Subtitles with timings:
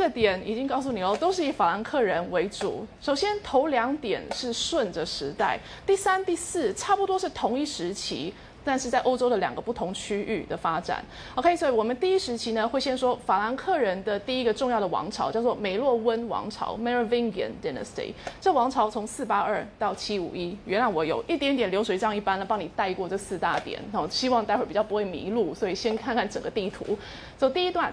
[0.00, 2.86] 个点已经告诉你了，都是以法兰克人为主。
[3.00, 8.34] 首先头两点是顺着时代，第三、第四差不多是同一时期。
[8.62, 11.02] 但是在欧洲的两个不同区域的发展
[11.34, 18.12] ，OK，所以我们第一时期呢会先说法兰克人的第一个重要的王朝叫做梅洛温王朝 （Merovingian Dynasty）。
[18.38, 26.98] 这王朝从四八二到七五一，原来我有一点点流水账一般的帮你带过这四大点，然后希望待会儿比较不会迷路，所以先看看整个地图。
[27.38, 27.90] 走第一段，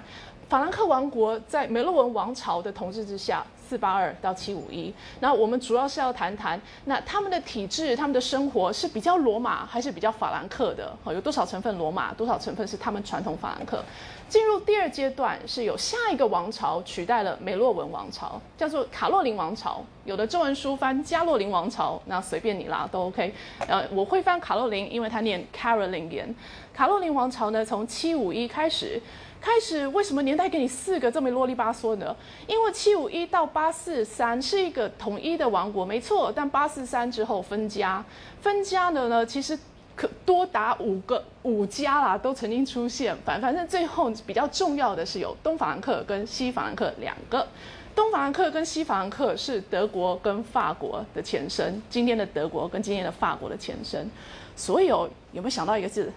[0.49, 3.45] 法兰克王国在梅洛文王朝的统治之下。
[3.67, 10.95] 四八二到七五一，那我们主要是要谈谈，那他们的体制、他们的生活是比较罗马还是比较法兰克的？
[11.03, 13.83] 哦，有多少成分罗马，多少成分是他们传统法兰克？
[14.29, 19.83] 进入第二阶段，是有下一个王朝取代了梅洛文王朝，叫做卡洛林王朝。
[20.05, 23.33] 有的中文书翻加洛林王朝，那随便你啦，都 OK。
[23.67, 26.33] 呃，我会翻卡洛林，因为它念 Carolingian。
[26.73, 29.01] 卡洛林王朝呢，从七五一开始。
[29.39, 32.15] 开始为什么年代给你四个这么啰里吧嗦呢？
[32.47, 36.31] 因为七五一到八四三是一个统一的王国，没错。
[36.35, 38.03] 但八四三之后分家，
[38.41, 39.57] 分家的呢，其实
[39.95, 43.15] 可多达五个五家啦，都曾经出现。
[43.23, 47.47] 反反正最后比较重要的是有东法兰克跟西法兰克两个。
[47.95, 54.09] 东法兰克跟西法兰克是德国跟法国的前身，今天的德国跟今天的法国的前身。
[54.55, 56.11] 所以有有没有想到一个字？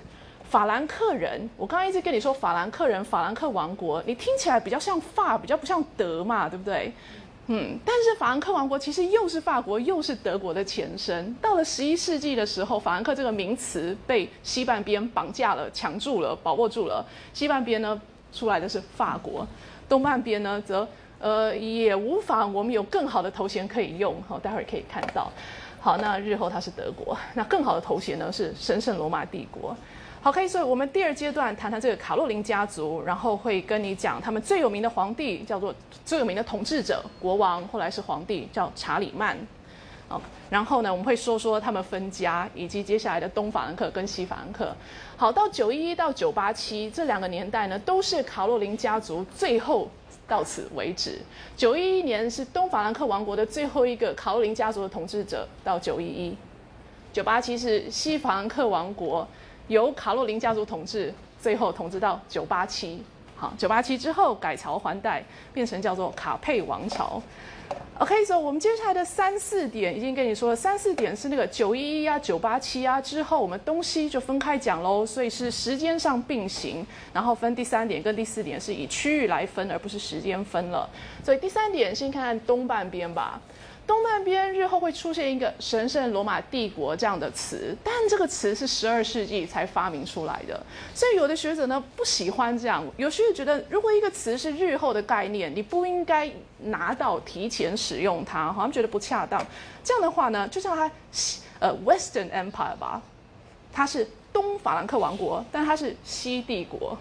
[0.50, 6.92] 法兰克人，我刚刚一直跟你说法兰克人，法兰克王国，你听起来比较像法，比较不像德嘛，对不对？
[7.46, 11.32] 嗯，但是法兰克王国其实又是法国又是德国的前身。
[11.40, 17.06] 到了十一世纪的时候，法兰克这个名词被西半边绑架了、抢住了、把握住了。
[17.32, 18.00] 西半边呢
[18.32, 19.46] 出来的是法国，
[19.88, 20.86] 东半边呢则
[21.20, 25.30] 呃也无法，我们有更好的头衔可以用，好，待会儿可以看到。
[25.78, 29.76] 好，那日后它是德国，那更好的头衔呢是神圣罗马帝国。
[30.22, 39.38] 好，可以，所以我们第二阶段谈谈这个卡洛林家族，然后会跟你讲他们最有名的皇帝叫做最有名的统治者国王，后来是皇帝叫查理曼。
[40.08, 44.76] 好，然后呢，我们会说说他们分家，以及接下来的东法兰克跟西法兰克。
[45.16, 49.88] 好，到九一一到九八七这两个年代呢，都是卡洛林家族最后
[50.28, 51.18] 到此为止。
[51.56, 56.36] 九一一年是东法兰克王国的最后一个卡洛林家族的统治者，到九一一。
[57.10, 59.26] 九八七是西法兰克王国。
[59.70, 63.00] 由卡洛琳家族统治，最后统治到九八七，
[63.36, 65.22] 好，九八七之后改朝换代，
[65.54, 67.22] 变成叫做卡佩王朝。
[68.00, 80.90] OK，所以我们接下来的三四点已经跟你说了，三四点是那个九一一啊、九八七啊之后，我们东西就分开讲喽，所以是时间上并行，然后分第三点跟第四点是以区域来分，而不是时间分了。
[81.22, 83.40] 所以第三点先看看东半边吧。
[83.90, 90.64] 东半边日后会出现一个神圣罗马帝国这样的词，但这个词是十二世纪才发明出来的，
[90.94, 96.30] 所以有的学者呢不喜欢这样，有学者觉得如果一个词是日后的概念，你不应该
[96.66, 99.44] 拿到提前使用它，好像觉得不恰当。
[99.82, 100.88] 这样的话呢，就像它
[101.58, 103.02] 呃 Western Empire 吧，
[103.72, 106.96] 它是东法兰克王国，但它是西帝国。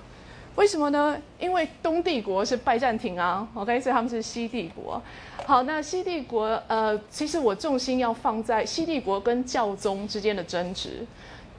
[0.60, 1.18] 为什么呢？
[1.40, 5.02] 因为东帝国是拜占庭啊，OK，所以他们是西帝国。
[5.46, 11.08] 好，那西帝国，呃，其实我重心要放在西帝国跟教宗之间的争执。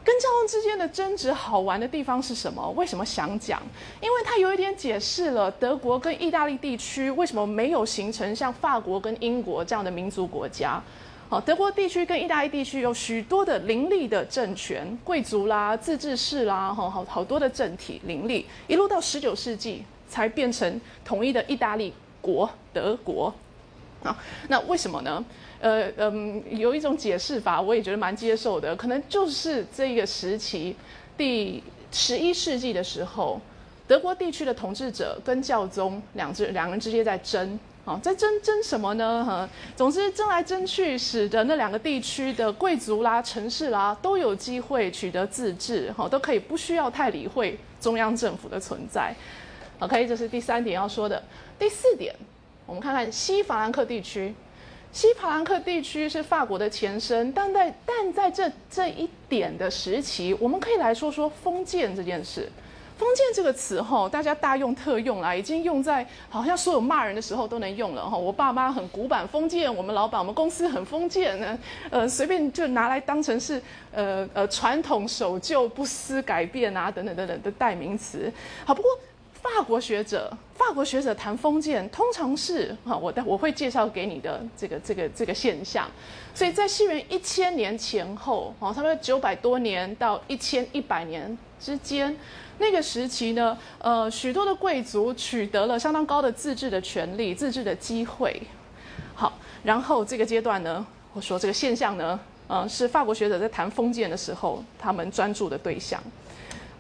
[0.05, 2.69] 跟教宗之间的争执好玩的地方是什么？
[2.77, 3.62] 为什么想讲？
[4.03, 10.78] 因为它有一点解释了德国跟意大利地区为什么没有形成像法国跟英国这样的民族国家。
[11.31, 23.33] 好，德国地区跟意大利地区有许多的林立的政权，贵族啦、自治市啦，哈，好好多的政体林立，一路到十九世纪才变成统一的意大利国德国。
[24.03, 24.19] 啊，
[24.49, 25.25] 那为什么呢？
[25.61, 30.75] 呃嗯，有一种解释法，我也觉得蛮接受的，可能就是这个时期，
[31.17, 31.62] 第
[31.93, 33.41] 十一世纪的时候，
[33.87, 37.57] 德国地区的统治者跟教宗两只两人之间在争。
[37.85, 39.25] 好，在争争什么呢？
[39.25, 49.15] 哈，总之争来争去，使得那两个地区的贵族啦、城市啦都有机会取得自治，哈，都可以不需要太理会中央政府的存在。
[49.79, 51.23] OK，这是第三点要说的。
[51.59, 52.15] 第四点，
[52.67, 54.35] 我们看看西法兰克地区。
[54.93, 62.50] 西法兰克地区是法国的前身，但在但在这这一点的时期，我们可以来说说封建这件事。
[63.00, 68.14] 封建这个词哈，大家大用特用啦，已经用在好像所有骂人的时候都能用了哈。
[68.14, 71.58] 我爸妈很古板封建，我们老板、我们公司很封建呢，
[71.88, 73.61] 呃，随便就拿来当成是
[73.91, 78.31] 呃呃传统守旧、不思改变啊等等等等的代名词。
[78.67, 78.91] 好，不过
[79.32, 85.88] 法国学者、法国学者谈封建，通常是哈，我的我会介绍给你的这个这个这个现象。
[86.35, 92.14] 所以在西元一千年前后，哦，差不多九百多年到一千一百年之间，
[92.61, 98.41] 那个时期呢，呃，许多的贵族取得了相当高的自治的权利、自治的机会。
[99.15, 99.33] 好，
[99.65, 106.01] 然后这个阶段呢，我说这个现象呢，呃，是法国学者在谈封建的时候，他们专注的对象。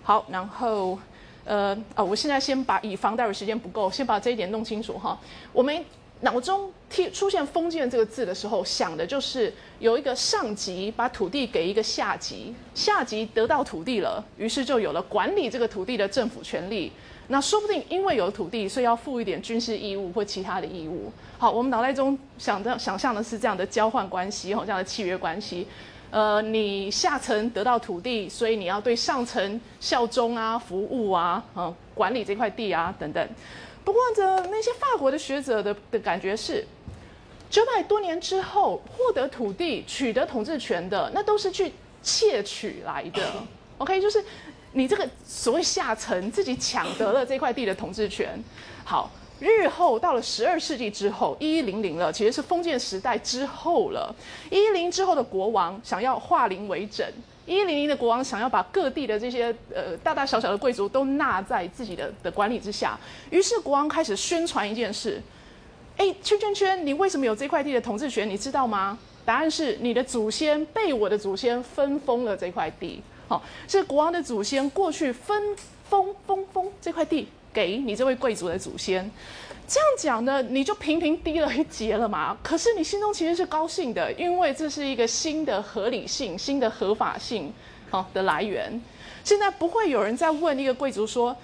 [0.04, 0.96] 好，然后。
[1.46, 5.18] 呃啊，我现在先把以防待会时间不够，先把这一点弄清楚哈。
[5.54, 5.84] 我们
[6.22, 16.92] 脑中贴出现“封建”这个字的时候，想的就是有一个上级把土地给一个下级，下级得到土地了，于是就有了管理这个土地的政府权利。
[17.28, 21.10] 那说不定因为有土地，所以要负一点军事义务或其他的义务。
[21.38, 25.66] 好，我们脑袋中想的想象的是这样的交换关系，哈，这样的契约关系。
[26.10, 33.28] 呃，你下层得到土地，所以你要对上层效忠啊、服务啊、嗯，管理这块地啊等等。
[33.84, 36.66] 不过，这那些法国的学者的的感觉是，
[37.48, 41.72] 九百多年之后获得土地、取得统治权的，那都是去
[42.02, 43.32] 窃取来的。
[43.78, 44.24] OK，就是
[44.72, 48.42] 你这个所谓下层自己抢得了这块地的统治权。
[48.84, 49.10] 好。
[49.42, 54.14] 日后到了十二世纪之后，一一零零了，其实是封建时代之后了。
[54.50, 57.10] 一一零之后的国王想要化零为整，
[57.46, 62.98] 一零零的国王想要把各地的这些呃大大小小的贵族都纳在自己的的管理之下。
[63.30, 65.20] 于是国王开始宣传一件事：
[65.96, 68.28] 哎，圈圈圈，你为什么有这块地的统治权？
[68.28, 68.98] 你知道吗？
[69.24, 73.02] 答案是你的祖先被我的祖先分封了这块地。
[73.28, 75.56] 好，是国王的祖先过去分
[75.88, 77.28] 封封封这块地。
[77.52, 79.10] 给你这位贵族的祖先，
[79.70, 82.36] 这样讲呢，你就平平低了一截了嘛。
[82.42, 87.52] 可是你心中其实是高兴的，因为这是一个新的合理性、新的合法性，
[87.88, 88.82] 好的来源。
[89.22, 91.36] 现在不会有人再问一个贵族说。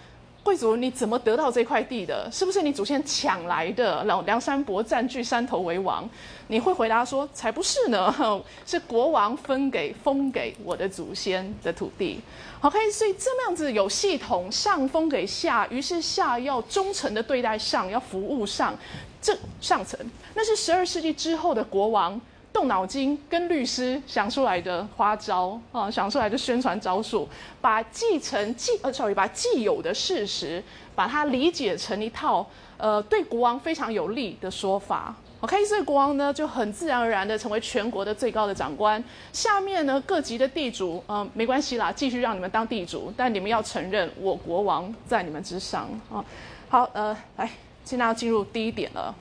[0.43, 2.31] 贵族，你怎么得到这块地的？
[2.31, 4.05] 是不是你祖先抢来的？
[4.05, 6.09] 老梁山伯占据山头为王？
[6.49, 8.15] 你会回答说：才不是呢，
[8.65, 12.21] 是国王分给封给我的祖先的土地。
[12.61, 18.77] OK，所以这么样子有系统，上封给下，于是下要忠诚的对待上，要服务上，
[19.21, 19.99] 这上层
[20.35, 22.21] 那是十二世纪之后的国王。
[22.53, 27.29] 动脑筋跟律师想出来的花招啊，想出来的宣传招数，
[27.61, 30.65] 把继承既呃，sorry，把既有的事实，
[30.95, 32.47] 把它理解成一套
[32.79, 35.15] 呃对国王非常有利的说法。
[35.47, 39.03] 黑色国王呢就很自然而然的成为全国的最高的长官。
[39.33, 46.25] 下面呢各级的地主，嗯，没关系啦，继续让你们当地主，但你们要承认我国王在你们之上啊。
[46.69, 47.49] 好，呃，来，
[47.85, 49.15] 现在要进入第一点了。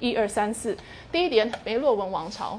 [0.00, 0.76] 一二三四，
[1.12, 2.58] 第一点，梅洛文王朝，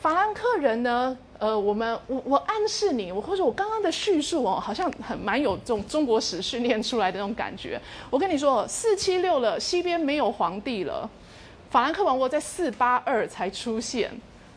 [0.00, 1.16] 法兰克人呢？
[1.38, 7.80] 呃，我们我我暗示你，我或者我刚刚的叙述哦，好像很蛮有这种中国史训练出来的那种感觉。
[8.10, 11.08] 我跟你说，四七六了，西边没有皇帝了，
[11.74, 14.08] 法兰克王国在四八二才出现。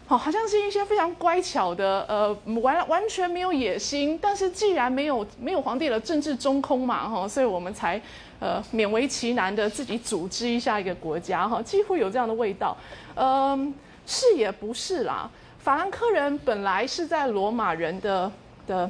[0.06, 2.32] 好，好像是一些非常乖巧的，呃，
[2.62, 8.00] 完完全没有野心，但是既然没有没有皇帝了，政治中空嘛，哈，所以我们才
[8.40, 12.78] 呃勉为其难的自己组织一下一个国家，哈，几乎有这样的味道，
[13.16, 13.74] 嗯，
[14.06, 15.28] 是也不是啦，
[15.58, 18.32] 法兰克人本来是在罗马人的
[18.68, 18.88] 的，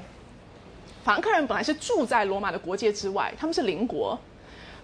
[1.02, 4.20] 法兰克人本来是住在罗马的国界之外，他们是邻国，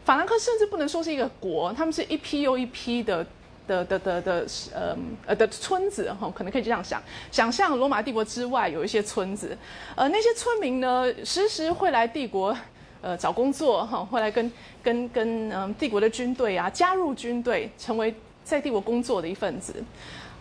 [0.05, 3.25] 法兰克甚至不能说是一个国，他们是一批又一批的。
[3.65, 4.93] 的的的的呃
[5.25, 7.01] 呃的村子哈，可能可以这样想，
[7.31, 9.57] 想象罗马帝国之外有一些村子，
[9.95, 12.53] 呃，那些村民呢，时时会来帝国
[12.99, 14.51] 呃找工作哈，会来跟
[14.83, 18.13] 跟跟嗯帝国的军队啊加入军队，成为
[18.43, 19.81] 在帝国工作的一份子。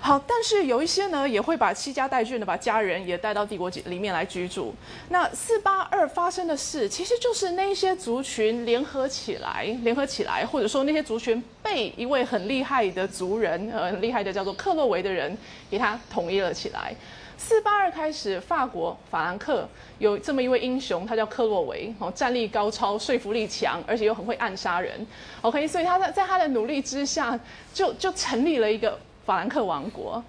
[0.04, 4.74] 好，但是有一些呢，也会把戚家带眷的，把家人也带到帝国里面来居住。
[5.10, 15.38] 那四八二发生的事，其实就是那些族群联合起来，联合起来，或者说那些族群被一位很厉害的族人，呃，很厉害的叫做克洛维的人，
[15.70, 16.92] 给他统一了起来。
[17.38, 19.68] 四八二开始，法国法兰克
[20.00, 25.06] 有这么一位英雄，他叫克洛维，哦，战力高超，说服力强，而且又很会暗杀人。
[25.42, 27.38] OK，所以他在在他的努力之下，
[27.72, 28.98] 就就成立了一个。
[29.24, 30.22] 法兰克王国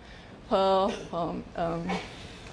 [0.49, 1.87] 和嗯嗯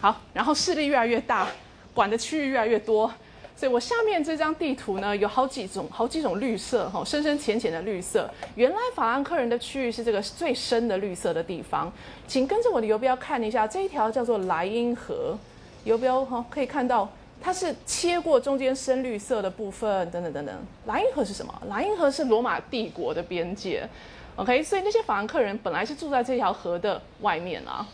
[0.00, 1.46] 好，然后势力越来越大，
[1.92, 3.12] 管的区域越来越多，
[3.54, 8.30] 所以我下面这张地图呢有好几种好几种绿色哈，深深浅浅的绿色。
[8.54, 11.92] 原来法兰克人的区域是这个最深的绿色的地方，
[12.26, 15.36] 请跟着我的游标看一下，这一条叫做莱茵河，
[15.84, 17.06] 游标哈可以看到
[17.42, 20.54] 它是切过中间深绿色的部分，等等等等。
[20.86, 21.62] 莱茵河是什么？
[21.68, 23.86] 莱茵河是罗马帝国的边界。
[24.40, 27.86] OK，所以那些法兰克人本来是住在这条河的外面啊。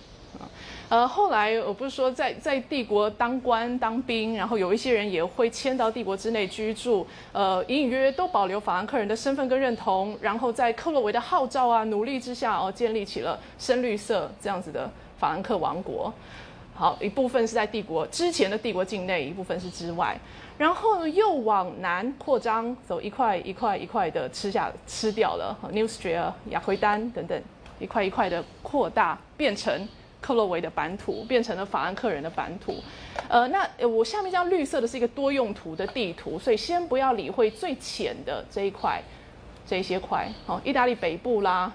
[0.89, 14.89] 呃，后来我不是说在在帝国当官当兵，然后有一些人也会迁到帝国之内居住，呃，隐隐约约都保留法兰克人的身份跟认同，然后在克洛维的号召啊努力之下，哦，建立起了深绿色这样子的
[15.19, 16.15] 法兰克王国。
[16.77, 20.17] 好，一部分是在帝国之前的帝国境内，一部分是之外，
[20.59, 27.43] 然后又往南扩张，走一块一块一块的吃下吃掉了，Newstria、亚奎丹等等，
[27.79, 29.89] 一块一块的扩大，变成。
[30.19, 32.83] 克洛维的版图变成了法兰克人的版图，
[33.29, 39.01] 呃，那我下面这张绿色的是一个多用途的地图，所以先不要理会最浅的这一块，
[39.65, 41.71] 这些块，好，意大利北部啦，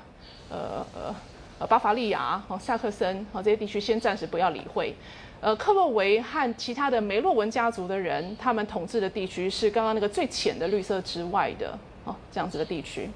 [0.49, 1.15] 呃呃
[1.59, 4.93] 呃，巴伐利亚，好，萨克森，好，这些地区先暂时不要理会，
[5.41, 13.09] 呃，克洛维和其他的梅洛文家族的人，他们统治的地区是刚刚那个最浅的绿色之外的，哦，这样子的地区，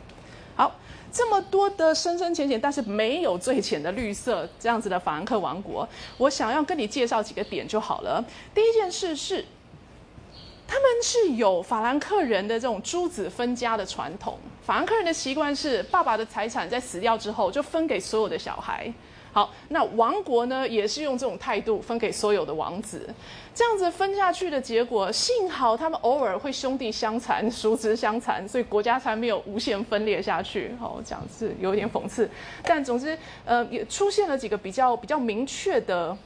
[0.56, 0.72] 好。
[1.12, 8.22] 这么多的深深浅浅，但是没有最浅的绿色这样子的法兰克王国，我想要跟你介绍几个点就好了。
[8.54, 9.46] 第一件事是，
[10.68, 14.38] 他们是有法兰克人的这种诸子分家的传统。
[14.62, 18.94] 法兰克人的习惯是，爸爸的财产在死掉之后就分给所有的小孩。
[19.36, 23.06] 好，那王国呢，也是用这种态度分给所有的王子，
[23.54, 30.74] 这样子分下去的结果，幸好他们偶尔会兄弟相残、叔侄相残，所以国家才没有无限分裂下去。
[30.80, 32.30] 好，这样是有点讽刺，
[32.64, 36.18] 但总之，呃，也出现了几个比较比较明确的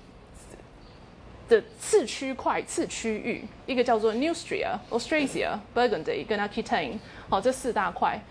[1.49, 8.21] 的次区块、次区域，一个叫做 Neustria、Austrasia、Burgundy 跟 Aquitaine，好，这四大块。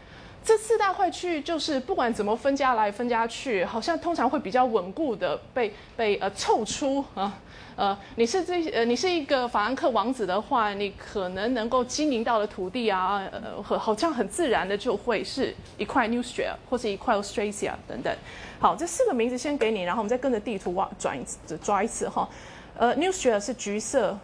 [0.45, 7.39] 这四大块区域就是不管怎么分家来分家去，好像通常会比较稳固的被被呃凑出啊
[7.77, 18.13] 呃，你是这呃你是一个法兰克王子的话，你可能能够经营到的土地啊呃好像很自然的就会是一块 Newstra 或是一块 Australia 等等。
[18.59, 22.29] 好，这四个名字先给你，然后我们再跟着地图挖转一次抓一次哈。
[22.77, 24.19] 呃，Newstra 是橘色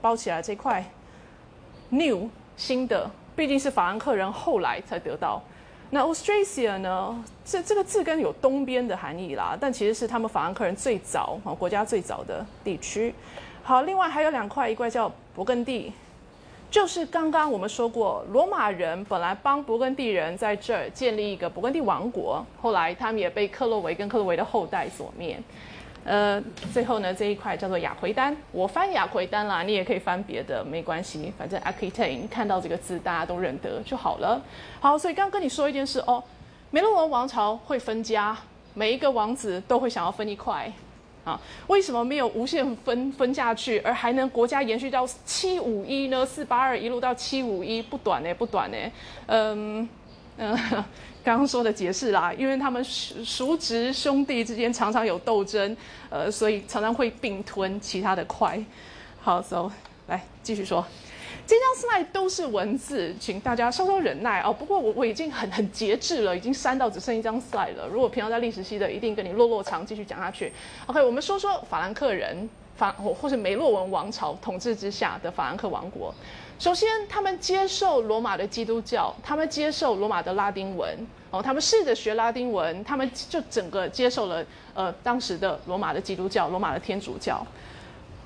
[0.00, 0.84] 包起来这块
[1.90, 3.10] ，New 新的。
[3.38, 5.40] 毕竟是法兰克人后来才得到，
[5.90, 7.24] 那 Austrasia 呢？
[7.44, 13.14] 这这个字根有东边的含义啦，但其实是他们法兰克人最早啊国家最早的地区。
[13.62, 15.92] 好，另外还有两块，一块叫勃艮第，
[16.68, 25.40] 就是刚刚我们说过，罗马人本来帮勃艮第人在这儿建立一个勃艮第王国，后来他们也被克洛维跟克洛维的后代所灭。
[26.08, 34.40] 呃，最后呢，这一块叫做雅奎丹，我翻雅奎丹啦，你也可以翻别的，没关系，反正 Aquitaine 看到这个字大家都认得就好了。
[34.80, 36.24] 好，所以刚刚跟你说一件事哦，
[36.70, 38.34] 梅洛文王朝会分家，
[38.72, 40.72] 每一个王子都会想要分一块
[41.24, 41.38] 啊。
[41.66, 46.24] 为什么没有无限分分下去，而还能国家延续到七五一呢？
[46.24, 48.78] 四八二一路到七五一，不短呢，不短呢。
[49.26, 49.86] 嗯
[50.38, 50.58] 嗯。
[51.28, 55.76] 刚刚说的解释啦，因为他们叔叔侄兄弟之间常常有斗争，
[56.08, 58.58] 呃，所以常常会并吞其他的块。
[59.20, 59.70] 好，so
[60.06, 60.82] 来继续说，
[61.46, 64.50] 这张 slide 都是文字，请大家稍稍忍耐哦。
[64.50, 67.86] 不过我我已经很很节制了，已经删到只剩一张 slide 了。
[67.92, 70.50] 如果平常在历史系的，一定跟你落落长继续讲下去。
[70.86, 76.14] OK，我们说说法兰克人法或或是梅洛文王朝统治之下的法兰克王国。
[76.58, 80.96] 首先，他们接受罗马的基督教，他们接受罗马的拉丁文。
[81.30, 84.44] 哦，他们试着学拉丁文，他们就整个接受了
[84.74, 87.46] 呃当时的罗马的基督教、罗马的天主教。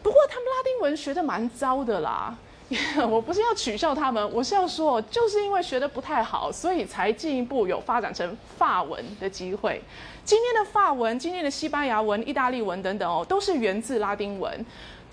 [0.02, 2.36] 不过他们拉丁文学的蛮糟的啦，
[3.08, 9.82] 我不是要取笑他们，我是要说，就是因为学的不太好，所以才进一步有发展成法文的机会。
[10.24, 14.64] 今天的法文、今天的西班牙文、意大利文等等哦，都是源自拉丁文。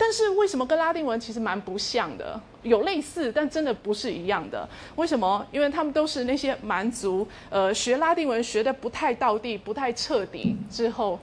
[0.02, 2.40] 但是为什么跟拉丁文其实蛮不像的？
[2.62, 4.66] 有类似，但真的不是一样的。
[4.96, 5.46] 为什么？
[5.52, 11.18] 因为他们都是那些蛮族，呃，学拉丁文学的不太到地、不太彻底之后，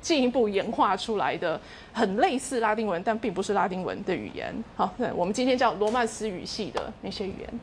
[0.00, 1.60] 进一步演化出来的
[1.92, 4.54] 很类似拉丁文，但并不是拉丁文的语言。
[4.76, 7.60] 好，我们今天叫罗曼斯语系的那些语言。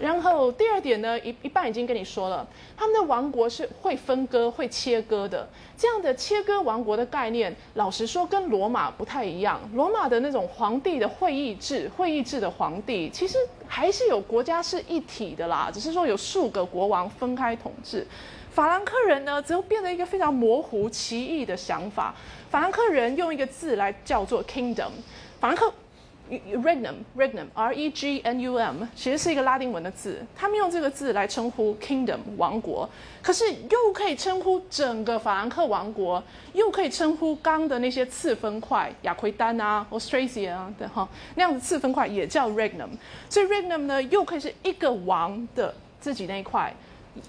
[0.00, 5.48] 然后第二点呢，一一半已经跟你说了，他们的王国是会分割、会切割的。
[5.76, 9.60] 这样的切割王国的概念，老实说跟罗马不太一样。
[9.74, 13.36] 罗马的那种皇帝的会议制，会议制的皇帝其实
[13.66, 18.06] 还是有国家是一体的啦，只是说有数个国王分开统治。
[18.50, 22.14] 法兰克人呢，则变得一个非常模糊、奇异的想法。
[22.50, 24.90] 法兰克人用一个字来叫做 kingdom，
[25.40, 25.72] 法兰克。
[26.28, 30.24] Regnum, Regnum, R-E-G-N-U-M，其实是一个拉丁文的字。
[30.36, 32.88] 他们用这个字来称呼 Kingdom 王国，
[33.22, 42.90] 可是又可以称呼整个法兰克王国，又可以称呼刚的那些次分块，亚奎丹啊、Austrasia 啊等哈那样子次分块也叫 Regnum。
[43.30, 46.74] 所以 Regnum 呢，又可以是一个王的自己那一块，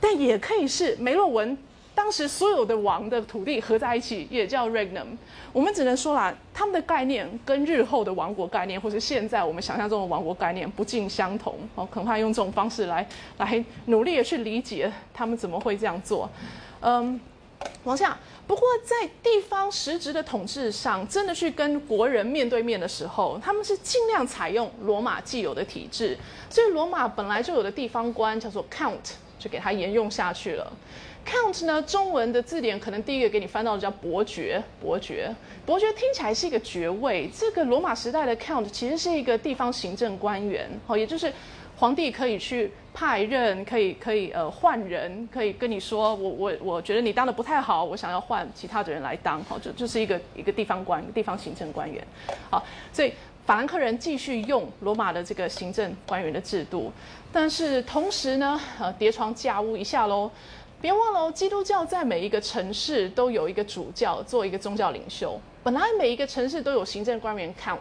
[0.01, 1.57] 但也可以是梅洛文。
[1.99, 5.05] 当时所有的王的土地合在一起也叫 regnum。
[5.51, 11.57] 我们只能说啦，他们的概念跟日后的王国概念，或是现在我们想象中的王国概念不尽相同。
[11.75, 13.05] 哦，恐怕用这种方式来
[13.37, 16.29] 来努力的去理解他们怎么会这样做。
[16.79, 17.19] 嗯，
[17.83, 18.17] 往下。
[18.47, 26.17] 不过在地方实质的统治上，真的去跟国人面对面的时候，他们是尽量采用罗马既有的体制。
[26.49, 30.71] 所以罗马本来就有的地方官叫做 count，就给它沿用下去了。
[31.25, 35.33] Count 呢，中文的字典可能第一个给你翻到的叫伯爵，伯爵，
[35.65, 37.29] 伯爵听起来是一个爵位。
[37.33, 41.31] 这个罗马时代的 count 其实是一个地方行政官员，哦，也就是
[41.77, 52.05] 皇帝可以去派任，可以可以呃换人，可以跟你说，我我我觉得你当的不太好，我想要换其他的人来当，好，就就是一个一个地方官，地方行政官员，
[52.49, 53.13] 好，所以
[53.45, 56.91] 法兰克人继续用罗马的这个行政官员的制度，
[57.31, 60.29] 但是同时呢，呃，叠床架屋一下喽。
[60.81, 65.37] 别忘了，基督教在每一个城市都有一个主教做一个宗教领袖。
[65.61, 67.77] 本来每一个城市都有行政官员 count。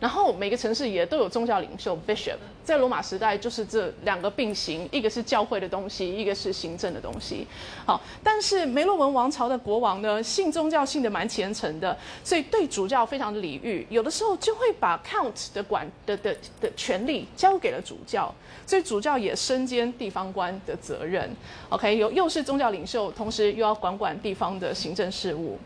[0.00, 7.44] 然后每个城市也都有宗教领袖 bishop，在罗马时代就是这两个并行，一个是教会的东西，一个是行政的东西。
[7.84, 18.32] 好，但是梅洛文王朝的国王呢，信宗教信的蛮虔诚的，所以对主教非常的礼遇，有的时候就会把 count 的管的的的权利交给了主教，
[18.64, 21.28] 所以主教也身兼地方官的责任。
[21.70, 25.58] OK，有又是宗教领袖，同时又要管管地方的行政事务。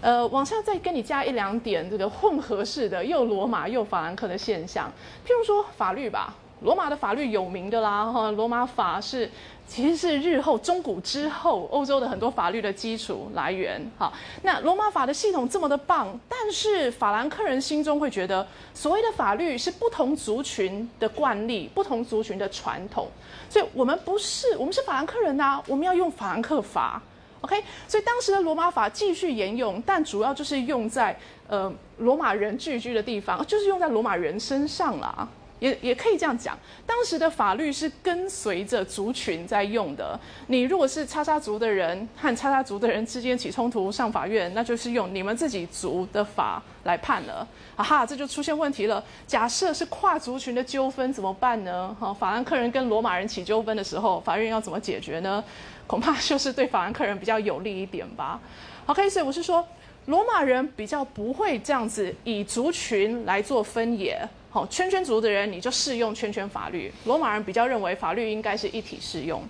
[0.00, 4.88] 呃，往下再跟你加一两点这个混合式的又罗马又法兰克的现象，
[5.26, 9.28] 譬如说法律吧，罗马的法律有名的啦，哈，罗马法是
[9.66, 14.12] 其实是日后中古之后欧洲的很多法律的基础来源，哈。
[14.42, 23.08] 那罗马法的系统这么的棒，但是法兰克人心中会觉得，所谓的法律是不同族群的惯例，不同族群的传统，
[23.48, 27.02] 所以我们不是，我们是法兰克人呐，我们要用法兰克法。
[27.46, 35.28] OK，所以当时的罗马法继续沿用，但主要就是用在呃罗马人聚居的地方，就是用在罗马人身上了。
[35.58, 36.54] 也也可以这样讲，
[36.86, 40.20] 当时的法律是跟随着族群在用的。
[40.48, 47.48] 你如果是叉叉族的人和叉叉族的人之间起冲突上法院，那就是用你们自己族的法来判了。
[47.74, 49.02] 啊哈，这就出现问题了。
[49.26, 51.96] 假设是跨族群的纠纷怎么办呢？
[51.98, 55.42] 哈，法兰克人跟罗马人起纠纷的时候，法院要怎么解决呢？
[55.86, 58.40] 恐怕就是对法兰克人比较有利一点吧。
[58.86, 59.66] OK，所以我是说，
[60.06, 64.18] 罗马人比较不会这样子以族群来做分野。
[64.50, 66.92] 好，圈圈族的人你就适用圈圈法律。
[67.04, 69.42] 罗马人比较认为法律应该是一体适用。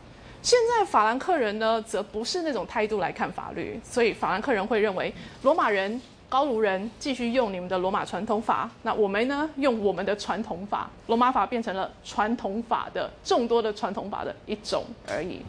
[0.42, 6.00] 现在法兰克人呢，则不是那种态度来看法律，所以法兰克人会认为罗马人。
[6.28, 15.40] 高卢人继续用你们的罗马传统法，那我们呢用我们的传统法，罗马法变成了传统法的众多的传统法的一种而已。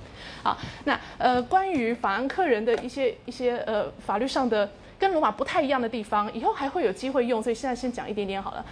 [0.44, 8.64] 好，那呃关于法兰克人的一些一些呃法律上的跟罗马不太一样的地方，以后还会有机会用，所以现在先讲一点点好了。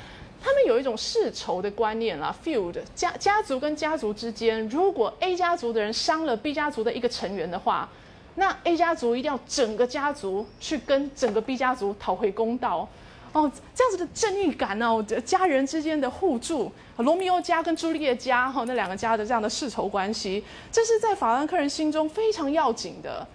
[0.44, 7.90] 他们有一种世仇的观念啦，feud 家家族跟家族之间，如果 A 家族的人伤了 B 家族的一个成员的话。
[8.36, 12.88] 那 A 家族一定要整个家族去跟整个 B 家族讨回公道，
[13.32, 23.26] 哦，这样子的正义感哦，家人之间的互助，罗密欧家跟朱丽叶家哈那两个家的这样的世仇关系，这是在法兰克人心中非常要紧的。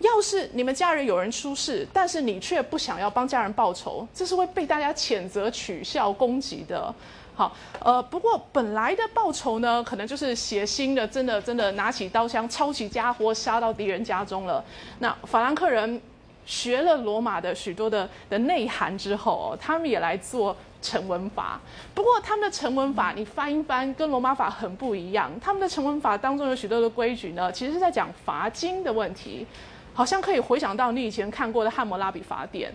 [0.00, 6.94] 要是你们家人有人出事，但是你却不想要帮家人报仇，这是会被大家谴责、取笑、攻击的。
[7.38, 14.64] 好，呃，不过本来的报仇呢，可能就是血腥的，真的真的拿起刀枪，抄起家伙，杀到敌人家中了。
[14.98, 16.02] 那法兰克人
[16.44, 21.60] 学了罗马的许多的的内涵之后，他们也来做成文法。
[21.94, 25.30] 不过他们的成文法，你翻一翻，跟罗马法很不一样。
[25.40, 29.46] 他们的成文法当中有许多的规矩呢，其实是在讲罚金的问题，
[29.94, 32.68] 好像可以回想到你以前看过的《汉谟拉比法典》。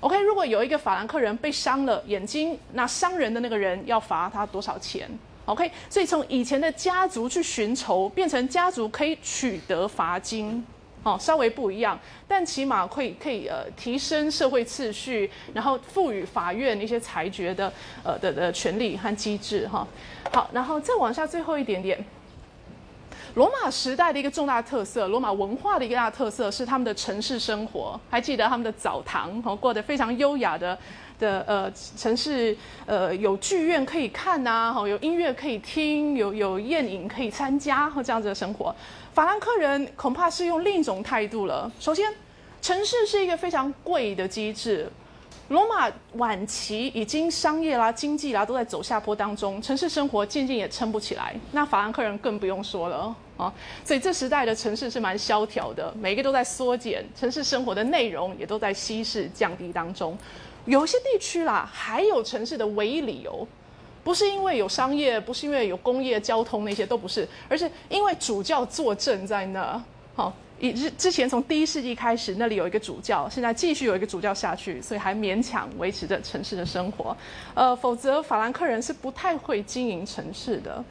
[0.00, 5.10] OK，如果有一个法兰克人被伤了眼睛，那伤人的那个人要罚他多少钱
[5.46, 10.64] ？OK，所以从以前的家族去寻仇，变成家族可以取得罚金，
[11.02, 17.72] 哦，稍微不一样，但起码可以可以呃提升社会秩序，然后赋予法院一些裁决的
[18.04, 19.84] 呃的的权利和机制哈。
[20.30, 21.98] 好，然后再往下最后一点点。
[23.34, 27.98] 罗马时代的一个重大特色，罗马文化的一个大特色是他们的城市生活。
[28.10, 30.76] 还记得他们的澡堂，哦，过得非常优雅的
[31.18, 38.74] 的呃城市，呃有剧院可以看呐，哈，有音乐可以听，有有宴饮可以参加，和这样子的生活。
[39.12, 41.70] 法兰克人恐怕是用另一种态度了。
[41.78, 42.12] 首先，
[42.60, 44.90] 城市是一个非常贵的机制。
[45.48, 51.34] 罗马晚期已经商业啦、经济啦都在走下坡当中，城市生活渐渐也撑不起来。
[51.52, 53.50] 那法兰克人更不用说了啊，
[53.82, 60.16] 所以这时代的城市是蛮萧条的，每个都在缩减，城市生活的内容也都在稀释降低当中。
[60.66, 63.48] 有些地区啦，还有城市的唯一理由，
[64.04, 69.82] 不是因为有商业，不是因为有工业、交通那些都不是，而是因为主教坐镇在那，
[70.14, 70.30] 好。
[70.60, 77.16] 以之之前从第一世纪开始，那里有一个主教，现在继续有一个主教下去，所以还勉强维持着城市的生活。
[77.54, 80.84] 呃，否则法兰克人是不太会经营城市的。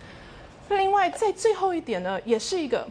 [0.69, 2.87] 另外，在最后一点呢，也是一个，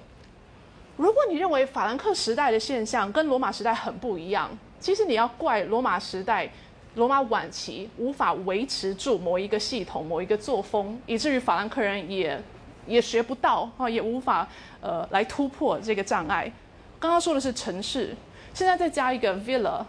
[0.97, 6.51] 如果你认为法兰克时代的现象跟罗马时代很不一样，其实你要怪罗马时代、
[6.95, 12.39] 罗马晚期无法维持住某一个系统、某一个作风，以至于法兰克人也
[12.87, 14.47] 也学不到啊，也无法
[14.81, 16.53] 呃来突破这个障碍。
[16.99, 18.17] 刚刚说的是城市，
[18.55, 19.85] 现在再加一个 villa，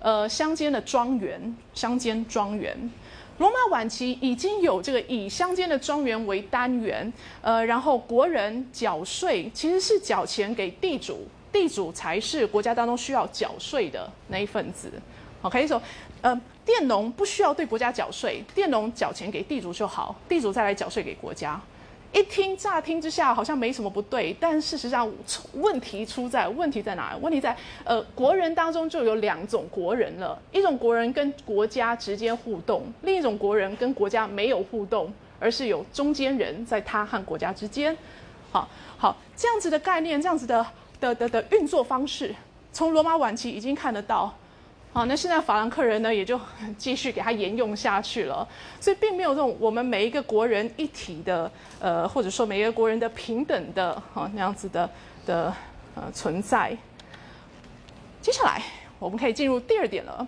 [0.00, 2.76] 呃，乡间的庄园，乡间庄园。
[3.38, 14.90] 罗马晚期已经有这个以乡间的庄园为单元，呃，然后国人缴税其实是缴钱给地主，地主才是国家当中需要缴税的那一份子。
[15.40, 15.80] 好，可以说，
[16.20, 21.60] 呃，佃农不需要对国家缴税，佃农缴钱给地主就好，地主再来缴税给国家。
[22.12, 25.10] 一听乍听之下好像没什么不对，但事实上
[25.52, 27.14] 问题出在问题在哪？
[27.20, 37.96] 问题在呃国人当中就有两种国人了，一种国人跟国家直接互动，另一种国人跟国家没有互动，而是有中间人在他和国家之间。
[38.50, 38.66] 好
[38.96, 40.66] 好这样子的概念，这样子的
[40.98, 42.34] 的的的运作方式，
[42.72, 44.34] 从罗马晚期已经看得到。
[44.92, 46.40] 好，那现在法兰克人呢，也就
[46.76, 48.46] 继续给他沿用下去了，
[48.80, 54.90] 所以并没有这种我们每一个国人一体的，呃，或者说每一个国人的平等的，哈那样子的
[55.26, 55.54] 的
[55.94, 56.76] 呃存在。
[58.20, 58.60] 接下来
[58.98, 60.26] 我们可以进入第二点了。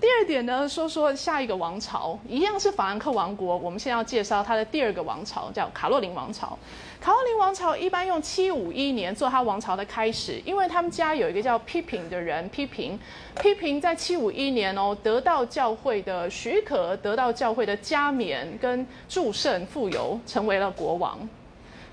[0.00, 3.56] 第二点呢，说说下一个王朝，一样是法兰克王国。
[3.56, 6.56] 我们现在要介绍它的第二个王朝，叫卡洛林王朝。
[7.00, 12.96] 卡洛林王朝一般用七五一年做他王朝的开始，因为他们家有一个叫批评的人，批评
[13.40, 21.18] 批评在七五一年哦，得到教会的许可，得到教会的加冕跟祝圣富有，成为了国王。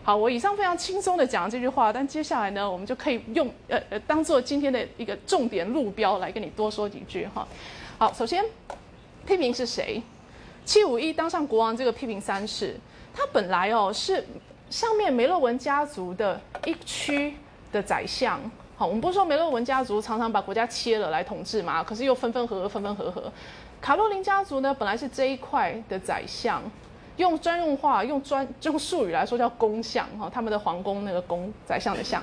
[0.04, 7.48] 好，我以上非常轻松的讲这句话，但接下来呢，我们就可以用呃呃当做今天的一个重点路标来跟你多说几句哈。
[7.98, 8.44] 好，首先，
[9.26, 10.04] 批评是谁？
[10.66, 12.78] 七五一当上国王这个批评三世，
[13.14, 14.22] 他本来哦是
[14.70, 17.38] 上面梅洛文家族的一区
[17.72, 18.38] 的宰相。
[18.76, 21.82] 好，我们不是说梅洛文家族常常把国家切了来统治嘛？
[21.82, 23.32] 可是又分分合合，分分合合。
[23.80, 26.62] 卡洛琳家族呢，本来是这一块的宰相，
[27.16, 32.22] 用专用话，用专用术语来说叫公相哈，他们的皇宫那个公宰相的相。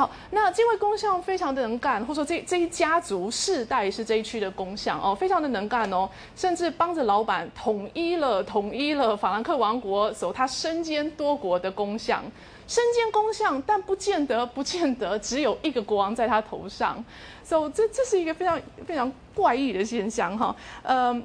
[0.00, 12.22] 好，那这位公相非常的能干，或者说这这一家族世代是这一区的公相哦，非常的能干哦，甚至帮着老板统一了统一了法兰克王国，所他身兼多国的公相，
[12.66, 17.04] 身兼公相，但不见得不见得只有一个国王在他头上，
[17.44, 21.22] 所以这这是一个非常非常怪异的现象哈，嗯。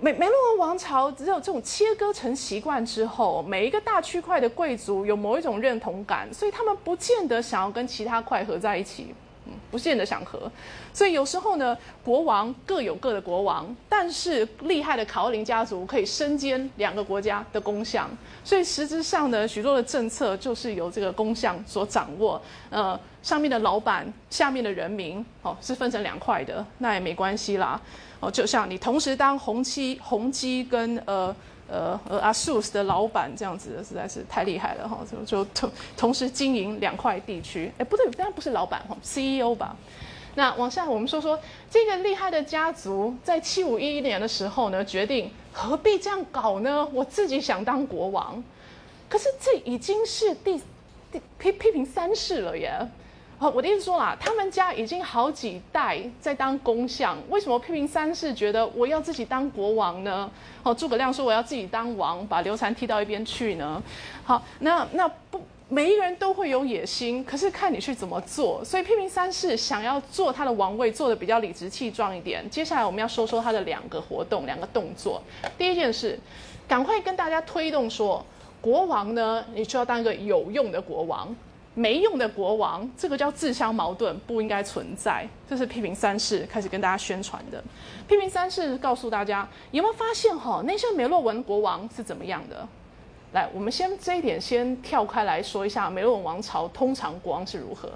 [0.00, 9.14] 梅梅洛文王朝只有这种切割成习惯之后，每一个大区块的贵族有某一种认同感，所以他们不见得想要跟其他块合在一起，
[9.46, 10.50] 嗯，不见得想合。
[10.92, 18.10] 所以有时候呢，国王各有各的国王，但是厉害的卡奥林家族可以身兼两个国家的公相，
[18.44, 22.40] 所以实质上呢，许多的政策就是由这个公相所掌握。
[22.68, 27.80] 呃，上面的老板，下面的人民，哦，是分成两块的，那也没关系啦。
[28.30, 31.34] 就像你同时当宏基、宏基跟呃
[31.68, 35.00] 呃呃阿 SUS 的老板这样子，实在是太厉害了哈！
[35.10, 39.76] 就就同同时经营两块地区，哎，不对，当然不是老板哈，CEO 吧？
[40.36, 41.38] 那往下我们说说
[41.70, 46.86] 这个厉害的家族，在七五一一年的时候呢，决定何必这样搞呢？
[46.92, 48.42] 我自己想当国王，
[49.08, 50.60] 可是这已经是第
[51.12, 52.78] 第批批评三世了耶。
[53.50, 60.30] 我的意思说啦，他们家已经好几代在当公相，为什么批评三世觉得我要自己当国王呢？
[60.62, 63.82] 好，诸葛亮说我要自己当王，把刘禅踢到一边去呢？
[64.24, 68.62] 好，那那不每一个人都会有野心，可是看你去怎么做。
[68.64, 72.48] 所以批评三世想要做他的王位，做的比较理直气壮一点。
[72.50, 75.22] 接下来我们要说说他的两个活动，两个动作。
[75.56, 76.18] 第一件事，
[76.68, 78.24] 赶快跟大家推动说，
[78.60, 81.34] 国王呢，你需要当一个有用的国王。
[81.74, 85.28] 没用的国王，这个叫自相矛盾，不应该存在。
[85.48, 87.62] 这是批评三世开始跟大家宣传的。
[88.06, 90.62] 批评三世告诉大家，有没有发现哈？
[90.64, 92.66] 那些梅洛文国王是怎么样的？
[93.32, 97.90] 来，我们先这一点先跳开来说一下，梅洛文王朝通常国王是如何。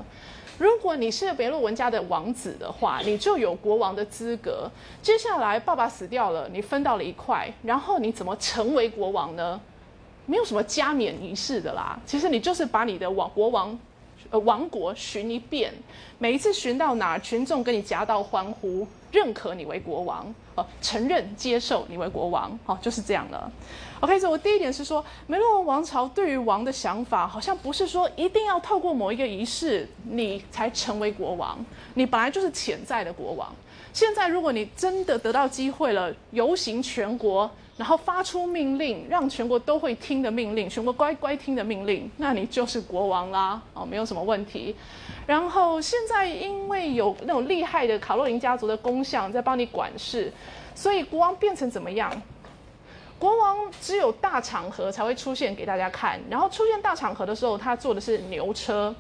[0.59, 4.69] 如果你是梅洛文家的王子的话，你就有国王的资格。
[5.01, 9.61] 接下来爸爸死掉了，你分到了一块，然后你怎么成为国王呢？
[10.29, 13.77] 没有什么加冕仪式的啦，其实你就是把你的王国王。
[14.31, 15.73] 呃，王国巡一遍，
[16.19, 23.51] 每一次巡到哪，群众跟你夹道欢呼，认可你为国王，哦，承认接受你为国王，哦，就是这样了。
[24.01, 31.65] OK，所以我第一点是说，梅洛王朝对于王的想法，好像不是说一定要透过某一个仪式，你才成为国王，
[31.95, 33.51] 你本来就是潜在的国王。
[33.95, 37.51] 现在，如果你真的得到机会了，游行全国。
[37.79, 44.75] 然后发出命令，让全国都会听的命令，全国乖乖听的命令，那你就是国王啦，哦，没有什么问题。
[45.27, 50.33] 然后现在因为有那种厉害的卡洛琳家族的公相在帮你管事，
[50.75, 52.11] 所以国王变成怎么样？
[53.19, 58.95] 国王只有大场合才会出现给大家看，然后出现大场合的时候，他坐的是牛车。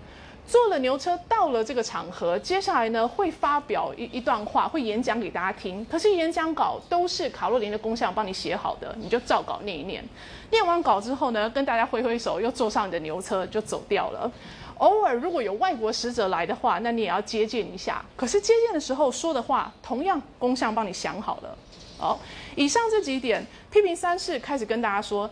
[0.49, 5.85] 坐了牛车到了这个场合，接下来呢会发表一一段话，会演讲给大家听。
[5.85, 10.03] 可是演讲稿都是卡洛琳的工匠帮你写好的，你就照稿念一念。
[10.51, 14.33] 念完稿之后呢，跟大家挥挥手，又坐上你的牛车就走掉了。
[14.79, 18.03] 偶尔如果有外国使者来的话，那你也要接见一下。
[18.17, 21.55] 可是接见的时候说的话，同样工匠帮你想好了。
[21.99, 22.19] 好，
[22.57, 25.29] 以上这几点，批评三世开始跟大家说。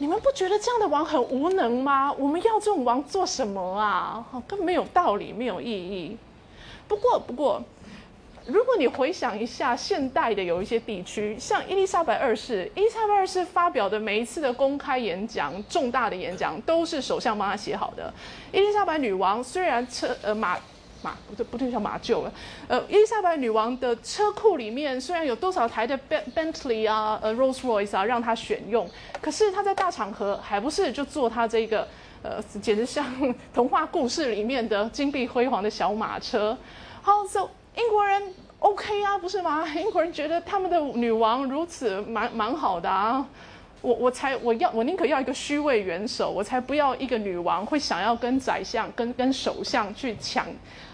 [0.00, 2.10] 你们不觉得这样的王很无能吗？
[2.14, 4.24] 我们要这种王做什么啊？
[4.48, 6.16] 根本没有道理，没有意义。
[6.88, 7.62] 不过，不过，
[8.46, 18.10] 如果你回想一下，现代的有一些地区，像伊丽莎白二世，伊丽莎白二世发表的每一次的公开演讲、重大的演讲，都是首相帮他写好的。
[18.52, 20.56] 伊丽莎白女王虽然车呃马。
[21.02, 22.32] 马不对，不对，叫马厩了。
[22.68, 25.98] 呃，伊丽莎白女王的车库里面虽然有多少台的
[26.34, 28.88] Bentley 啊，呃，Rolls Royce 啊，让她选用，
[29.20, 31.86] 可是她在大场合还不是就坐她这个
[32.22, 33.06] 呃，简直像
[33.54, 36.56] 童话故事里面的金碧辉煌的小马车。
[37.02, 39.66] 好，so 英国人 OK 啊，不是吗？
[39.74, 43.26] 英国人觉得他们的女王如此蛮蛮好的啊。
[43.82, 50.46] 我我才我要我宁可要一个虚位元首，我才不要一个女王会想要跟宰相跟跟首相去抢，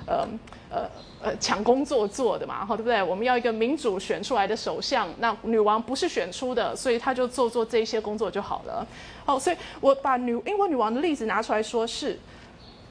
[0.07, 0.27] 呃
[0.71, 0.89] 呃
[1.23, 3.03] 呃抢工作做的嘛，好对不对？
[3.03, 8.87] 我们要一个民主选出来的首相，那女王不是选出的，所以她就做做这些工作就好了。
[9.25, 12.19] 好，所以我把女英国女王的例子拿出来说是。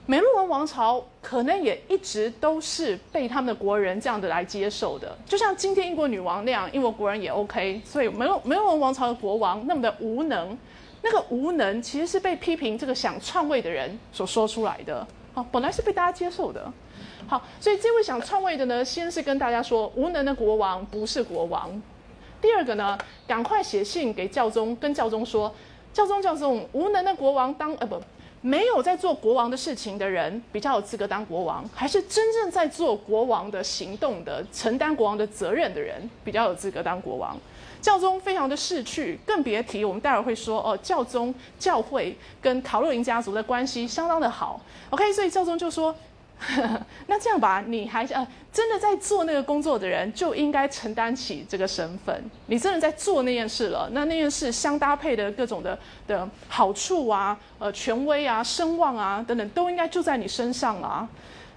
[0.08, 7.82] 梅洛文王朝可能也一直都是被他们的国人这样的来接受的，就像今天英国女王那样，英国国人也 OK。
[7.84, 10.56] 所以梅洛梅洛文王朝的国王那么的无能，
[11.02, 15.08] 那个无能其实是被批评这个想篡位的人所说出来的。
[15.34, 16.72] 好，本来是被大家接受的。
[17.28, 21.82] 好，所以这位想篡位的呢，先是跟大家说，无能的国王不是国王。
[22.40, 22.96] 第二个呢，
[23.28, 25.52] 赶快写信给教宗，跟教宗说，
[25.92, 28.00] 教宗教宗，无能的国王当呃不。
[28.42, 37.36] 没有在做国王的事情的人比较有资格当国王，还是真正在做国王的行动的、承担国王的责任的人比较有资格当国王？
[37.82, 44.62] 教宗非常的逝去，更别提我们待会会说哦，教宗教会跟卡洛琳家族的关系相当的好。
[44.92, 45.96] OK，所以教宗就说。
[47.08, 52.24] 那这样吧，你还呃真的在做那个工作的人，就应该承担起这个身份。
[52.48, 61.08] 你真的在做那件事了，那那件事相搭配的各种的的好处啊，呃，权威啊，声望啊等等，都应该就在你身上啊。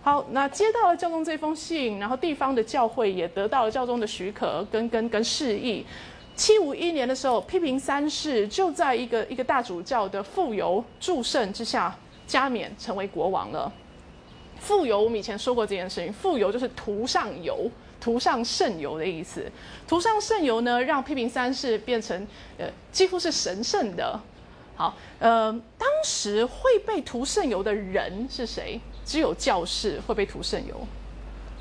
[0.00, 5.84] 好，那接到了教宗这封信，然后地方的教会也得到了教宗的许可跟跟跟示意。
[6.34, 11.94] 七五一年的时候，批评三世就在一个一个大主教的傅油祝圣之下
[12.28, 13.70] 加冕成为国王了。
[14.60, 16.12] 富油，我们以前说过这件事情。
[16.12, 19.50] 富油就是涂上油，涂上圣油的意思。
[19.86, 22.26] 涂上圣油呢，让批评三世变成
[22.58, 24.20] 呃几乎是神圣的。
[24.76, 28.80] 好，呃，当时会被涂圣油的人是谁？
[29.04, 30.86] 只有教士会被涂圣油，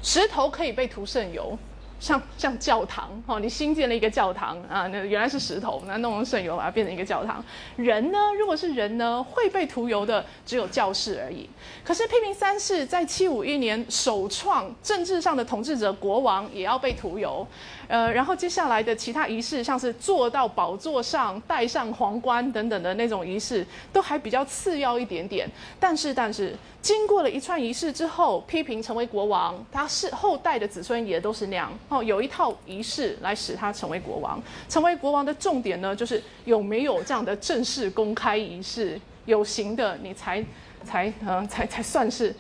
[0.03, 1.57] 石头可以被涂圣油。
[1.99, 7.43] 像像教堂哦，你新建了一个教堂啊，那原来是石头，那弄成圣油把它变成一个教堂。
[7.75, 11.49] 人呢，如果是人呢，会被涂油的只有教士而已。
[11.83, 17.45] 可是批评三世在七五一年首创政治上的统治者国王也要被涂油。
[17.88, 25.49] 呃，然后接下来的其他仪式，像是坐到宝座上、戴上皇冠等等的那种仪式，都还比较次要一点点。
[25.79, 31.71] 但是，但是经过了一串仪式之后，批评成为国王，他是后代的子孙也都是那样。
[31.89, 34.41] 哦，有一套仪式来使他成为国王。
[34.67, 40.43] 成为国王的重点呢，就是有没有这样的正式公开仪式，有形的，你才
[40.84, 42.36] 才呃才才算是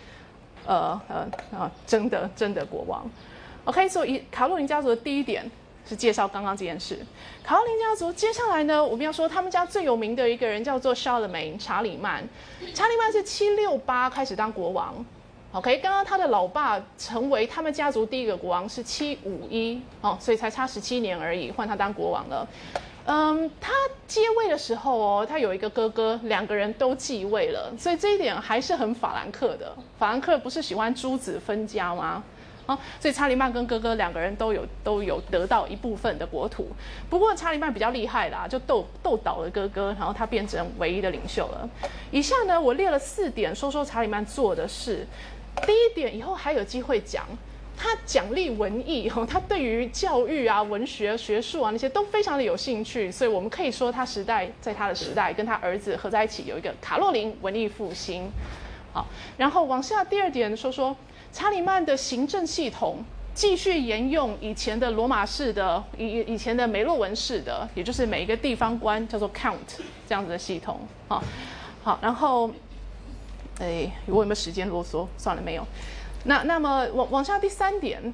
[0.65, 3.09] 呃呃啊真的真的国王。
[3.63, 5.49] OK，所以卡洛琳家族的第一点
[5.85, 6.99] 是介绍刚刚这件事。
[7.43, 12.27] 卡洛琳家族接下来呢，我们要说他们家最有名的一个人叫做 Charlemagne 查理曼。
[12.73, 15.05] 查理曼是七六八开始当国王，
[15.53, 22.47] OK，刚刚他的老爸成为他们家族第一个国王是七五一哦，所以才差十七年而已，换他当国王了。
[23.05, 23.71] 嗯，他
[24.05, 29.73] 接位的时候哦，他有一个哥哥，两个人都继位了，所以这一点还是很法兰克的。
[29.97, 32.21] 法兰克不是喜欢诸子分家吗？
[32.65, 36.67] 啊，所以查理曼跟哥哥两个人都有都有得到一部分的国土。
[37.09, 41.67] 不过查理曼比较厉害啦，就斗斗倒了哥哥，然后他变成唯一的领袖了。
[42.11, 45.07] 以下呢，我列了四点，说说查理曼做的事。
[45.65, 47.25] 第一点，以后还有机会讲。
[47.79, 58.31] 他奖励文艺，他对于教育啊、文学、学术啊那些都非常的有兴趣，所以我们可以说他时代在他的时代跟他儿子合在一起有一个卡洛琳文艺复兴。
[58.91, 59.05] 好，
[59.37, 60.95] 然后往下第二点说说
[61.31, 63.03] 查理曼的行政系统
[63.35, 69.53] 继续沿用以前的罗马式的、以以前的梅洛文式的，也就是每一个地方官叫做 count
[70.09, 70.79] 这样子的系统。
[71.07, 71.23] 好，
[71.83, 72.49] 好，然后，
[73.59, 75.07] 哎，我有没有时间啰嗦？
[75.17, 75.65] 算了，没有。
[76.25, 78.13] 那那么往往下第三点，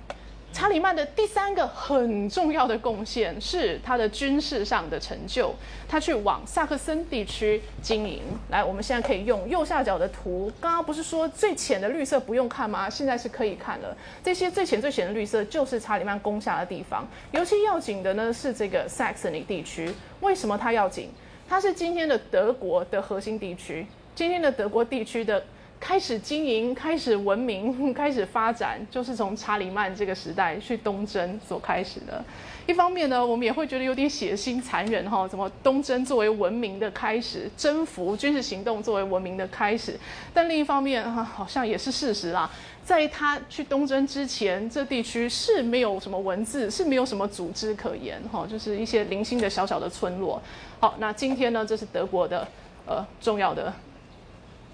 [0.53, 5.53] 查理曼的第三个很重要的贡献是他的军事上的成就，
[5.89, 8.21] 他去往萨克森地区经营。
[8.49, 12.89] 来，我们现在可以用右下角的图，刚刚不是说最浅的绿色不用看吗？
[12.89, 13.97] 现在是可以看了。
[14.23, 19.93] 这些最浅最浅的绿色就是查理曼攻下的地方，尤其要紧的呢是这个萨克森地区。
[20.21, 21.10] 为什么它要紧？
[21.49, 25.43] 它是今天的德国的核心地区，今天的德国地区的。
[25.80, 32.23] 开始经营、开始文明、 开始发展，就是从查理曼这个时代去东征所开始的。
[32.65, 39.99] 一方面呢，我们也会觉得有点血腥残忍哈，怎么东征作为文明的开始，征服军事行动作为文明的开始。
[40.34, 42.49] 但另一方面哈，好像也是事实啦，
[42.86, 50.41] 在他去东征之前，这地区是没有什么文字，是没有什么组织可言哈，就是一些零星的小小的村落。
[50.80, 52.47] 好，那今天呢，这是德国的
[52.88, 53.73] 呃重要的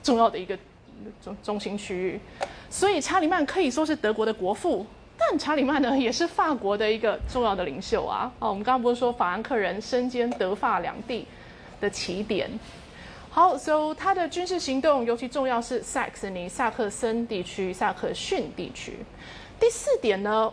[0.03, 0.57] 重要的一个。
[1.23, 2.19] 中中心区域，
[2.69, 4.85] 所以查理曼可以说是德国的国父，
[5.17, 8.29] 但查理曼呢也是法国的一个重要的领袖啊。
[8.37, 11.25] 哦，我们刚刚不是说法兰克人身兼德法两地
[11.79, 12.49] 的起点？
[13.29, 18.97] 好，so 他的军事行动尤其重要是萨克森尼、萨克森地区、萨克逊地区。
[19.57, 20.51] 第四点呢，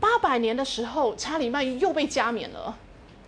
[0.00, 2.74] 八百年的时候，查理曼又被加冕了，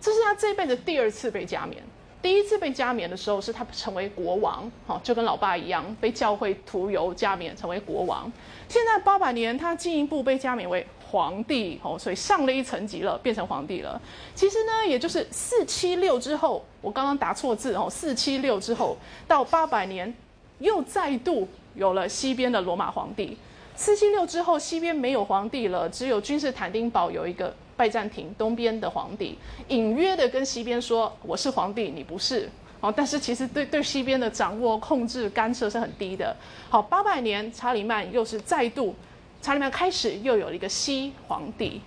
[0.01, 1.83] 这是他这辈子第二次被加冕。
[2.25, 8.31] 第一次被加冕的时候，是他成为国王，好，就跟老爸一样，被教会涂油加冕成为国王。
[8.67, 14.01] 现在八百年，他进一步被加冕为皇帝，哦，所以上了一层级了，变成皇帝了。
[14.33, 20.11] 其实呢，也就是四七六之后，我刚刚打错字哦，四七六之后到八百年，
[20.57, 23.37] 又再度有了西边的罗马皇帝。
[23.75, 27.53] 四七六之后，西边没有皇帝了，只有君士坦丁堡有一个。
[27.75, 32.49] 拜占庭东边的皇帝隐约的跟西边说：“我是皇帝，你不是。”
[32.81, 36.35] 哦，但是其实对对西边的掌握、控制、干涉是很低的。
[36.69, 38.93] 好，八百年，查理曼又是再度，
[39.41, 41.81] 查理曼开始又有了一个西皇帝。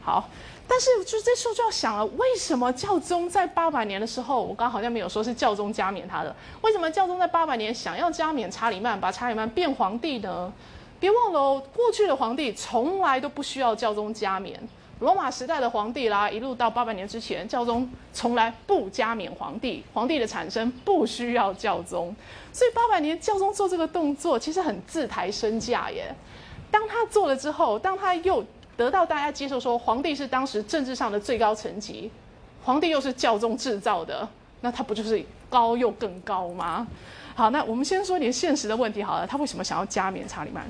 [0.00, 0.28] 好，
[0.68, 10.52] 但是就这时候就要想了，为什么教宗在八百年的时候，我刚好像没有说是教宗加冕他的，为什么教宗在八百年想要加冕查理曼，把查理曼变皇帝呢？
[11.00, 14.60] 别忘了哦，过去的皇帝从来都不需要教宗加冕。
[15.02, 22.14] 罗马时代的皇帝啦，一路到八百年之前，教宗从来不加冕皇帝，皇帝的产生不需要教宗，
[22.52, 26.14] 所以八百年教宗做这个动作其实很自抬身价耶。
[26.70, 28.44] 当他做了之后，当他又
[28.76, 32.08] 得到大家接受说皇帝是当时政治上的最高层级，
[32.62, 34.28] 皇帝又是教宗制造的，
[34.60, 36.86] 那他不就是高又更高吗？
[37.34, 40.64] 好，那我们先说点现实的问题好了，他为什么想要加冕查理曼？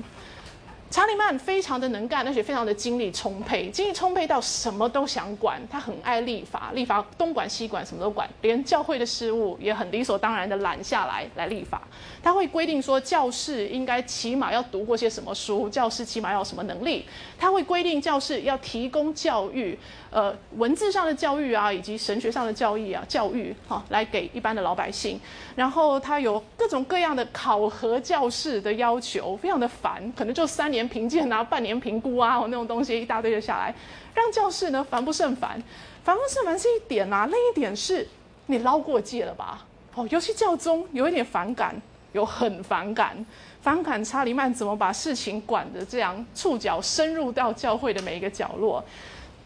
[0.93, 5.59] 查理曼非常的能干，而且非常的精力充沛，精力充沛到什么都想管。
[5.67, 11.81] 他很爱立法，立法东管西管，什么都管，连教会的事务也很理所当然的揽下来来立法。
[12.23, 17.05] 他会规定说，教士应该起码要读过些什么书，教师起码要什么能力。
[17.37, 19.77] 他会规定教士要提供教育。
[20.09, 25.19] 呃，文字上的教育啊，以及神学上的教育啊，教育哈，来给一般的老百姓。
[25.55, 33.75] 然后他有各种各样的考核教士的要求，非常的烦，可能就三年评鉴啊，半年评估啊，那种东西一大堆的下来，
[34.13, 35.61] 让教士呢烦不胜烦。
[36.05, 38.07] 烦不胜烦是一点啊，另一点是
[38.45, 39.65] 你捞过界了吧？
[39.95, 41.75] 哦，尤其教宗有一点反感，
[42.13, 43.25] 有很反感，
[43.61, 48.83] 反感查理曼怎么把事情管得这样，触角深入到教会的每一个角落。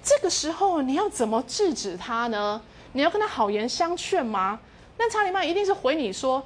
[0.03, 2.62] 这个时候你要怎么制止他呢？
[2.93, 4.60] 你要跟他好言相劝吗？
[4.97, 6.41] 那查理曼一定是回你说：“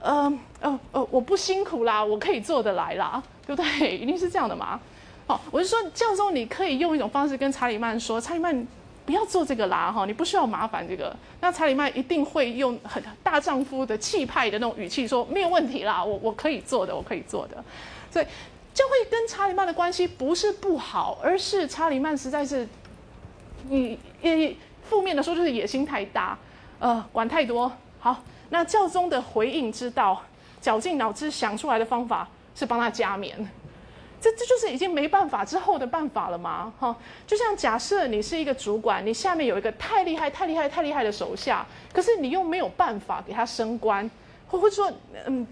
[0.00, 3.96] 呃呃呃，我不辛苦啦，我可以做得来啦，对不对？
[3.96, 4.80] 一定是这样的嘛。”
[5.28, 8.66] 好，我就说教授，你可以用一种方式跟查理曼说：“查理曼，
[9.06, 17.62] 不要做这个啦，哈，你不需要麻烦这个。”那查理曼一定会用很大丈夫的气派的那种语气说：“没有问题啦，我我可以做的，我可以做的。”
[18.10, 18.24] 所以
[18.72, 22.66] 教会跟查理曼的关系不是不好，而是查理曼实在是，
[23.68, 26.38] 你你负面的说就是野心太大，
[26.78, 27.70] 呃，管太多。
[28.00, 30.22] 好，那教宗的回应之道，
[30.60, 33.36] 绞尽脑汁想出来的方法是帮他加冕。
[34.24, 36.72] 这这就是已经没办法之后的办法了吗？
[36.80, 36.96] 哈，
[37.26, 44.10] 就像假设你是一个主管，你下面有一个太厉害、太厉害、太厉害的手下，可是你又没有办法给他升官，
[44.48, 44.90] 或或者说，
[45.26, 45.46] 嗯，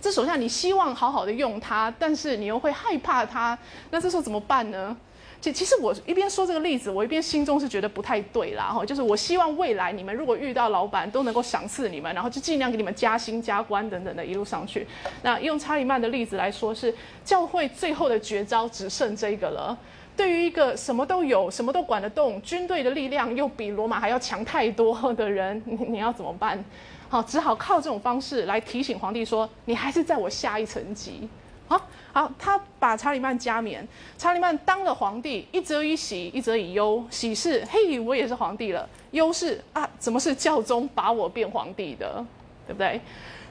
[0.00, 3.58] 这手下你希望好好的用他，但是你又会害怕他，
[3.90, 4.96] 那这时候怎么办呢？
[5.40, 14.86] 其其实我一边说这个例子，我一边心中是觉得不太对啦，哈，就是我希望未来你们如果遇到老板都能够赏赐你们，然后就尽量给你们加薪加官等等的一路上去。
[15.22, 16.92] 那用查理曼的例子来说，是
[17.24, 19.78] 教会最后的绝招只剩这个了。
[20.16, 26.62] 对于一个什么都有、什么都管得动、军队的力量又比罗马还要强太多的人，你你要怎么办？
[27.08, 31.28] 好，只好靠这种方式来提醒皇帝说，你还是在我下一层级。
[31.68, 31.80] 好
[32.12, 37.04] 好，他把查理曼加冕，查理曼当了皇帝，一则以喜，一则以忧。
[37.10, 42.24] 喜是嘿，我也是皇帝了；忧是啊，怎么是教宗把我变皇帝的，
[42.66, 43.00] 对不对？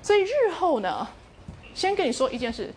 [0.01, 1.07] 所以日后呢，
[1.74, 2.74] 先跟你说一件事，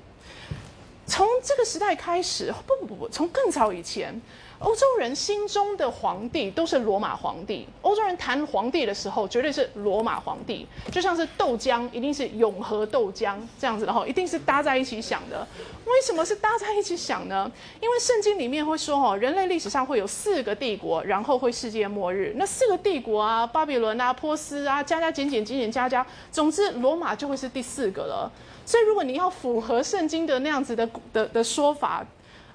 [1.06, 4.20] 从这个时代开始，不不不不，从更早以前。
[4.60, 7.66] 欧洲人心中的皇帝都是罗马皇帝。
[7.80, 15.46] 欧洲人谈皇帝的时候，绝对是罗马皇帝，就像是豆浆，一定是永和豆浆这样子的哈，一定是搭在一起想的。
[15.86, 17.50] 为什么是搭在一起想呢？
[17.80, 22.34] 因为圣经里面会说哈，人类历史上会有四个帝国，然后会世界末日。
[22.36, 28.30] 那四个帝国啊，巴比伦啊、波斯啊，加加减减减减加加，总之罗马就会是第四个了。
[28.66, 32.06] 所以如果你要符合圣经的那样子的的的说法。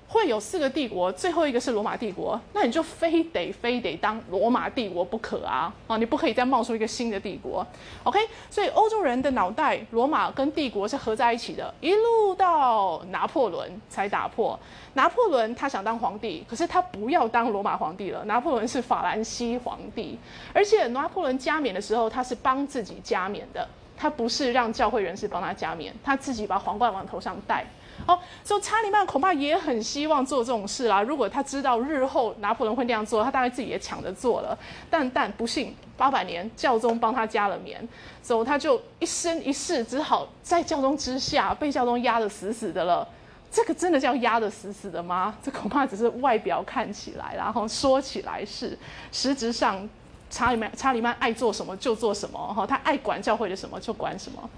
[0.07, 5.73] 会有四个帝国，最后一个是罗马帝国，那你就非得非得当罗马帝国不可啊！
[5.87, 7.65] 啊，你不可以再冒出一个新的帝国
[8.03, 8.19] ，OK？
[8.49, 14.57] 所以欧洲人的脑袋，罗马跟帝国是合在一起的，一路到拿破仑才打破。
[14.93, 20.17] 拿破仑他想当皇帝，可是他不要当罗马皇帝了，拿破仑是法兰西皇帝，
[20.53, 27.65] 而且拿破仑加冕的时候，他是帮自己加冕的，他不是让教会人士帮他加冕，他自己把皇冠往头上戴。
[28.05, 31.01] 好，所以查理曼恐怕也很希望做这种事啦。
[31.01, 34.57] 如果他知道日后拿破仑会那样做，他大概自己也抢着做了。
[34.89, 37.87] 但但不幸，八百年教宗帮他加了冕，
[38.21, 43.07] 所以他就一生一世只好在教宗之下被教宗压得死死的了。
[43.51, 45.35] 这个真的叫压得死死的吗？
[45.41, 48.77] 这恐怕只是外表看起来，然后说起来是，
[49.11, 49.87] 实质上。
[50.35, 54.49] 查理曼，查理曼爱做什么就做什么，哈，他爱管教会的什么就管什么。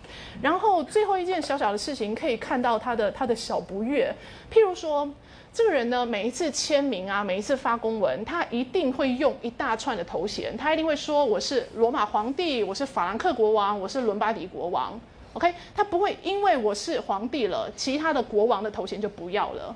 [0.41, 4.11] 然后最后一件小小的事情，可以看到他的他的小不悦。
[4.51, 5.07] 譬如说，
[5.53, 14.99] 这个人呢，每一次签名啊，每一次发公文，他一定会用一大串的头衔，他一定会说我是罗马皇帝，我是法兰克国王，我是伦巴底国王。
[15.33, 19.75] OK，他不会因为我是皇帝了，其他的国王的头衔就不要了。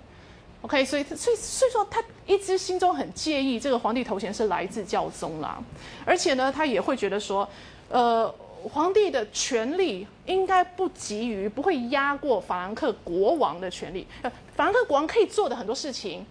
[0.61, 5.57] OK，所以所以所以说他一直心中很介意这个皇帝头衔是来自教宗啦，
[6.05, 7.49] 而且呢，他也会觉得说，
[7.89, 8.31] 呃，
[8.71, 16.23] 皇帝的权力应该不急于不会压过法兰克国王的权力，呃，法兰克国王可以做的很多事情，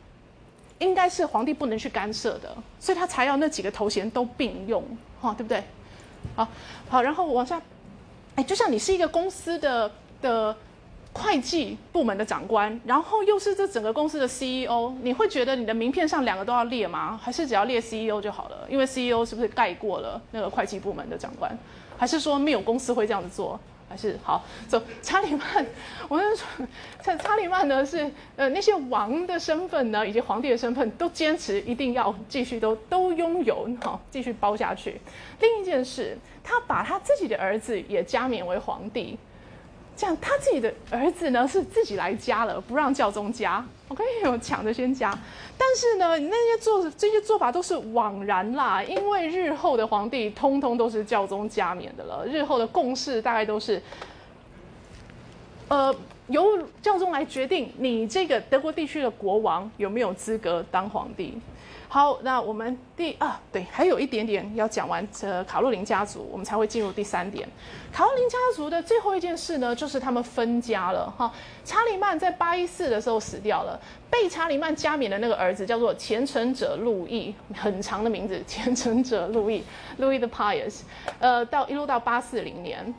[0.78, 4.85] 应该是皇帝不能去干涉的，所以他才要那几个头衔都并用，
[5.20, 5.64] 哈，对不对？
[6.37, 6.47] 好，
[6.89, 7.61] 好，然后往下，
[8.37, 9.91] 哎，就像你是一个公司的
[10.22, 10.57] 的。
[11.13, 17.19] 会计部门的长官，然后又是这整个公司的 CEO，你会觉得你的名片上两个都要列吗？
[17.23, 18.67] 还是只要列 CEO 就好了？
[18.69, 21.57] 因为 CEO 是不是盖过了那个会计部门的长官？
[21.99, 23.59] 还是说没有公司会这样子做？
[23.89, 25.67] 还是好走查理曼？
[26.09, 26.47] 我跟你说，
[27.03, 35.01] 查查理曼呢是呃那些王的身份呢，以及皇帝的身份都坚持一定要继续都都拥有，好继续包下去。
[35.41, 39.19] 另一件事，他把他自己的儿子也加冕为皇帝。
[40.01, 43.63] 这样，他自己的儿子呢是自己来加了，不让教宗加。
[43.89, 45.11] OK， 我抢着先加。
[45.59, 52.25] 但是呢，那些做这些做法都是枉然啦，因为日后的皇帝通通都是教宗加冕的了。
[52.25, 53.83] 日后的共识大概都是，
[55.69, 55.95] 呃，
[56.29, 61.39] 由教宗来决定你这个德国地区的国王有没有资格当皇帝。
[61.93, 67.49] 好，那我们第啊，对，还有一点点要讲完这卡洛琳家族，我们才会进入第三点。
[67.93, 71.32] 卡洛琳家族的最后一件事呢，就是他们分家了哈。
[71.64, 73.76] 查理曼在八一四的时候死掉了，
[74.09, 79.64] 被查理曼加冕的那个儿子叫做虔诚者路易，很长的名字，虔诚者路易，
[79.97, 80.82] 路易 the pious，
[81.18, 82.95] 呃，到一路到八四零年。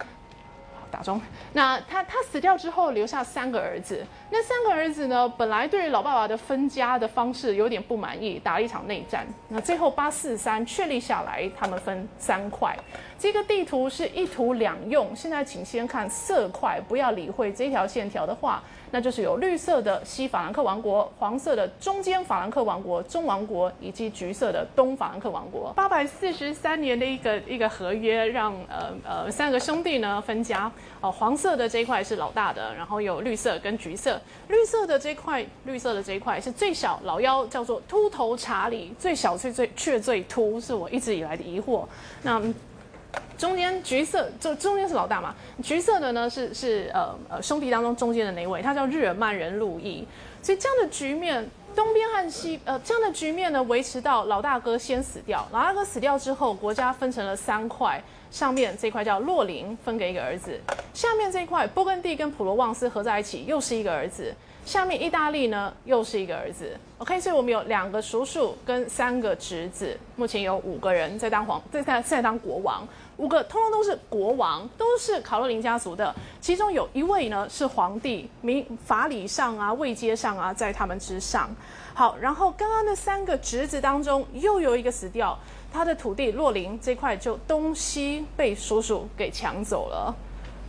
[0.91, 1.19] 打中。
[1.53, 9.25] 那他他死掉之后留下三个儿子，那三个儿子呢，本来对老爸爸的分家的方式有点不满意，打了一场内战。
[9.47, 12.77] 那最后八四三确立下来，他们分三块。
[13.17, 18.61] 这个地图是一图两用，现在请先看色块，不要理会这条线条的话。
[18.91, 25.71] 那就是有绿色的西法兰克王国，黄色的中间法兰克王国、中王国，以及橘色的东法兰克王国。
[25.75, 30.71] 八百四十三年的一个一个合约，让呃呃三个兄弟呢分家。
[30.99, 34.19] 哦，黄色的这一块是老大的，然后有绿色跟橘色。
[34.49, 41.85] 绿色的这块，绿色的这一块是最小，老幺叫做秃头查理，最小最最却最秃，是我一直以来的疑惑。
[42.21, 42.41] 那。
[43.38, 45.36] 中间橘色，就中间是老大嘛？
[45.64, 48.62] 橘色的呢是是呃呃兄弟当中中间的那位？
[48.62, 50.07] 他叫日耳曼人路易。
[50.43, 55.47] 所以这样的局面，东边和西呃这样的局面呢，维持到老大哥先死掉。
[55.51, 58.01] 老大哥死掉之后，国家分成了三块，
[58.32, 60.51] 上面这块叫洛林，分给一个儿子；
[60.93, 64.34] 下面这一块波根第跟普罗旺斯合在一起，又是一个儿子；
[64.72, 66.80] 下面意大利呢，又是一个儿子。
[66.99, 72.88] OK，所以我们有两个叔叔跟三个侄子，目前有五个人在当皇，在在在当国王。
[73.17, 76.15] 五个通通都是国王，都是卡洛琳家族的。
[76.39, 81.53] 其中有一位呢是皇帝，名法理上啊、位阶上啊，在他们之上。
[81.93, 85.38] 好，然后刚刚那三个侄子当中又有一个死掉，
[85.69, 90.15] 他的土地洛林这块就东西被叔叔给抢走了。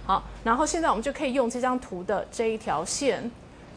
[0.05, 3.30] 好，然后现在我们就可以用这张图的这一条线，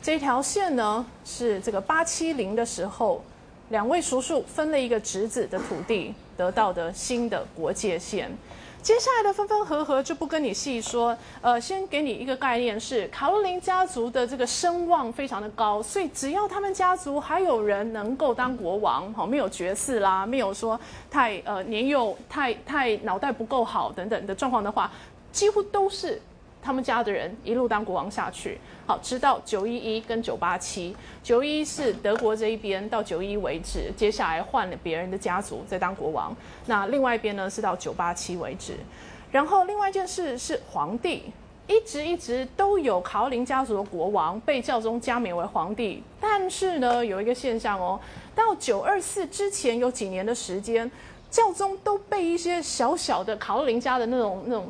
[0.06, 3.24] 这条线呢是这个八七零的时候，
[3.70, 8.32] 两位叔叔分了一个侄子的土地得到的新的国界线。
[8.84, 20.80] 接下来的分分合合就不跟你细说，呃，先给你一个概念是，卡洛琳家族的这个声望非常的高，所以只要他们家族还有人能够当国王，好，没有绝嗣啦，没有说
[21.10, 24.92] 太呃年幼、太太脑袋不够好等等的状况的话，
[25.32, 26.22] 几乎都是。
[26.66, 28.58] 他们家的人一路当国王下去，
[28.88, 36.36] 好，直到九一一跟九八七，九一是德国这一边到九一为止，接下来换了别人的家族在当国王。
[36.66, 38.74] 那另外一边呢是到九八七为止。
[39.32, 41.26] 然后另外一件事是皇帝
[41.68, 48.00] 一直一直都有卡奥林家族的国王被教宗加冕为皇帝，但是呢有一个现象哦，
[48.34, 50.90] 到九二四之前有几年的时间，
[51.30, 54.68] 教宗都被一些小小的卡奥林家的那种那种。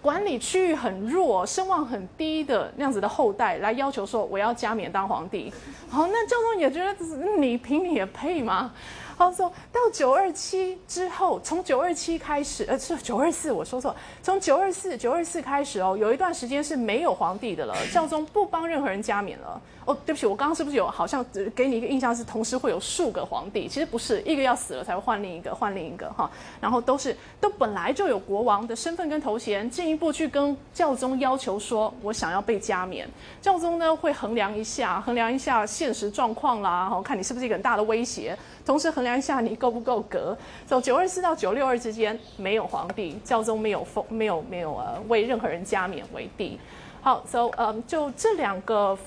[0.00, 5.52] 管理区域很弱、声望很低的那样子的后代来要求说我要加冕当皇帝，
[5.90, 6.94] 好，那教宗也觉得
[7.38, 8.72] 你凭你也配吗？
[9.16, 19.60] 好，说到九二七之后，从九二七开始，呃，是九二四，我说错，从九二四九二四开始哦，有一段时间是没有皇帝的了，教宗不帮任何人加冕了。
[19.88, 21.24] 哦，对不起，我刚刚是不是有好像
[21.56, 23.66] 给你一个印象是同时会有数个皇帝？
[23.66, 26.30] 其实不是，一个要死了才会换另一个，换另一个哈。
[26.60, 33.08] 然后都是都本来就有国王的身份跟头衔，进一步去跟教宗要求说，我想要被加冕。
[33.40, 38.36] 教宗呢会衡量一下，衡量一下现实状况啦，好看你是不是一个很大的威胁，
[38.66, 40.36] 同时衡量一下你够不够格。
[40.66, 46.60] 走九二四到九六二之间没有皇帝，教宗没有封，没有没有呃为任何人加冕为帝。
[47.00, 48.98] 好，so 嗯，就这两个。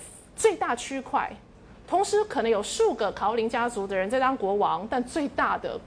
[0.42, 1.32] 最大区块，
[1.88, 5.80] 同时可能有数个考林家族的人在当国王，但最大的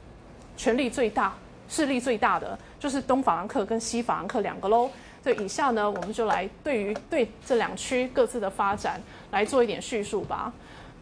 [0.57, 1.35] 权力最大、
[1.69, 4.89] 势力最大的就是东法兰克跟西法兰克两个喽。
[5.25, 9.01] 所以以下呢，我们就来对于对这两区各自的发展
[9.33, 10.53] 来做一点叙述吧。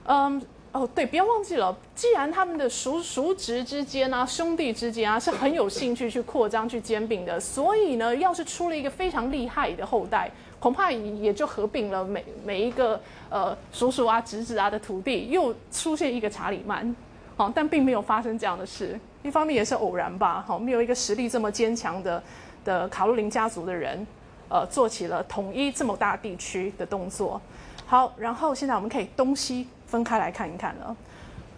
[0.05, 0.41] 嗯，
[0.73, 10.31] 哦，对，不要忘记了，既然他们的叔叔侄之间啊、兄弟之间啊是很有兴趣去扩张、去兼并的，所以呢，要是出了一个非常厉害的后代。
[10.63, 16.95] 恐怕也就合并了每每一个呃叔叔啊侄子啊的土地，又出现一个查理曼，
[17.37, 18.97] 好，但并没有发生这样的事。
[19.25, 22.23] 一方面也是偶然吧，好，没有一个实力这么坚强的
[22.65, 24.07] 的卡洛琳家族的人，
[24.49, 27.41] 呃，做起了统一这么大地区的动作。
[27.85, 30.97] 好，然后现在我们可以东西分开来看一看了。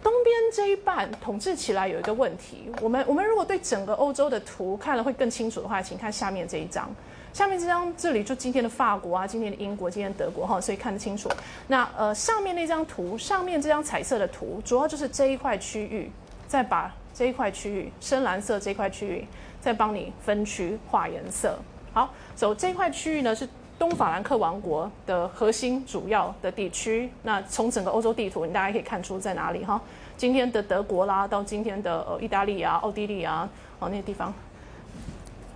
[0.01, 6.89] 东边这一半统治起来有一个问题，我们我们如果对整个欧洲的图看了会更清楚的话，请看下面这一张。
[7.35, 11.29] 下面这张这里就今天的法国啊，今天的英国，今天德国哈，所以看得清楚。
[11.67, 16.09] 那呃上面那张图，上面这张彩色的图，主要就是这一块区域，
[16.47, 19.27] 再把这一块区域深蓝色这块区域，
[19.59, 21.59] 再帮你分区画颜色。
[21.91, 23.45] 好，走这块区域呢是
[23.77, 27.09] 东法兰克王国的核心主要的地区。
[27.23, 29.81] 那从整个欧洲地图，你大家可以看出在哪里哈？
[30.15, 34.33] 今天的德国啦，到今天的呃意大利啊、奥地利啊，哦那些地方。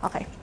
[0.01, 0.38] OK。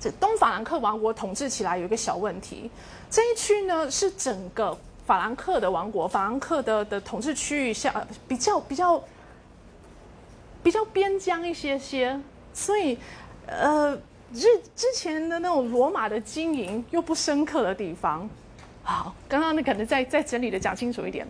[0.00, 2.70] 这东法兰克王国统治起来有一个小问题，
[3.10, 4.76] 这一区呢是整个
[5.06, 9.02] 法兰克的王国，法兰克的的统治区域下比较比较
[10.62, 12.18] 比较边疆一些些，
[12.54, 12.96] 所以
[13.46, 13.94] 呃
[14.32, 18.28] 之之前的那种罗马的经营又不深刻的地方。
[18.82, 21.26] 好，刚刚那可能再再整理的讲清楚一点。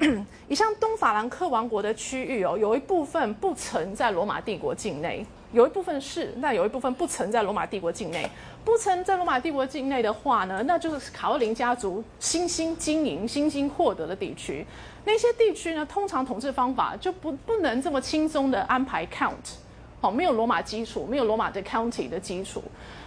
[0.48, 8.28] 以上东法兰克王国的区域哦，有一部分不曾在罗马帝国境内，有一部分是，那有一部分不曾在罗马帝国境内。
[8.64, 14.64] 不曾在罗马帝国境内的话呢，那就是卡洛林家族新兴经营、新兴获得的地区。
[15.04, 19.56] 那些地区呢，通常统治方法就不不能这么轻松的安排 count，
[20.00, 22.62] 好，没有罗马基础，没有罗马的 county 的基础。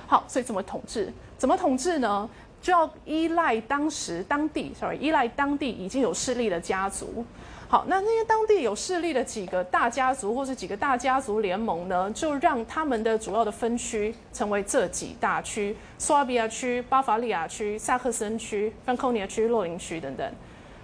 [0.08, 1.14] 好，所以怎么统治？
[1.38, 2.30] 怎么统治呢？
[2.62, 7.24] 就要依赖当时当地，sorry，依赖当地已经有势力的家族。
[7.74, 20.32] 好，那那些当地有势力的几个大家族，或是几个大家族联盟呢，就让他们的主要的分区成为这几大区：苏瓦比亚区、巴伐利亚区、萨克森区、芬科尼亚区、洛林区等等。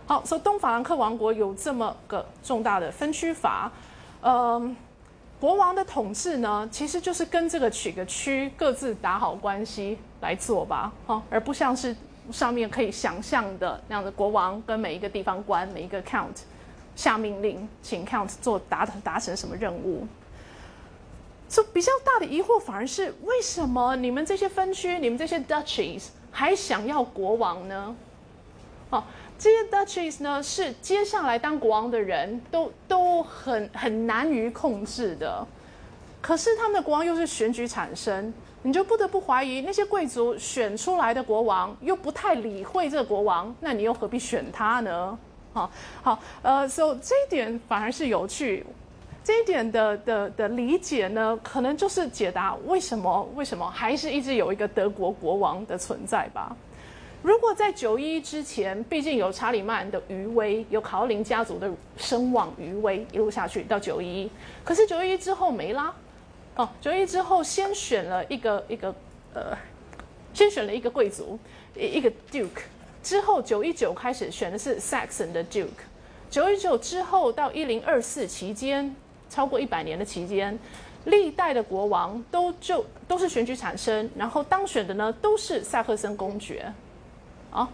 [0.08, 3.72] 好，所以东法兰克王国有这么个重大的分区法。
[4.24, 4.76] 嗯，
[5.40, 9.96] 国王的统治呢，其实就是跟这个几个区各自打好关系。
[10.22, 11.96] 来做吧，哈，而不像是
[12.32, 16.34] 上面可以想象的那样的国王跟每一个地方官、每一个 count
[17.00, 20.06] 下命令，请 count 做达达成什么任务。
[21.48, 27.96] 所以比较大的疑惑反而是，为什么你们这些分区、你们这些 duchies 还想要国王呢？
[28.90, 29.02] 哦，
[29.38, 35.48] 这些 duchies 呢，是接下来当国王的人都都很很难于控制的，
[36.22, 38.34] 可是他们的国王又是选举产生。
[38.62, 45.18] 你就不得不怀疑那些贵族选出来的国王又不太理会这个国王，那你又何必选他呢？
[45.54, 45.70] 好，
[46.02, 48.66] 好，呃，所以这一点反而是有趣，
[49.24, 56.56] 这一点的的的理解呢，可能就是解答为什么为什么还是一直有一个德国国王的存在吧。
[57.22, 64.30] 如果在九一之前，毕竟有查理曼的余威，有考林家族的声望余威，一路下去到九一，
[64.64, 65.94] 可是九一之后没啦。
[66.56, 68.96] 哦，九一之后先选了一个一个
[69.34, 69.58] 呃，
[70.34, 71.38] 先选了一个贵族，
[71.76, 72.62] 一一个 duke，
[73.02, 75.68] 之后九一九开始选的是 Saxon 的 duke，
[76.30, 78.96] 九一九之后到一零二四期间，
[79.30, 80.58] 超过一百年的期间，
[81.06, 86.74] 历代的国王都就都是选举产生，然后当选的呢都是萨克森公爵，
[87.52, 87.70] 啊。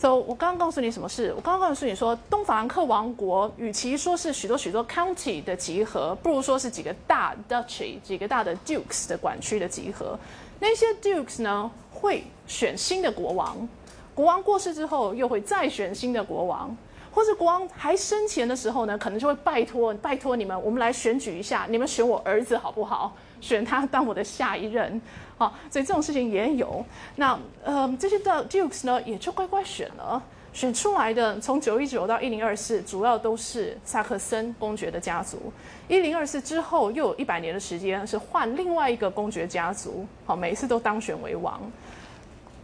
[0.00, 1.30] so, 我刚刚告诉你什么事？
[1.36, 10.18] 我刚刚告诉你说，东法兰克王国与其说是许多许多 county 的集合，不如说是几个大 duchy、几个大的 dukes 的管区的集合。
[10.58, 13.68] 那些 dukes 呢，会选新的国王，
[14.14, 16.76] 国王过世之后，又会再选新的国王，
[17.12, 23.16] 或者国王还生前的时候呢，可能就会拜托拜托你们，我们来选举一下，你们选我儿子好不好？
[23.40, 25.00] 选他当我的下一任。
[25.38, 26.84] 好，所以这种事情也有。
[27.16, 30.22] 那呃，这些的 dukes 呢，也就乖乖选了。
[30.52, 35.38] 选出来的，从九一九到一零二四，主要都是萨克森公爵的家族。
[35.86, 40.04] 一零二四之后，又有一百年的时间是换另外一个公爵家族。
[40.26, 41.60] 好，每一次都当选为王。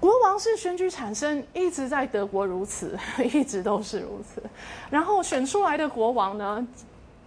[0.00, 2.98] 国王是选举产生，一直在德国如此，
[3.32, 4.42] 一直都是如此。
[4.90, 6.66] 然后选出来的国王呢，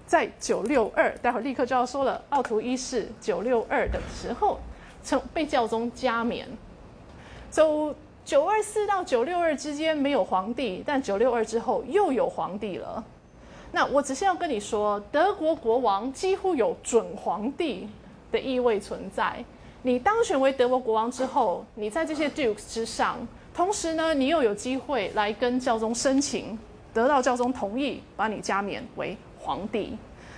[0.06, 4.60] 在九六二，待会儿立刻就要说了，奥图一世九六二的时候。
[5.02, 6.46] 成被教宗加冕，
[7.50, 7.96] 走
[8.26, 13.02] 九二四到九六二之间没有皇帝，但九六二之后又有皇帝了。
[13.72, 17.88] 那我只是要跟你说，德国国王几乎有准皇帝
[18.30, 19.44] 的意味存在。
[19.82, 23.18] 你当选为德国国王之后，你在这些 dukes 之上，
[23.54, 26.58] 同时呢，你又有机会来跟教宗申请，
[26.94, 29.98] 得到教宗同意，把你加冕为皇帝。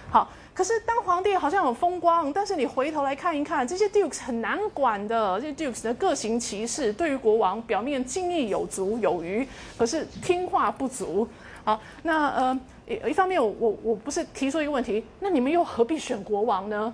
[0.09, 0.29] 好。
[0.53, 11.25] 可是当皇帝好像很风光，但是你回头来看一看，这些 dukes 很难管的，这些 dukes 的各行其事，对于国王表面敬意有足有余，可是听话不足。
[11.63, 12.59] 好，那呃
[13.07, 16.93] 一方面我我我不是提出一个问题，那你们又何必选国王呢？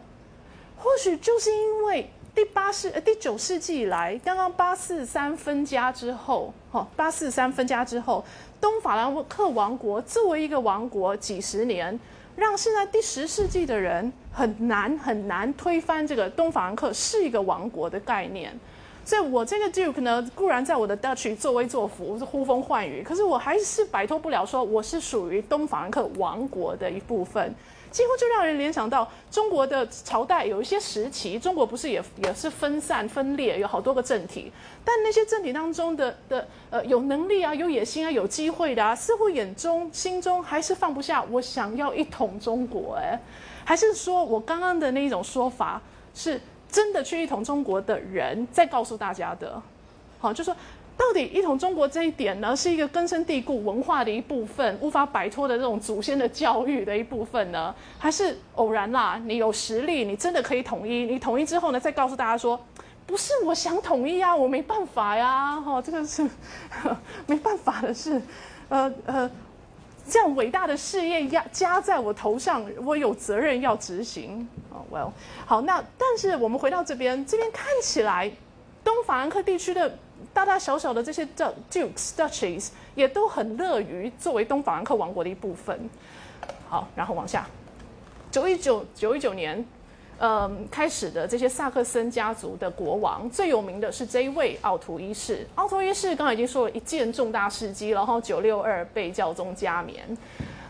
[0.77, 8.23] 或许就是因为第八世呃第九世纪以来，刚刚八四三分家之后，哈八四三分家之后，
[8.61, 11.99] 东法兰克王国作为一个王国几十年。
[12.35, 18.55] 让现在第十世纪的人很难很难推翻这个东法兰克是一个王国的概念，
[19.03, 27.55] 所以我这个 Duke 呢，固然在我的 Dutch 作威作福，是呼风唤雨，可是我还是摆脱不了说我是属于东法兰克王国的一部分。
[27.97, 34.51] 几乎就让人联想到中国的朝代有一些时期，中国不是也也是分散分裂，有好多个政体，
[34.85, 43.19] 但那些政体当中的的呃有能力啊、有野心啊、有机会的啊，似乎眼中心中还是放不下我想要一统中国，哎，
[43.65, 45.81] 还是说我刚刚的那一种说法
[46.13, 46.39] 是
[46.69, 49.59] 真的去一统中国的人在告诉大家的，
[50.19, 50.55] 好，就说。
[50.97, 59.21] 到底一统中国这一点呢，是一个根深蒂固文化的一部分，无法摆脱的这种祖先的教育的一部分呢，还是偶然啦？
[59.23, 61.05] 你有实力，你真的可以统一？
[61.05, 62.59] 你统一之后呢，再告诉大家说，
[63.05, 66.27] 不是我想统一啊，我没办法呀，哈，这个是
[67.27, 68.19] 没办法的事，
[68.67, 69.29] 呃呃，
[70.09, 74.47] 这样伟大的事业压加在我头上，我有责任要执行。
[74.71, 75.11] 哦，Well，
[75.45, 78.31] 好，那但是我们回到这边，这边看起来
[78.83, 79.97] 东法兰克地区的
[80.37, 81.27] 大大小小的这些
[81.71, 85.89] dukes duchies 也都很乐于作为东法兰克王国的一部分。
[86.69, 87.47] 好，然后往下，
[88.29, 89.65] 九一九九一九年。
[90.19, 95.47] 嗯，开始的这些萨克森家族的国王最有名的是这一位奥图一世。
[95.55, 100.05] 奥图一世刚刚已经说了一件重大事迹，然后九六二被教宗加冕。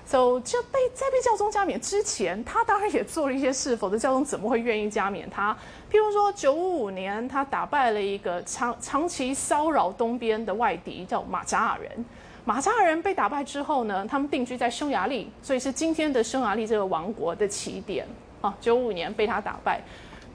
[0.06, 5.58] So 就被在被教宗加冕之前，他当然也做了一些事，否则教宗怎么会愿意加冕他？
[5.92, 12.06] 譬如说，九五五年他打败了一个长长期骚扰东边的外敌，叫马扎尔人。
[12.44, 18.06] 马扎尔人被打败之后呢，他们定居在匈牙利，所以是今天的匈牙利这个王国的起点。
[18.40, 19.82] 啊，九五年被他打败，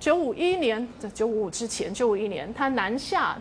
[0.00, 3.36] 九五一年在九五五之前，九五一年他南下，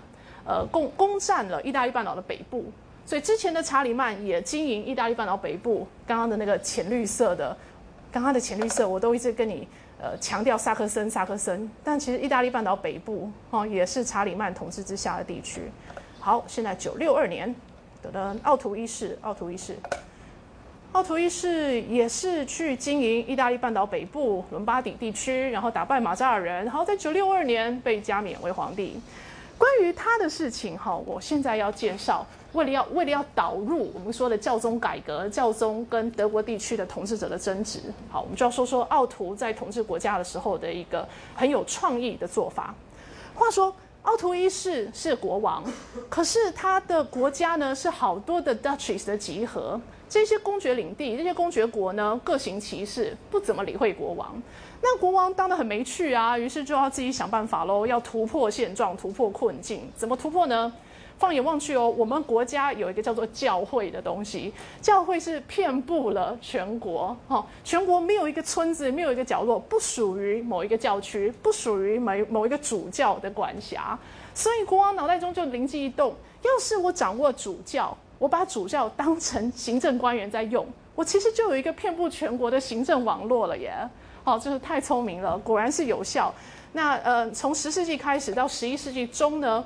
[0.45, 2.65] 呃，攻攻占了意大利半岛的北部，
[3.03, 5.87] 所以之前的查理曼也经营意大利半岛北部。
[6.05, 7.57] 刚刚的那个浅绿色的，
[8.11, 9.67] 刚刚的浅绿色，我都一直跟你
[10.01, 15.61] 呃强调萨克森，萨克森，但其实意大利半岛北部哦也是查理曼统治之下的地区。
[16.19, 17.53] 好，现在九六二年，
[18.01, 19.77] 得了奥图一世，奥图一世。
[20.93, 28.99] 奥图一世也是去经营意大利半岛北部伦巴底地区，然后打败马扎尔人，然后在九六二年被加冕为皇帝。
[29.57, 37.79] 关于他的事情，哈，我现在要介绍，为了要为了要导入我们说的教宗改革，教宗跟德国地区的统治者的争执，
[38.09, 42.73] 好，我们就要说说奥图在统治国家的时候的一个很有创意的做法。
[43.33, 43.73] 话说。
[44.03, 45.63] 奥图一世是国王，
[46.09, 49.79] 可是他的国家呢是好多的 duchies 的集合，
[50.09, 54.41] 这些公爵领地、这些公爵国呢各行其事，不怎么理会国王。
[54.81, 59.87] 那国王当得很没趣啊，于是就要自己想办法喽，要突破现状、突破困境。
[59.95, 60.73] 怎么突破呢？
[61.21, 64.51] 放眼望去哦，我们国家有一个叫做教会的东西，
[64.81, 73.95] 教会是遍布了全国，哈，全国没有一个村子，没有一个角落不属于某一个教区，不属于某某一个主教的管辖。
[74.33, 80.65] 所以国王脑袋中就灵机一动，要是我掌握主教，我把主教当成行政官员在用，
[80.95, 83.71] 我其实就有一个遍布全国的行政网络了耶！
[84.23, 86.33] 哦，就是太聪明了，果然是有效。
[86.73, 89.63] 那呃，从十世纪开始到十一世纪中呢？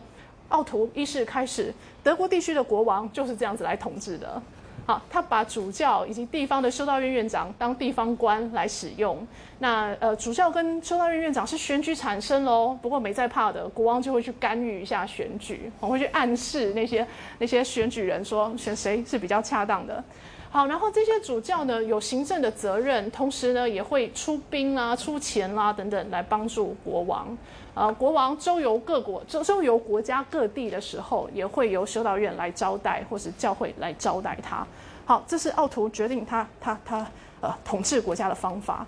[0.50, 1.74] 奥图一世开始，
[2.04, 4.42] 德国地区的国王就是这样子来统治的。
[4.88, 9.26] 好，他把主教以及地方的修道院院长当地方官来使用。
[9.58, 17.08] 那呃，主教跟修道院院长是选举产生喽，不过没在怕的，国王就会去干预一下选举，我会去暗示那些
[17.40, 20.04] 那些选举人说选谁是比较恰当的。
[20.52, 27.36] 好，然后这些主教呢有行政的责任，同时呢也会出兵啊、出钱啦等等来帮助国王。
[27.76, 34.66] 呃，国王周游各国，周周游国家各地的时候，也会由修道院来招待，或是教会来招待他。
[35.06, 37.06] 好，这是奥图决定他他他
[37.42, 38.86] 呃统治国家的方法。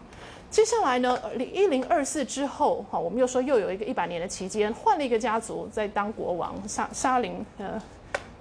[0.50, 7.82] 接下来呢，零一零二四之后，哈，我们又说又有一个一百年的期间，换了一个家族在当国王，沙沙林呃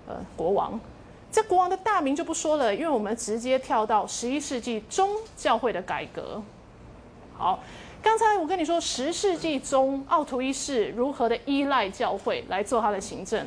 [0.07, 0.79] 呃国王。
[1.33, 6.41] 这国王的大名就不说了，因为我们直接跳到十一世纪中教会的改革。
[7.37, 7.59] 好。
[8.07, 13.45] 刚才我跟你说，十世纪中奥图一世如何的依赖教会来做他的行政。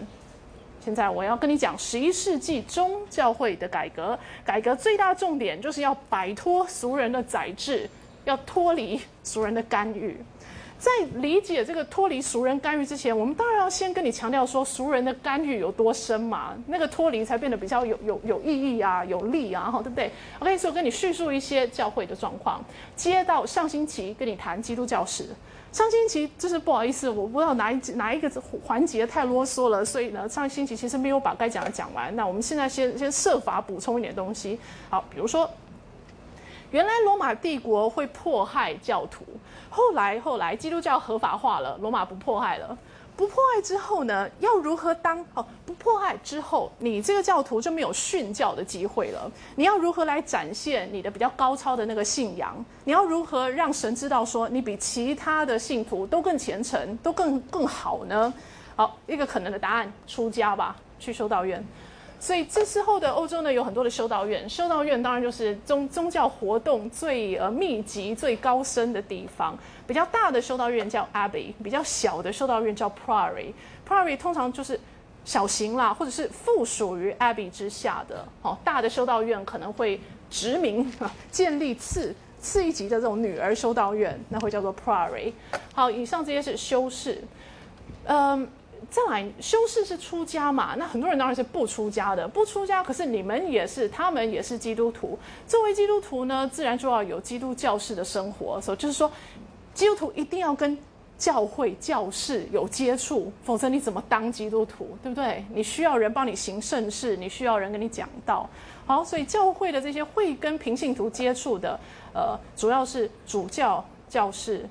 [0.83, 4.19] 现在我要跟你讲十一世纪中教会的改革。
[4.43, 7.89] 改革最大重点就是要摆脱俗人的宰制，
[8.25, 10.17] 要脱离俗人的干预。
[10.79, 16.55] 在理解这个脱离俗人干预之前，我们当然要先跟你强调说，俗人的干预有多深嘛？
[16.67, 20.09] 那个脱离才变得比较有有有意义啊，有利啊，哈，对不对
[20.39, 22.63] ？OK，所以我跟你叙述一些教会的状况。
[22.95, 25.25] 接到上星期跟你谈基督教史，
[25.73, 28.31] 上星期就是不好意思，我不知道哪一哪一个
[28.65, 32.15] 环节太啰嗦了，所以呢，上星期其实没有把该讲的讲完。
[32.15, 34.57] 那我们现在先先设法补充一点东西。
[34.89, 35.49] 好，比如说。
[36.71, 39.23] 原来罗马帝国会迫害教徒，
[39.69, 42.77] 后来后来基督教合法化了，罗马不迫害了。
[43.15, 45.19] 不迫害之后呢，要如何当？
[45.33, 49.29] 哦，不迫害之后，你这个教徒就没有训教的机会了。
[49.55, 52.55] 你要如何来展现你的比较高超的那个信仰？
[52.85, 58.33] 你要如何让神知道说你比其他的信徒都更虔诚，都更更好呢？
[58.77, 61.61] 好，一个可能的答案，出家吧，去修道院。
[62.19, 64.47] 所以这时候的欧洲呢，有很多的修道院。
[64.49, 69.57] 修道院当然就是宗宗教活动最呃密集、最高深的地方。
[69.87, 73.53] 比较大的修道院叫 abbey，比较小的修道院叫 priory。
[73.87, 74.79] priory 通常就是
[75.23, 78.27] 小型啦，或者是附属于 abbey 之下的。
[78.41, 79.99] 哦，大的修道院可能会
[80.29, 80.93] 殖民
[81.31, 85.31] 建立次次一级的这种女儿修道院，那会叫做 priory。
[85.73, 87.23] 好，以上这些是修士。
[88.05, 88.47] 嗯，
[88.89, 90.73] 再来修士是出家嘛？
[90.75, 92.83] 那很多人当然是不出家的，不出家。
[92.83, 95.17] 可是你们也是，他们也是基督徒。
[95.47, 98.59] 作为基督徒呢，自然就要有基督教式的生活。
[98.59, 99.11] 所以就是说，
[99.75, 100.75] 基督徒一定要跟
[101.19, 104.97] 教会教士有接触，否则你怎么当基督徒？
[105.03, 105.45] 对不对？
[105.53, 108.49] 你需要人帮你行圣事，你需要人跟你讲道。
[108.87, 111.79] 好，所以教会的这些会跟平信徒接触的，
[112.11, 114.67] 呃，主要是主教、教士，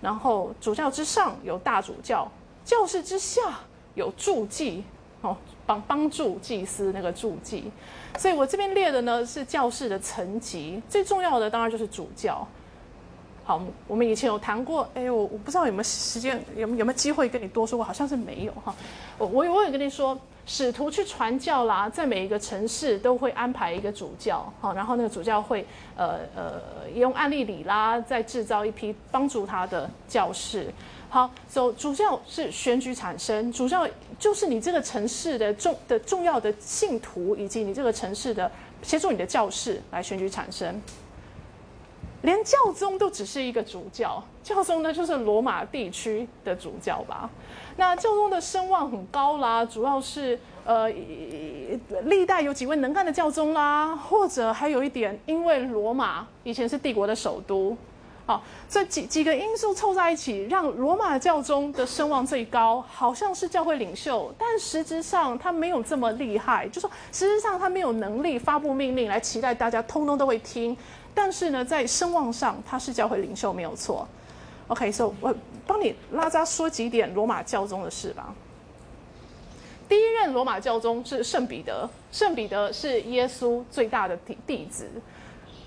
[0.00, 2.28] 然后主教之上有大主教。
[2.70, 3.58] 教室之下
[3.96, 4.84] 有助祭，
[5.22, 7.64] 哦，帮帮助祭司那个助祭，
[8.16, 12.46] 所以我这边列的呢是教室的层级，最重要的当然就是主教。
[13.42, 18.72] 好，我们以前有谈过，哎，我我不知道有没有时间，有有没有机会跟你多说过，好像是没有哈。
[19.18, 20.16] 我我我有跟你说，
[20.46, 25.66] 使徒去传教啦，在每一个城市都会安排一个主教，好，然后那个主教会
[25.96, 30.72] 呃呃用案例里啦，再制造一批帮助他的教士。
[31.10, 33.84] 好，所以主教是选举产生，主教
[34.16, 38.48] 就是你这个城市的重的重要的信徒，以及你这个城市的
[38.80, 40.80] 协助你的教士来选举产生。
[42.22, 47.28] 连教宗都只是一个主教，教宗呢就是罗马地区的主教吧？
[47.76, 50.88] 那教宗的声望很高啦，主要是呃
[52.04, 57.76] 历代有几位能干的教宗啦，或者还有一点，因为罗马以前是帝国的首都。
[58.30, 70.76] 好，这几几个因素凑在一起，让罗马教宗的声望最高，好像是教会领袖，但实质上他没有这么厉害，就说实质上他没有能力发布命令来期待大家通通都会听。
[71.12, 74.06] 但是呢，在声望上他是教会领袖没有错。
[74.68, 75.34] OK，所以我
[75.66, 78.32] 帮你拉扎说几点罗马教宗的事吧。
[79.88, 84.88] 第一任罗马教宗是圣彼得，圣彼得是耶稣最大的弟弟子。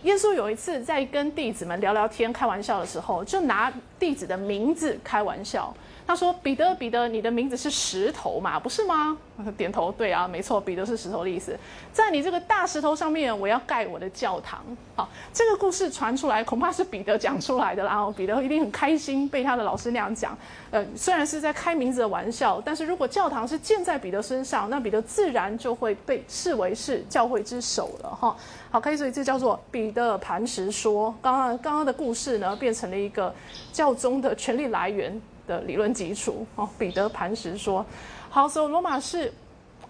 [0.04, 5.74] 耶稣有一次在跟弟子们聊聊天、开玩笑的时候，就拿弟子的名字开玩笑。
[6.06, 9.18] 他说：“彼得，彼得，你的名字是石头嘛，不是吗？”
[9.58, 11.58] 点头，对啊，没错，彼得是石头的意思。
[11.92, 14.64] 在你这个大石头上面，我要盖我的教堂。
[14.96, 17.98] 好，这个故事传出来，恐怕是彼得讲出来的啦。
[17.98, 20.38] 哦彼得一定很开心，被他的老师那样讲。
[20.70, 28.10] 呃，虽然是在开名字的玩笑，但是如果教堂是建在彼得身上，那彼得自然就会被视为是教会之首了。
[28.10, 28.36] 哈，
[28.70, 31.14] 好，可以，所以这叫做彼得磐石说。
[31.22, 33.34] 刚刚刚刚的故事呢，变成了一个
[33.72, 35.20] 教宗的权力来源。
[35.48, 37.86] 的理论基础哦，彼得磐石说
[38.30, 39.34] ：“好，所以罗马是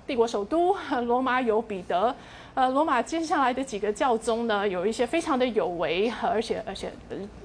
[0.05, 0.75] 帝国首都，
[1.05, 2.15] 罗马有彼得。
[2.55, 6.91] 呃，罗马接下来的几个教宗呢，有一些非常的有为，而且而且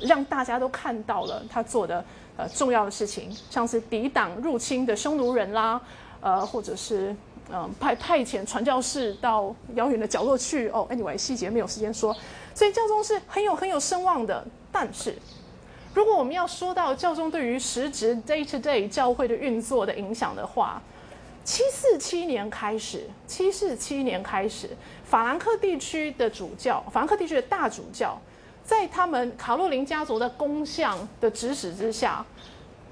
[0.01, 2.05] 让大家都看到了他做的
[2.37, 5.81] 呃重要的事情，像是抵挡入侵的匈奴人啦，
[6.21, 7.17] 呃，或者是
[7.51, 10.69] 嗯派派遣传教士到遥远的角落去。
[10.69, 12.15] 哦，anyway，细节没有时间说，
[12.55, 15.17] 所以教宗是很有很有声望的，但是。”
[15.99, 20.81] 如果我们要说到教宗对于实质 day to day 教会的运作的影响的话，
[21.43, 24.71] 七四七年开始，七四七年开始，
[25.05, 28.17] 法兰克地区的主教，法兰克地区的大主教，
[28.63, 32.25] 在他们卡洛琳家族的公相的指使之下，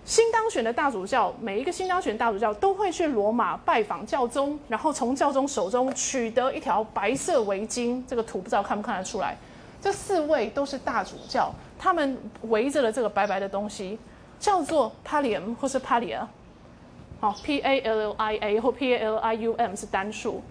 [0.05, 8.03] 新当选的大主教，每一个新当选大主教都会去罗马拜访教宗，然后从教宗手中取得一条白色围巾。
[8.09, 9.37] 这个图不知道看不看得出来？
[9.81, 11.55] 这四位都是大主教。
[11.79, 13.99] 他们围着了这个白白的东西，
[14.39, 16.27] 叫做 Pallium 或是 Pallia，
[17.21, 20.43] 好，P A L L I A 或 P A L I U M 是单数。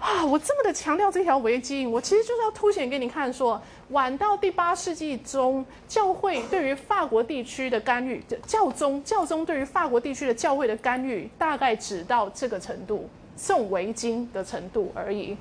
[0.00, 15.36] 啊，我这么的强调这条围巾，我其实就是要凸显给你看，说晚到第八世纪中，教会对于法国地区的干预，教宗教宗对于法国地区的教会的干预，大概只到这个程度，送围巾的程度而已。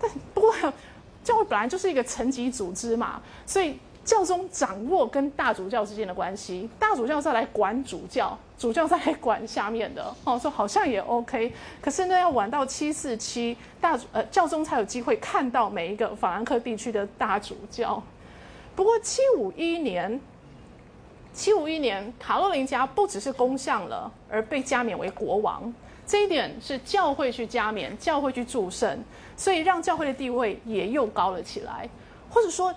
[0.00, 0.52] 但不过，
[1.22, 3.78] 教会本来就是一个层级组织嘛，所以。
[4.08, 11.52] 教宗掌握跟大主教之间的关系，大主教再来管主教，主教再来管下面的，哦，说好像也 OK。
[11.78, 18.02] 可是呢，要晚到七四七，大呃教宗才有机会看到每一个法兰克地区的大主教。
[18.74, 20.18] 不过七五一年，
[21.34, 25.70] 七五一年，卡洛琳家不只是攻相了，而被加冕为国王。
[26.06, 29.04] 这一点是教会去加冕，教会去祝圣，
[29.36, 31.86] 所以让教会的地位也又高了起来，
[32.30, 32.74] 或者说。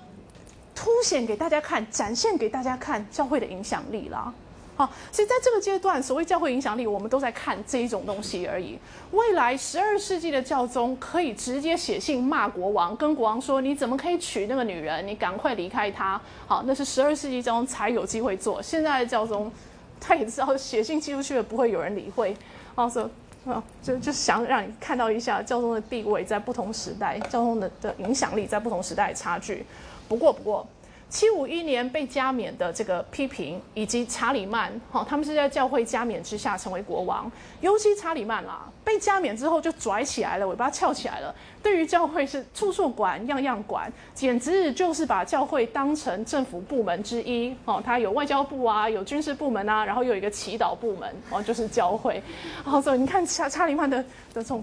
[0.73, 4.33] 凸显给大家看，展现给大家看教会的影响力啦。
[4.77, 8.79] 好，所以在这个阶段，所谓教会影响力，我们都在看这一种东西而已。
[9.11, 15.05] 未来十二世纪的教宗可以直接写信骂国王，跟国王说：“你怎么可以娶那个女人？
[15.05, 18.59] 你赶快离开她。”好，那是十二世纪教宗才有机会做。
[18.61, 19.51] 现在的教宗
[19.99, 22.35] 他也知道写信寄出去了不会有人理会，
[22.73, 29.63] 哦，所以啊，就就想让你看到一下教宗的地位在不同时代，教宗的的影响力在不同时代的差距。
[30.11, 30.67] 不过，不过，
[31.09, 37.31] 七五一年被加冕的这个批评，以及查理曼，哈，他们是在教会加冕之下成为国王。
[37.61, 41.33] 尤其查理曼啦，被加冕之后就拽起来了，尾巴翘起来了。
[41.63, 47.55] 对于教会是处处管，样样管，简直就是把教会当成政府部门之一。
[47.63, 52.21] 哦，他有外交部啊，有军事部门啊，然后有一个祈祷部门，哦，就是教会。
[52.65, 53.97] 哦，所以你看查查理曼的
[54.33, 54.61] 的这种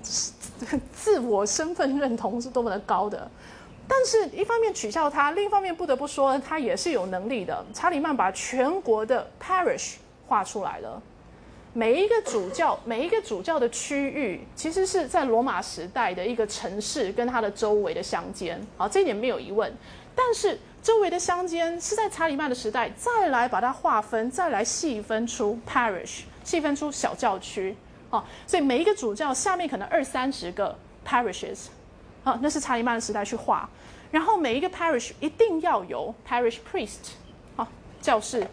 [0.92, 3.30] 自我身份认同是多么的高的。
[3.90, 7.64] 但是，一方面取笑他，另一方面不得不说，他也是有能力的。
[7.72, 9.94] 查理曼把全国的 parish
[10.26, 11.00] 画出来了，
[11.72, 18.60] 每一个主教，每一个主教的区域，其实是在罗马时代的一个城市跟它的周围的乡间。
[18.76, 19.74] 好，这一点没有疑问。
[20.14, 27.74] 但是，周围的乡间是在查理曼的时代再来把它划分，再来细分出 parish，细分出小教区。
[28.10, 30.76] 好，所以每一个主教下面可能二三十个
[31.06, 31.68] parishes。
[32.22, 33.68] 好，那是查理曼的时代去画。
[34.10, 37.12] 然后每一个 parish 一定要有 parish priest，
[37.56, 37.68] 啊，
[38.00, 38.46] 教士。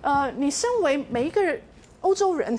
[0.00, 1.58] 呃，你身为每一个
[2.00, 2.58] 欧洲人，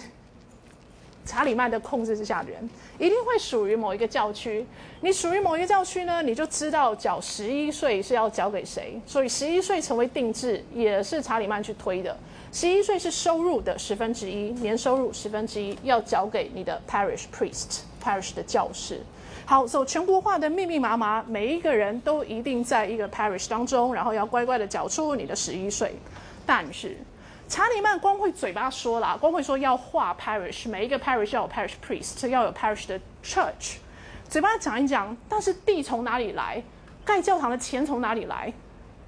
[1.25, 4.65] 查理曼的控制之下的人，一定会属于某一个教区。
[5.01, 8.99] 你属于某一个教区呢，你就知道缴十一岁是要交给谁。
[9.05, 12.17] 所以十一岁成为定制，也是查理曼去推的。
[12.51, 19.01] 十一岁是收入的十分之一，年收入十分之一要交给你的 parish priest，parish 的教士。
[19.49, 25.95] 好，走全国化的密密麻麻，每一个人都一定在一个 parish 当中，然后要乖乖的缴出你的十一税。
[26.45, 26.97] 但是
[27.47, 33.77] 查理曼光会嘴巴说啦，光会说要划 parish，每一个 parish 要有 parish priest，要有 parish 的 church，
[34.27, 36.61] 嘴巴讲一讲，但是地从哪里来，
[37.05, 38.51] 盖教堂的钱从哪里来，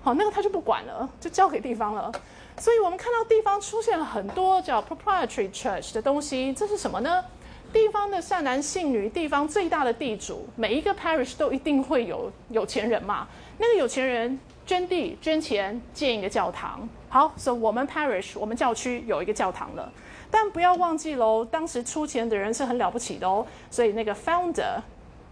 [0.02, 2.10] 好，那个他就不管了，就交给地方了。
[2.58, 7.26] 所以我们看到地方出现了很多叫 proprietary church 的东西，这是什么呢？
[7.72, 13.28] 地方的善男信女，地方最大的地主，每一个 parish 都一定会有有钱人嘛。
[13.60, 16.88] 那个有钱人捐地捐钱建一个教堂。
[17.10, 19.92] 好，所以我们 parish 我们教区有一个教堂了。
[20.32, 23.46] 但不要忘记喽，当时出钱的人是很了不起的哦。
[23.70, 24.80] 所以那个 founder，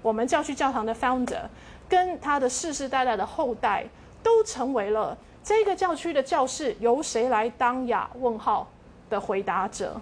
[0.04, 1.42] 我们教区教堂的 founder，
[1.90, 3.86] 跟他的世世代代的后代，
[4.22, 8.08] 都成为了这个教区的教士，由谁来当呀？
[8.20, 8.68] 问号
[9.10, 10.00] 的回答者。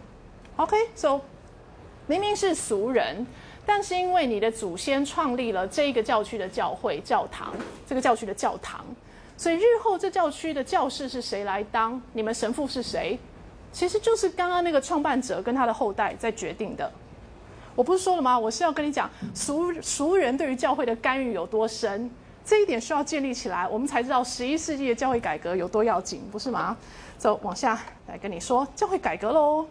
[0.58, 1.22] OK，so。
[2.08, 3.26] 明明是俗人，
[3.66, 7.54] 但是因为你的祖先创立了这个教区的教会教堂，
[7.88, 8.86] 这个教区的教堂，
[9.36, 12.02] 所以日后这教区的教士是谁来当？
[12.14, 13.18] 你们神父是谁？
[13.72, 16.90] 其实就是刚刚那个创办者跟他的后代在决定的。
[17.76, 18.40] 我不是说了吗？
[18.40, 22.10] 我是要跟你讲，俗俗人对于教会的干预有多深，
[22.46, 26.78] 这一点需要建立起来，我们才知道十一世纪的教会改革有多要紧，不是吗？
[27.18, 27.78] 走，往下
[28.08, 29.68] 来跟你说教会改革喽。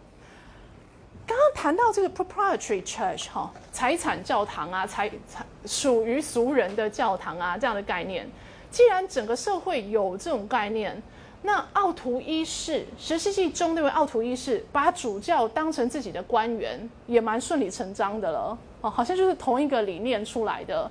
[1.26, 8.28] 刚刚谈到这个 proprietary church 哈，财产教堂啊，财财属于俗人的教堂啊，这样的概念。
[8.70, 11.00] 既然整个社会有这种概念，
[11.42, 18.58] 那奥图一世十世纪中那位奥图一世把主教当成自己的官员，也蛮顺理成章的了。
[18.82, 20.90] 哦，好像就是同一个理念出来的。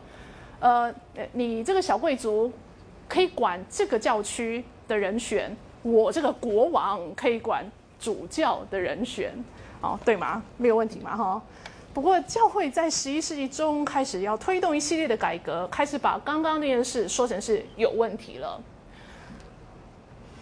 [0.60, 0.92] 呃，
[1.34, 2.52] 你这个小贵族
[3.08, 7.70] 可以管这个教区的人选，我这个国王可以管
[8.00, 9.32] 主教的人选。
[9.84, 10.42] 哦，对吗？
[10.58, 11.42] 没有问题嘛，哈。
[11.94, 18.60] 不过教会在十一世纪中开始要推动一系列的改革，开始把刚刚那件事说成是有问题了。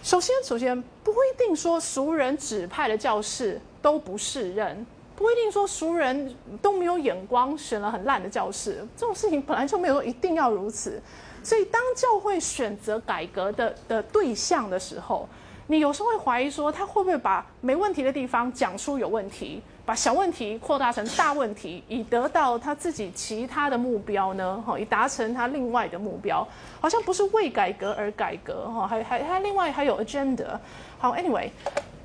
[0.04, 4.86] 首先，首先不一定说熟人指派的教士都不是人，
[5.16, 8.88] 不一定说熟人都没有眼光，选了很烂的教士。
[8.96, 11.02] 这种事情本来就没有一定要如此。
[11.44, 15.28] 所以，当教会选择改革的的对象的时候，
[15.68, 24.62] 你有时候会怀疑说，他会不会把没问题的地方讲出有问题，把小问题扩大成大问题，以得到他自己其他的目标呢？
[24.66, 26.46] 哈，以达成他另外的目标，
[26.82, 30.60] 好像不是为改革而改革，哈，还还还另外还有 agenda。
[30.98, 31.50] 好，anyway，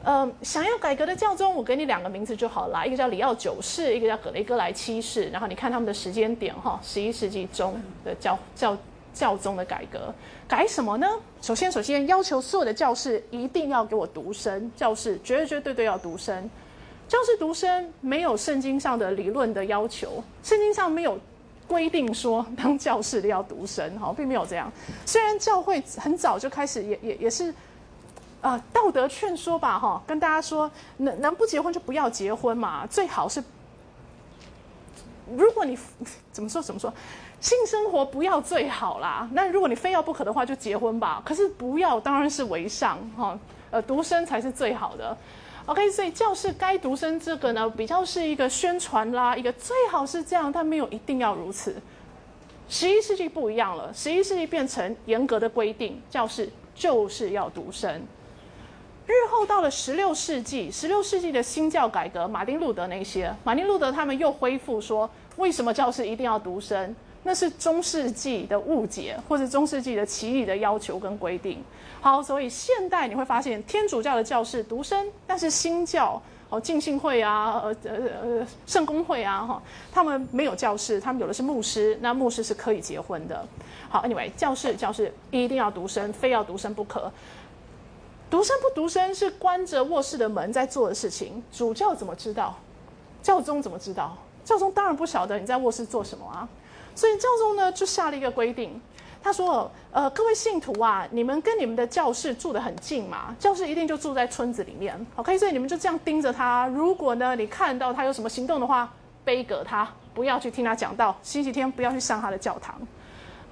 [0.04, 5.28] 呃，想要改革的教宗，我给你两个名字就好了，一个叫里奥九世，一个叫葛雷戈莱七世。
[5.30, 8.76] 然后你看他们的时间点，哈，十一世纪中的教教。
[9.16, 10.14] 教宗的改革
[10.48, 11.06] 改什么呢？
[11.42, 16.48] 首先，首先要求所有的教室一定要给我独身，教室绝绝对对要独身。
[17.08, 21.18] 教室独身没有圣经上的理论的要求，圣经上没有
[21.66, 24.72] 规定说当教室的要独身，哈，并没有这样。
[25.04, 27.52] 虽然教会很早就开始也也也是，
[28.40, 33.42] 呃，道德劝说吧，哈，跟大家说能能不结婚就不要结婚嘛，最好是，
[35.36, 35.78] 如果你
[36.32, 36.92] 怎么说怎么说。
[37.40, 41.22] 性生活不要最好啦，那如果你非要不可的话，就结婚吧。
[41.24, 43.38] 可是不要当然是为上哈，
[43.70, 45.16] 呃，独生才是最好的。
[45.66, 51.76] OK，所以教室该独生这个呢，比较是一个宣传啦，一个最好是这样，但没有一定要如此。
[52.68, 58.02] 十一世纪不一样了，十一世纪变成严格的规定，教室就是要独生。
[59.06, 66.94] 日后到了十六世纪，十六世纪的新教改革，马丁路德那些，马丁路德他们又恢复说，为什么教士一定要独生？
[67.26, 71.60] 那是中世纪的误解，或者中世纪的奇异的要求跟规定。
[72.00, 79.60] 好，所以现代你会发现，天主教的教士独身，但是新教哦，浸信会啊，呃呃呃，圣公会啊，哈，
[79.92, 83.44] 他们没有教士，他们有的是牧师，那牧师是可以结婚的。
[83.88, 87.10] 好，Anyway，教士教士一定要独身，非要独身不可。
[88.30, 92.56] 独身不独身是关着卧室的门在做的事情，主教怎么知道？
[93.20, 94.16] 教宗怎么知道？
[94.44, 96.48] 教宗当然不晓得你在卧室做什么啊！
[96.96, 98.80] 所以教宗呢就下了一个规定，
[99.22, 105.38] 他说：“呃，各位信徒啊，你们跟你们的教室住得很近嘛，教室一定就住在村子里面，OK？
[105.38, 108.92] 所以你们就这样盯着他，如果呢你看到他有什么行动的话，
[109.24, 112.74] 背革他，不要去听他讲道，星期天不要去上他的教堂。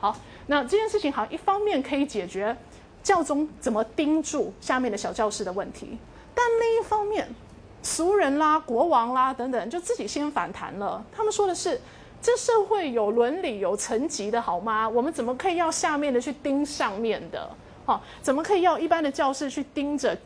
[0.00, 0.16] 好，
[0.46, 2.56] 那这件事情好，一方面可以解决。”
[3.04, 5.98] 教宗怎么盯住下面的小教室的问题？
[6.34, 7.28] 但另一方面，
[7.82, 11.04] 俗人啦、国王啦等等，就自己先反弹了。
[11.14, 11.78] 他们说的是：
[12.24, 14.88] 这社会有伦理、有层级的好吗？
[14.88, 17.46] 我们怎么可以要下面的去盯上面的？
[17.84, 20.16] 哦，怎么可以要一般的教室去盯着？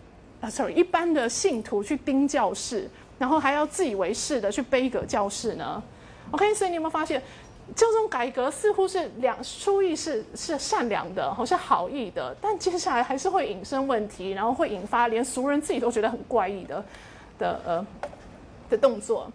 [0.41, 2.89] 啊，sorry，一般的信徒去盯教室，
[3.19, 5.83] 然后还要自以为是的去背个教室呢
[6.31, 7.21] ？OK，所以你有没有发现？
[7.75, 16.85] 教宗改革似乎是良出意是是善良的，好像好意的，但接下来还是会引申问题，然后会引发连俗人自己都觉得很怪异的
[17.41, 17.87] 的呃
[18.71, 19.29] 的动作。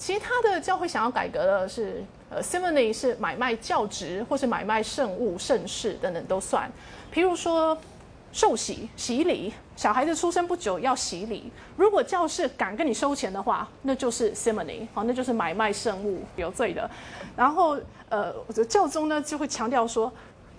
[0.00, 6.72] 其他的教会想要改革的是，呃，simony 是买卖教职或是买卖圣物圣事等等都算，
[7.12, 7.76] 譬如说。
[8.32, 11.50] 受洗洗礼，小孩子出生不久要洗礼。
[11.76, 16.88] 如果教士敢跟你收钱的话，那就是 simony，好，那就是买卖圣物有罪的。
[17.36, 17.76] 然后，
[18.08, 18.32] 呃，
[18.68, 20.12] 教宗呢就会强调说，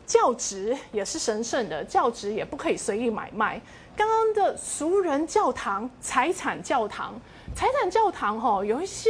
[0.05, 3.61] 教职也是神圣的，教职也不可以随意买卖。
[3.95, 7.13] 刚刚的俗人教堂、财产教堂、
[7.55, 9.09] 财产教堂，哈，有一些。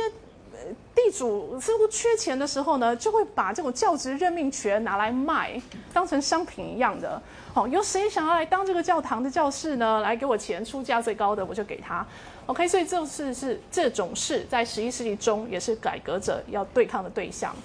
[0.94, 5.60] 地主似乎缺钱的时候呢，就会把这种教职任命权拿来卖，
[5.94, 7.22] 当成商品一样的。
[7.54, 10.02] 好，有谁想要来当这个教堂的教士呢？
[10.02, 12.06] 来给我钱，出价最高的我就给他。
[12.46, 17.56] OK，所以这是是这种事，在十一世纪中也是改革者要对抗的对象。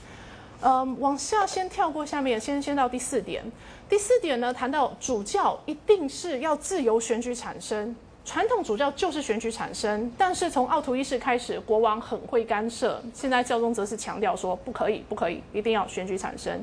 [0.60, 3.44] 嗯，往下先跳过下面，先先到第四点。
[3.88, 7.94] 第四点呢，谈到主教一定是要自由选举产生。
[8.26, 13.00] 传统主教就是选举产生，但是从奥图一世开始，国王很会干涉。
[13.14, 16.62] 现在教宗则是强调说，不可以，不可以，一定要选举产生。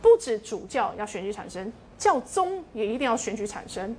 [0.00, 3.94] 不止主教要选举产生，教宗也一定要选举产生。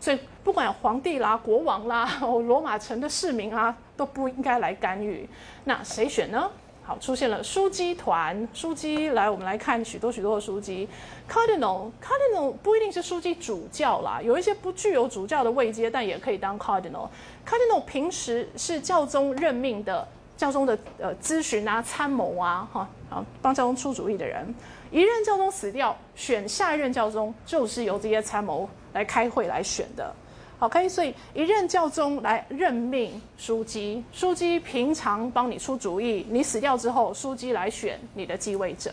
[0.00, 5.26] 所以，不管皇帝啦、国王啦、罗马城的市民啊，都不应该来干预。
[5.64, 6.50] 那谁选呢？
[6.86, 10.88] 好，出现了枢机团，枢机来，我们来看许多许多的枢机。
[11.28, 17.08] Cardinal，Cardinal 不一定是枢机主教啦，有一些不具有主教的位阶，但也可以当 Cardinal。
[17.44, 20.06] Cardinal 平时是教宗任命的，
[20.36, 24.54] 教宗的呃咨询啊、参谋啊，哈，啊帮教宗出主意的人。
[24.92, 30.14] 一任教宗死掉，选下一任教宗，就是由这些参谋来开会来选的。
[30.58, 38.92] OK，所以一任教宗来任命枢机，枢机平常帮你出主意，你死掉之后，枢机来选你的继位者。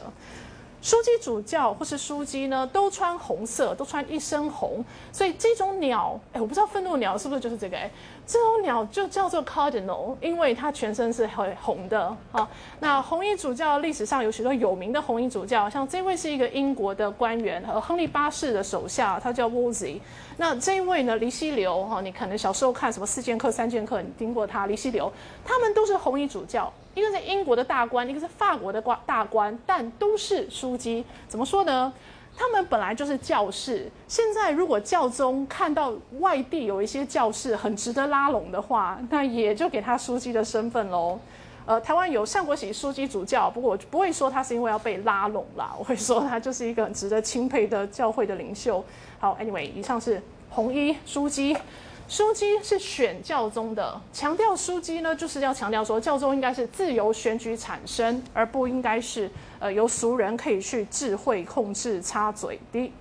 [0.84, 7.89] 枢机主教或是枢机呢，都穿红色，都穿一身红，所以这种鸟，哎，我不知道愤怒鸟是不是就是这个，哎。
[8.25, 12.49] 这种鸟就叫做 cardinal，因为它全身是会红的啊。
[12.79, 19.99] 那红衣主教历史上有许多有名的红衣主教，像这位是一个英国的官员和亨利八世的手下，他叫 Wolsey。
[20.38, 25.11] 那这一位呢，黎西流哈，你可能小时候看什么四剑客、三剑客，你听过他黎西流，
[25.43, 31.03] 他们都是红衣主教，一个是英国的大官，一个是法国的官大官，但都是枢机。
[31.27, 31.91] 怎么说呢？
[32.35, 41.19] 他们本来就是教士，现在如果教宗看到外地有一些教士很值得拉拢的话，那也就给他书记的身份喽。
[41.65, 48.83] 呃，台湾有上国喜书记主教，不过我不会说他是因为要被拉拢啦，我会说他就是一个很值得钦佩的教会的领袖。
[49.19, 50.19] 好，Anyway，以上是
[50.49, 51.55] 红衣书记。
[52.14, 62.94] 枢机是选教宗的，强调枢机呢，就是要强调说教宗应该是自由选举产生，而不应该是呃由俗人可以去智慧控制插嘴的。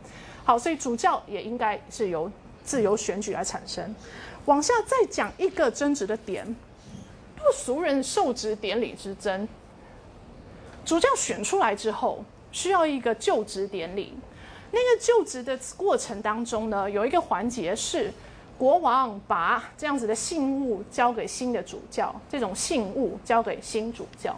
[0.44, 2.32] 好，所以主教也应该是由
[2.64, 3.94] 自由选举来产生。
[4.46, 6.56] 往下再讲一个争执的点，
[7.36, 9.46] 不俗人受职典礼之争。
[10.86, 14.14] 主教选出来之后，需要一个就职典礼。
[14.70, 18.10] 那个就职的过程当中呢，有一个环节是。
[18.62, 24.36] 国王把这样子的信物交给新的主教，这种信物交给新主教，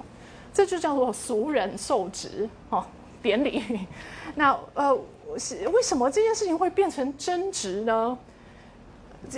[0.51, 2.83] 这就叫做俗人受职哦。
[3.23, 3.63] 典礼。
[4.35, 4.99] 那呃，
[5.37, 8.17] 是为什么这件事情会变成争执呢？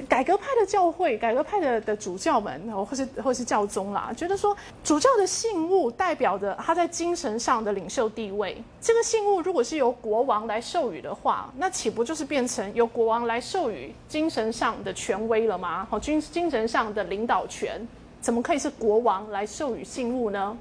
[0.09, 8.63] 改革派的教会，改革派的的主教们，或是或是教宗啦，觉得说主教的信物代表着他在精神上的领袖地位。
[8.81, 15.87] 这个信物如果是由国王来授予的话，那岂不就是变成由国王来授予精神上的权威了吗？
[15.91, 17.87] 好，精精神上的领导权，
[18.21, 20.57] 怎么可以是国王来授予信物呢？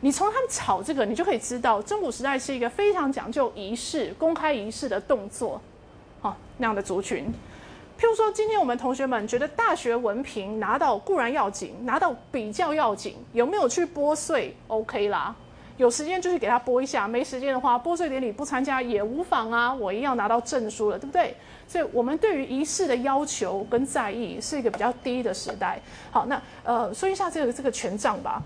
[0.00, 5.58] 你从他们吵这个，你就可以知道，中古时代是一个非常讲究仪式、公开仪式的动作，
[6.20, 7.32] 好那样的族群。
[7.98, 15.34] 譬如说，今天我们同学们觉得大学文凭拿到固然要紧，拿到比较要紧，有没有去拨穗？OK 啦，
[15.76, 21.36] 有时间就去给他拨一下，没时间的话，拨穗典礼不参加也无妨啊，我一样拿到证书了，对不对？
[21.68, 25.80] 所以，我们对于仪式的要求跟在意是一个比较低的时代。
[26.10, 28.42] 好，那呃，说一下这个这个权杖吧。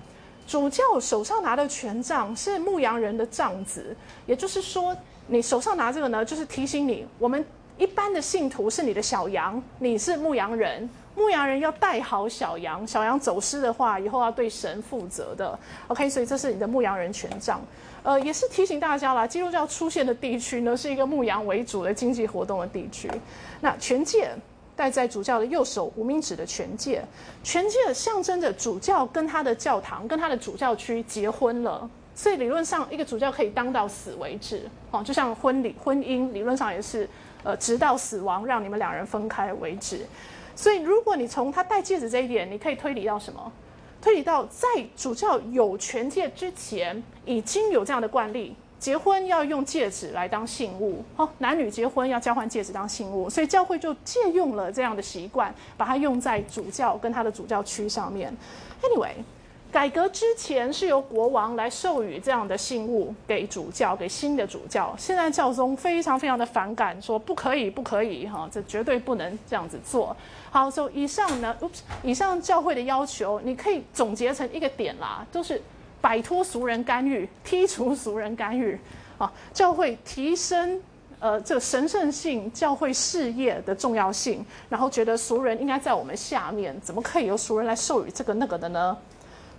[0.47, 3.97] 主教手上拿的权杖是牧羊人的杖子，
[4.27, 4.97] 也就是说，
[5.27, 7.45] 你手上拿这个呢，就是提醒你我们。
[7.79, 15.57] 一般的信徒是你的小羊，你是牧羊人，牧羊人要带好小羊，小羊走失的话，以后要对神负责的。
[15.87, 17.61] OK，所以这是你的牧羊人权杖。
[18.03, 23.09] 呃，也是提醒大家啦，基督教出现的地区呢，是一个牧羊为主的经济活动的地区。
[23.61, 24.29] 那权戒
[24.75, 27.05] 戴在主教的右手无名指的权戒，
[27.45, 31.89] 权戒象征着主教跟他的教堂、跟他的主教区结婚了。
[32.19, 34.69] 所以理论上，一个主教可以当到死为止。
[34.91, 37.09] 哦，就像婚礼、婚姻，理论上也是。
[37.45, 40.05] 呃，直到死亡让你们两人分开为止。
[40.57, 43.53] 所以，如果你从他戴戒指这一点，你可以推理到什么？
[44.03, 44.67] 推理到在
[44.97, 51.05] 主教有权戒之前，已经有这样的惯例：结婚要用戒指来当信物。
[51.17, 58.37] 哦，男女结婚要交换戒指当信物，所以教会就借用了这样的习惯，把它用在主教跟他的主教区上面。
[58.83, 59.13] Anyway。
[59.71, 64.95] 改革之前是由国王来授予这样的信物给主教，给新的主教。
[64.99, 70.17] 现在教宗非常非常的反感，说不可以，不可以，哈，这绝对不能这样子做。
[70.51, 71.55] 好，所以以上呢
[72.03, 75.61] 以上教会的要求，你可以总结成一个点啦，就是
[76.01, 78.79] 摆脱俗人干预，剔除俗人干预，
[79.19, 80.81] 啊，教会提升
[81.21, 88.97] 呃这神圣性，教会事业的重要性，然后觉得俗人应该在我们下面，怎么可以由俗人来授予这个那个的呢？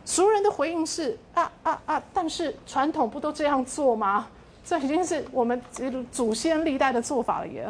[0.10, 2.02] 俗人的回应是啊啊啊！
[2.12, 4.28] 但是传统不都这样做吗？
[4.66, 5.62] 这已经是我们
[6.12, 7.64] 祖先历代的做法了耶。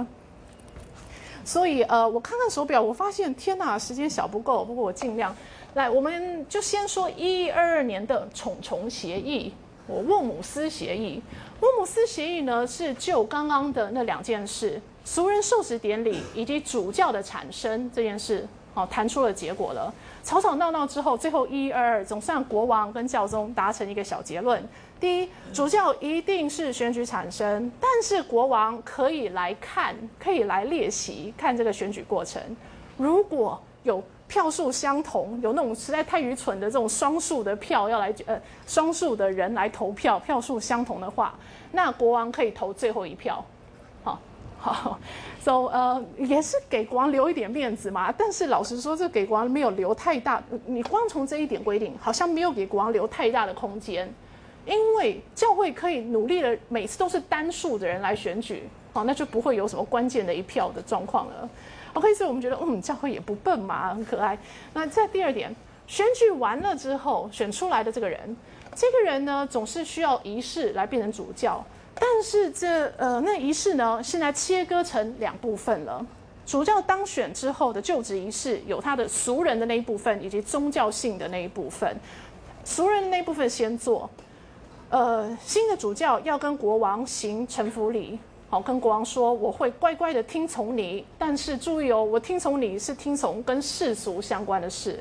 [1.43, 4.63] 所以呃，我看看手表，我发现天哪，时间小不够。
[4.63, 5.35] 不过我尽量
[5.73, 9.53] 来，我们就先说一二二年的重重协议，
[9.85, 11.21] 我沃姆斯协议。
[11.59, 19.93] 沃姆斯协议呢，是就刚刚的那两件事，俗人受死典礼以及主教的产生这件事，好谈出了结果了。
[20.23, 24.63] 吵吵闹闹之后，最后一一二二，总算国王跟教宗达成一个小结论：
[24.99, 32.41] 第一，主教一定是选举产生，但是国王可以来看，可以来列席看这个选举过程。
[32.97, 41.33] 如果有票数相同，有那种实在太愚蠢的这种双数的票要来呃双数的人来投票，票数相同的话，
[41.71, 43.43] 那国王可以投最后一票。
[44.61, 44.99] 好
[45.41, 50.43] ，So 呃也是给国王留一点面子嘛，但是老实说，这给国王没有留太大。
[50.65, 54.13] 你光从这一点规定，好像没有给国王留太大的空间，
[54.65, 61.49] 因为教会可以努力的，每次都是单数的人来选举，好，那就不会有什么关键的一票的状况了。
[61.93, 64.37] OK，所以我们觉得，嗯，教会也不笨嘛，很可爱。
[64.73, 65.55] 那在第二点，
[65.87, 68.35] 选举完了之后，选出来的这个人，
[68.75, 71.65] 这个人呢，总是需要仪式来变成主教。
[71.95, 76.05] 但是这呃那仪式呢，现在切割成两部分了。
[76.45, 81.95] 主教当选之后的就职仪式，有他的俗人的那一部分，以及宗教性的那一部分。
[82.63, 84.09] 俗人那部分先做，
[84.89, 88.17] 呃，新的主教要跟国王行臣服礼，
[88.49, 91.05] 好，跟国王说我会乖乖的听从你。
[91.17, 94.99] 但是注意哦，我听从你是听从跟世俗相关的事。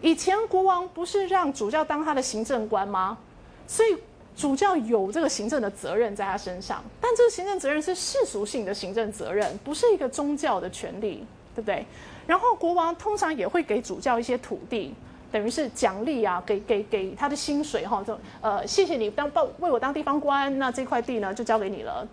[0.00, 3.18] 以前国王不是让主教当他的行政官吗？
[3.66, 3.98] 所以。
[4.36, 11.84] 主教有这个行政的责任在他身上，但这个行政责任是世俗性的行政责任，不是一个宗教的权利，对不对？
[12.26, 14.94] 然后国王通常也会给主教一些土地，
[15.30, 22.06] 等于是奖励啊，给给给他的薪水哈，就呃谢谢你当报为我当地方官，那这块地呢就交给你了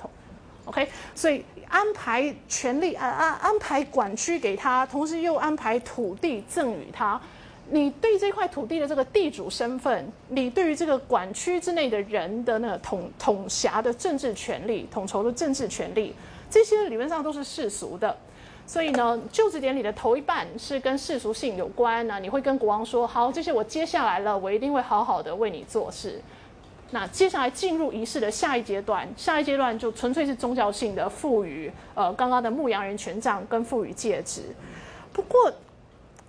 [0.66, 7.20] ，OK，所以安排权力啊啊安排管区给他，同时又安排土地赠予他。
[7.72, 16.14] 你对这块土地的这个地主身份，你对于这个管区之内的人的那个统统辖的政治权利、统筹的政治权利，
[16.50, 18.16] 这些理论上都是世俗的。
[18.66, 22.20] 所以呢，就职典礼的头一半是跟世俗性有关呢。
[22.20, 26.22] 你会跟国王说：“好，这些我接下来了，我一定会好好的为你做事。”
[26.92, 34.42] 那接下来进入仪式的下一阶段，下一阶段就纯粹是宗教性的赋予，呃，刚刚的牧羊人权杖跟赋予戒指。
[35.12, 35.52] 不过，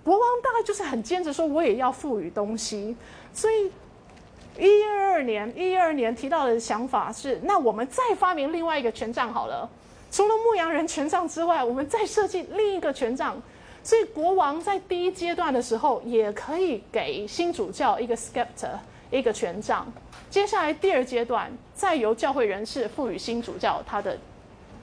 [0.03, 2.95] 国王大概就是很坚持说，我也要赋予东西。
[3.33, 3.71] 所以，
[4.57, 9.69] 一二二年，一二年提到的想法是，那我们再发明另外一个权杖好了。
[10.11, 13.41] 除了牧羊人权杖之外，我们再设计另一个权杖。
[13.83, 18.77] 所以，国王在第一阶段的时候，也可以给新主教一个 scepter，
[19.09, 19.91] 一个权杖。
[20.29, 24.17] 接下来第二阶段，再由教会人士赋予新主教他的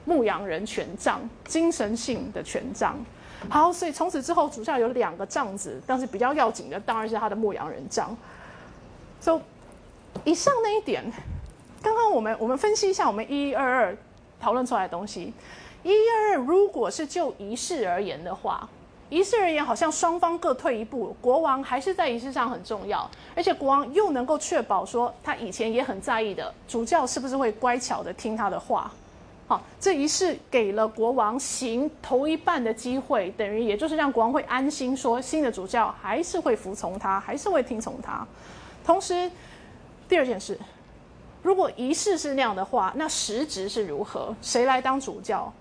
[0.05, 2.97] 牧羊人权杖，精神性的权杖。
[3.47, 8.15] 好，所以从此之后，主教有两个杖子，但是比较要紧的当然是他的牧羊人杖。
[9.21, 9.39] so
[10.25, 11.03] 以上那一点，
[11.81, 13.97] 刚刚我们我们分析一下我们一一二二
[14.39, 15.33] 讨论出来的东西。
[15.83, 18.67] 一一二二如果是就仪式而言的话。
[19.09, 28.91] 仪式而言，好像双方各退一步，国王还是在仪式上很重要，而且国王又能够确保说他以前也很在意的主教是不是会乖巧的听他的话。
[29.49, 38.23] 好，这仪式给了国王行头一半的机会，等于也就是让国王会安心说新的主教还是会服从他，还是会听从他。
[38.85, 39.31] 同时，
[40.07, 40.55] 第二件事，
[41.41, 44.35] 如果仪式是那样的话，那实质是如何？
[44.39, 45.51] 谁来当主教？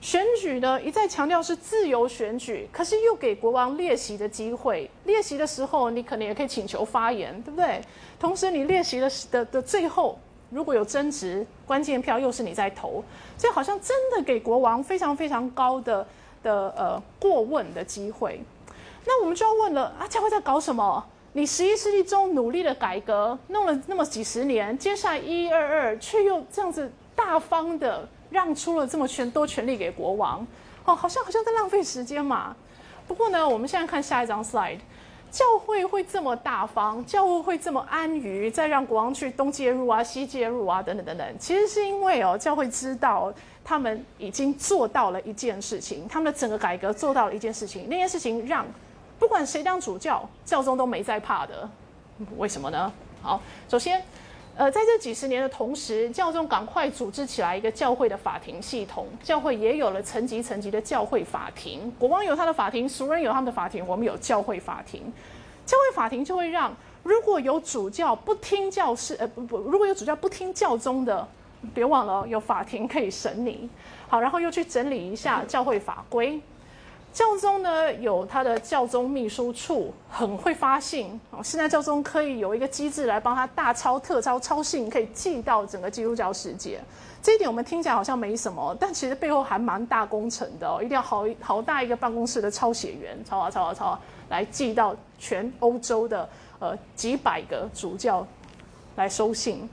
[0.00, 4.90] 选举呢，一再强调是自由选举，可是又给国王列席的机会。
[5.04, 7.80] 列席的时候，你可能也可以请求发言，对不对？
[8.18, 10.18] 同时，你列席的的的最后，
[10.50, 13.02] 如果有争执，关键票又是你在投，
[13.36, 16.06] 所以好像真的给国王非常非常高的
[16.42, 18.40] 的呃过问的机会。
[19.04, 21.04] 那我们就要问了啊，教会在搞什么？
[21.32, 28.08] 你十一世纪中努力的改革，弄了那么几十年，接下来一二二，却又这样子大方的。
[28.28, 30.44] 让出了这么权多权力给国王，
[30.84, 32.54] 哦，好像好像在浪费时间嘛。
[33.06, 34.80] 不过呢，我们现在看下一张 slide，
[35.30, 43.32] 教会会这么大方，教会会这么安于再让国王去东介入啊、西介入啊等等等等，其实是因为哦，教会知道
[43.64, 48.64] 他们已经做到了一件事情，他们的整个改革做到了一件事情，那件事情让
[49.18, 51.68] 不管谁当主教，教宗都没在怕的。
[52.36, 52.92] 为什么呢？
[53.20, 54.02] 好，首先。
[54.58, 61.92] 呃，在这几十年的同时，教宗赶快组织起来一个教会的法庭系统，教会也有了层级层级的教会法庭。
[61.98, 65.12] 国王有他的法庭，俗人有他们的法庭，我们有教会法庭。
[65.66, 71.28] 教会法庭就会让，如果有主教不听教士，呃不不，如果有主教不听教宗的，
[71.74, 73.68] 别忘了有法庭可以审你。
[74.08, 76.40] 好，然后又去整理一下教会法规。
[77.16, 81.42] 教宗呢有他的教宗秘书处，很会发信哦。
[81.42, 86.78] 现在教宗可以有一个机制来帮他大抄特抄抄信，可以寄到整个基督教世界。
[87.22, 90.76] 这一点我们听起来好像没什么，但其实背后还蛮大工程的哦。
[90.82, 96.28] 一定要好好大一个办公室的抄写员，抄啊抄啊抄啊，来寄到全欧洲的
[96.58, 98.26] 呃几百个主教
[98.96, 99.66] 来收信。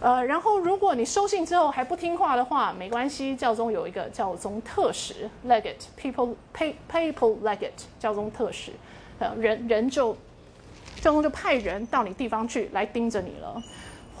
[0.00, 8.72] 呃，然后如果你收信之后还不听话的话，没关系，教宗有一个教宗特使 （legate），people papal legate，教宗特使，
[9.18, 10.14] 呃，人人就
[11.00, 13.62] 教宗就派人到你地方去来盯着你了，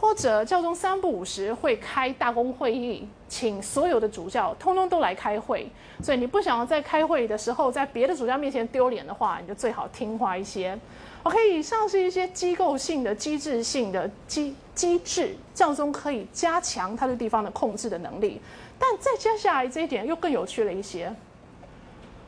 [0.00, 5.70] 或者教宗三不五时会开大公会议，请所有的主教通通都来开会，
[6.02, 10.78] 所以你不想要在开会的时候在别的主教面前丢脸的话，你就最好听话一些。
[11.22, 18.40] OK，以上是一些机构性的、机制性的机机制，教宗可以加强他对地方的控制的能力。
[18.78, 21.12] 但再接下来这一点又更有趣了一些。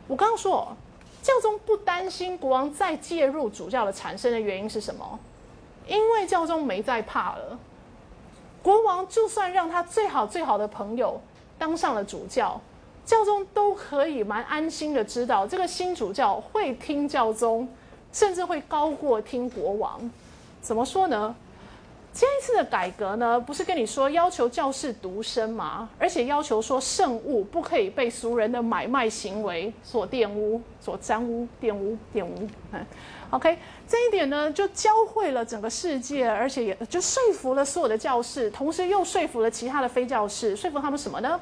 [0.08, 0.76] 我刚刚说，
[1.22, 5.20] 教宗不担心国王再介入主教的产生的原因是什么？
[5.86, 7.56] 因为教宗没再怕了。
[8.62, 11.20] 国王就算让他最好最好的朋友
[11.58, 12.60] 当上了主教，
[13.04, 17.68] 教宗都可以蛮安心的知道，这个新主教会听教宗。
[18.10, 20.10] 甚至会高过听国王，
[20.62, 21.36] 怎么说呢？
[22.18, 25.88] 这一次的改革呢，不是跟你说要求教士独身吗？
[26.00, 32.48] 而且要求说圣物不可以被俗人的买卖行为所玷污、所沾污、玷污、玷污。
[32.72, 32.84] 嗯
[33.30, 41.40] ，OK，这一点呢，就教会了整个世界，而且也就说服了所有的教士，同时又说服了其他的非教士，说服他们什么呢？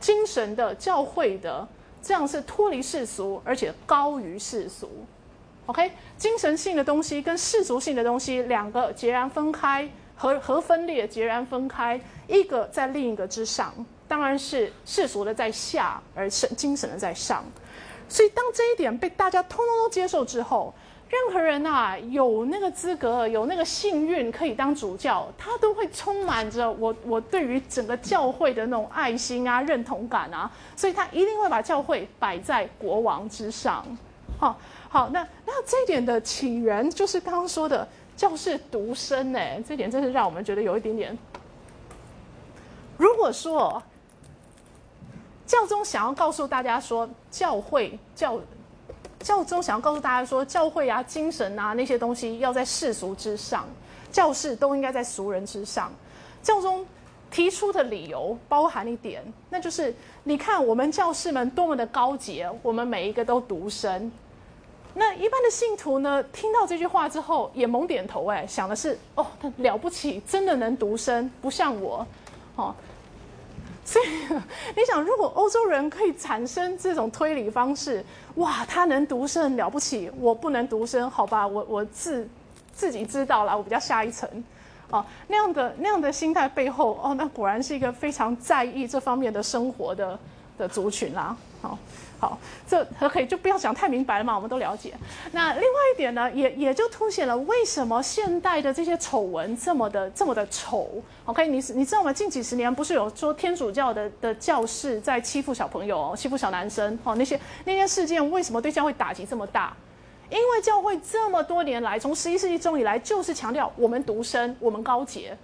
[0.00, 1.68] 精神的、教会的。
[2.02, 4.90] 这样是脱离世俗，而且高于世俗。
[5.66, 13.72] OK，精神性的东西跟世俗性的东西两个截然分开，和和分裂截然分开，一个在另一个之上，
[14.08, 17.44] 当然是世俗的在下，而神精神的在上。
[18.08, 20.74] 所以当这一点被大家通通都接受之后。
[21.08, 33.84] 任何人呐，有那个资格，有那个幸运可以当主教，他都会充满着我我对于整个教会的那种爱心啊、认同感啊，所以他一定会把教会摆在国王之上。
[34.38, 34.58] 好，
[34.92, 41.16] 好，那那这一点的起源就是刚刚说的，教士独身呢，这点真是让我们觉得有一点点。
[42.98, 43.82] 如果说
[45.46, 48.38] 教宗想要告诉大家说，教会教
[49.20, 53.66] 教宗想要告诉大家说，教会啊、精神啊那些东西要在世俗之上，
[54.10, 55.90] 教士都应该在俗人之上。
[56.42, 56.86] 教宗
[57.30, 59.94] 提出的理由包含一点，那就是
[60.24, 64.12] 你看我们教士们多么的高洁，我们每一个都独身。
[64.94, 72.06] 那一般的信徒呢，听到这句话之后也猛点头，哎，想的是哦，他了不起，真的能独身，不像我，
[72.56, 72.74] 哦。
[73.84, 74.04] 所以
[74.76, 78.04] 你想，如果欧洲人可以产生这种推理方式，
[78.36, 82.28] 哇，他能独身了不起，我不能独身，好吧，我我自
[82.72, 84.28] 自己知道了，我比较下一层，
[84.90, 90.18] 哦，那样的那样的心态背后，哦，那果然是一个非常在意这方面的生活的
[90.56, 91.76] 的族群啦，好。
[92.22, 92.38] 好，
[92.68, 94.94] 这 OK 就不要讲太明白了嘛，我们都了解。
[95.32, 101.02] 那另外一点呢，也也就凸显了为什么现代的这些丑闻这么的这么的丑。
[101.24, 102.12] OK，你你知道吗？
[102.12, 106.96] 近几十年不是有说天主教的的教士在欺负小朋友、欺负小男生？
[107.02, 109.76] 哦，那些那些事件为什么对教会打击这么大？
[110.30, 115.36] 因为教会这么多年来，从十一世纪中以来，就是强调我们独身，我们高洁，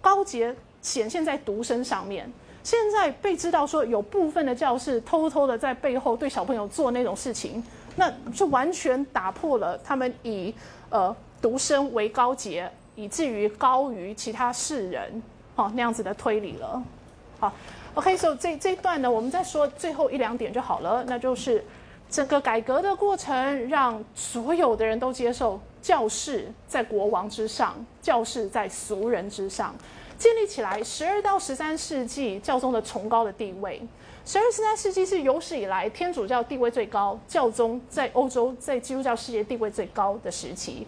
[0.00, 2.32] 高洁显现在独身上面。
[2.62, 7.62] 现在被知道说有部分的教士偷偷的在背后对小朋友做那种事情，
[7.96, 10.54] 那就完全打破了他们以
[10.90, 15.22] 呃独身为高洁，以至于高于其他世人
[15.56, 16.82] 哦那样子的推理了。
[17.38, 17.50] 好
[17.94, 21.64] ，OK，所以这这一段呢，我们再说最后一两点就好了，那就是
[22.10, 29.74] 整个改革的过程，让所有的人都接受教士在国王之上，教士在俗人之上。
[30.20, 33.80] 建立起来，十二到十三世纪教宗的崇高的地位。
[34.26, 40.86] 十二、十三世纪是有史以来天主教地位最高，教宗在欧洲在基督教世界地位最高的时期。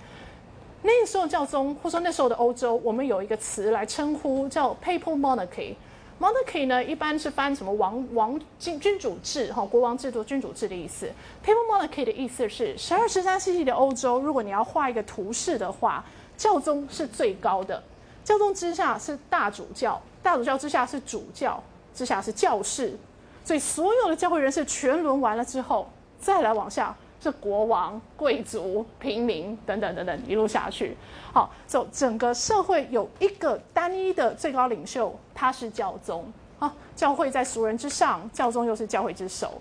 [0.82, 5.76] 那个时候教宗，或者说那时候的欧洲，我们有一个词来称呼，叫 Papal Monarchy。
[6.20, 11.10] Monarchy 呢，一般是翻什么王王君君主制，哈，国王制度、君主制的意思。
[11.42, 16.04] Papal Monarchy 的意思是，十二、十三世纪的欧洲，如果你要画一个图示的话，
[16.36, 17.82] 教宗是最高的。
[18.24, 21.62] 教宗之下是大主教，大主教之下是主教，
[21.92, 22.96] 之下是教士，
[23.44, 25.90] 所以所有的教会人士全轮完了之后，
[26.20, 30.96] 再来往下是国王、贵族、平民等等等等一路下去。
[31.32, 36.72] 好，走整个社会有一个单一的最高领袖，他是教宗啊。
[36.94, 39.60] 教会在俗人之上，教宗又是教会之首。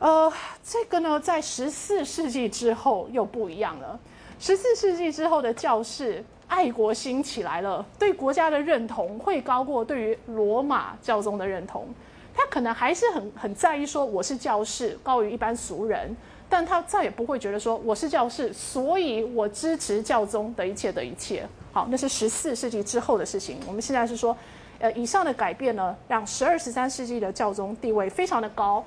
[0.00, 0.32] 呃，
[0.64, 3.96] 这个呢，在十四世纪之后又不一样了。
[4.40, 6.24] 十四世纪之后的教士。
[6.48, 11.86] 爱国心起来了，对国家的认同会高过对于罗马教宗的认同。
[12.34, 16.14] 他可能还是很很在意说我是教士高于一般俗人，
[16.48, 21.48] 但他再也不会觉得说我是教士，所以我支持教宗的一切的一切。
[21.72, 23.58] 好，那是十四世纪之后的事情。
[23.66, 24.36] 我们现在是说，
[24.78, 28.84] 呃，以上的改变呢，让十二、十三世纪的教宗地位非常的高，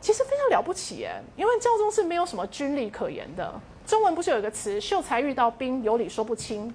[0.00, 3.60] 其实非常了不起耶，因为教宗是没有什么军力可言的。
[3.86, 6.72] 中文不是有一个词“秀才遇到兵，有理说不清”。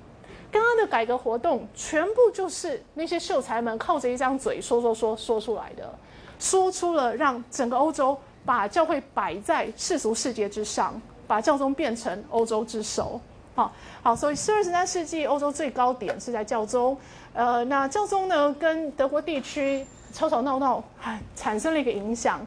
[0.51, 5.91] 刚刚的改革活动全部就是那些秀才们靠着一张嘴说说说说出来的，
[6.39, 13.19] 说出了让整个欧洲把教会摆在世俗世界之上，把教宗变成欧洲之首。
[13.55, 13.71] 好，
[14.01, 16.97] 好，所以十二、十三世纪欧洲最高点是在教宗。
[17.33, 22.39] 呃，那教宗呢，跟德国地区吵吵闹闹，哎，产生了一个影响。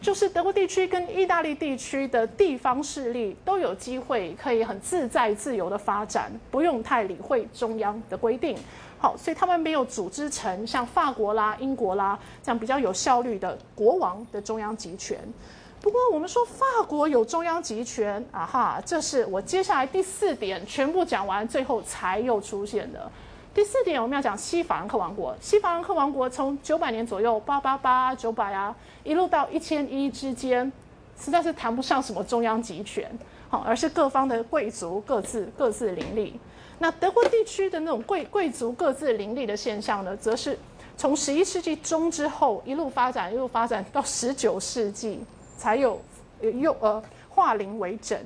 [0.00, 8.56] 就是德国地区跟意大利地区的地方势力都有机会可以很自在自由的发展，不用太理会中央的规定。
[9.00, 15.18] 好，所以他们没有组织成像法国啦、英国啦这样比较有效率的国王的中央集权。
[15.80, 23.10] 不过我们说法国有中央集权啊哈，这是我接下来第四点全部讲完，最后才又出现的。
[23.58, 25.36] 第四点，我们要讲西法兰克王国。
[25.40, 28.72] 西法兰克王国从九百年左右，八八八、九百啊，
[29.02, 30.70] 一路到一千一之间，
[31.18, 33.10] 实在是谈不上什么中央集权，
[33.48, 36.38] 好，而是各方的贵族各自各自林立。
[36.78, 40.56] 那德国地区的那种贵贵族各自林立的现象呢，则是
[40.96, 45.18] 从十一世纪中之后一路发展，一路发展到十九世纪
[45.56, 46.00] 才有
[46.40, 48.16] 又呃化零为整。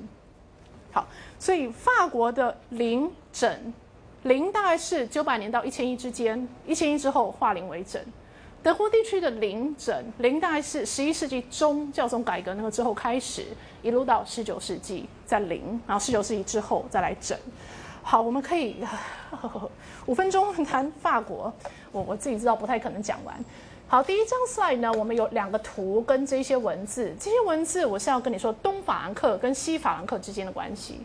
[0.91, 1.07] 好，
[1.39, 3.73] 所以法国的零整。
[4.23, 8.01] 零大概是九百年到一千一之间，一千一之后化零为整。
[8.61, 13.45] 德国地区的零整零大概是十一世纪中教宗改革那个之后开始，
[13.81, 17.37] 一路到十九世纪在零，然后十九世纪之后再来整。
[18.01, 18.77] 好，我们可以
[20.07, 21.51] 五分钟谈法国，
[21.91, 23.35] 我我自己知道不太可能讲完。
[23.85, 31.01] 好，第一张 slide 呢，我们有两个图跟这些文字，这些文字我是要跟你说东法兰克跟西法兰克之间的关系。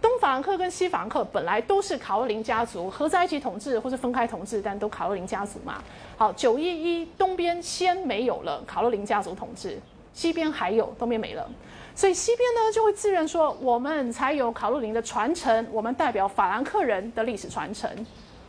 [0.00, 5.82] 东法兰克跟西法兰克本来都是卡洛林家族合在一起统治，或是分开统治，但都卡洛林家族嘛。
[6.16, 9.78] 好，九一一东边先没有了卡洛林家族统治，
[10.14, 11.48] 西边还有，东边没了，
[11.94, 17.90] 所以西边呢就会自认说，我们才有卡洛林的传承，我们代表法兰克人的历史传承，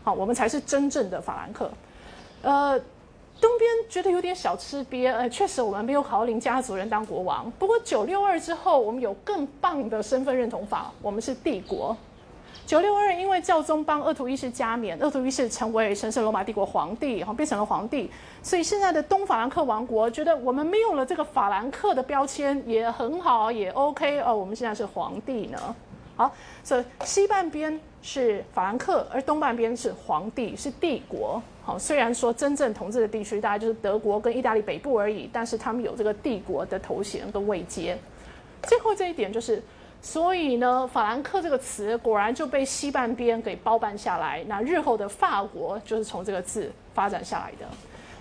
[0.03, 1.69] 好，我们才是真正的法兰克。
[2.41, 2.79] 呃，
[3.41, 7.51] 东边觉得有点小吃瘪，呃，确实我们没有考林家族人当国王。
[7.57, 11.97] 不过九六二之后，我们有更棒的身份认同法，我们是帝国。
[12.67, 18.09] 九六二因为教宗帮鄂图一世加冕，鄂图一世成为神圣罗马帝国皇帝，然后变成了皇帝，
[18.43, 25.75] 所以现在的东法兰克王国觉得我们没有了这个法兰克的标签也很好，也 OK 哦，我们现在是皇帝呢。
[26.21, 31.41] 好，所以西半边是法兰克，而东半边是皇帝，是帝国。
[31.63, 37.97] 好，虽然说真正统治的地区大概就是德国跟意大利北部而已，但是他们有这个帝国的头衔跟位阶。
[38.63, 39.63] 最后这一点就是，
[39.99, 44.43] 所以呢，法兰克这个词果然就被西半边给包办下来。
[44.47, 47.65] 那日后的法国就是从这个字发展下来的。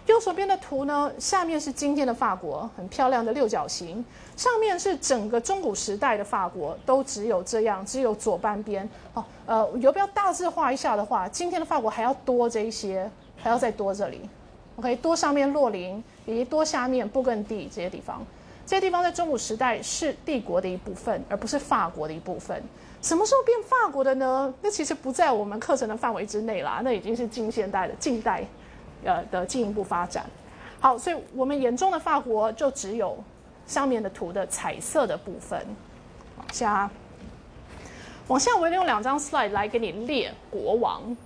[0.07, 4.05] 右手边的图呢，下面是今天的法国，很漂亮的六角形。
[4.37, 8.89] 上面是整个中古时代的法国，都只有这样，只有左半边。
[9.15, 13.11] 哦，呃，有不要大致画一下的话，今天的法国还要多这一些。
[13.43, 14.21] 还要再多这里
[14.77, 18.23] ，OK，多上面洛林以及多下面布根地这些地方，
[18.67, 22.63] 这些地方在中古时代是帝国的一部分，而不是法国的一部分。
[23.01, 24.53] 什么时候变法国的呢？
[24.61, 28.45] 那其实不在我们课程的范围之内啦，那已经是近现代的近代，
[29.05, 30.25] 呃的进一步发展。
[30.81, 33.19] 好，所以我们眼中的法国就只有
[33.67, 35.61] 上面的图的彩色的部分。
[36.39, 36.91] 往下，
[38.29, 41.17] 往下，我用两张 slide 来给你列国王。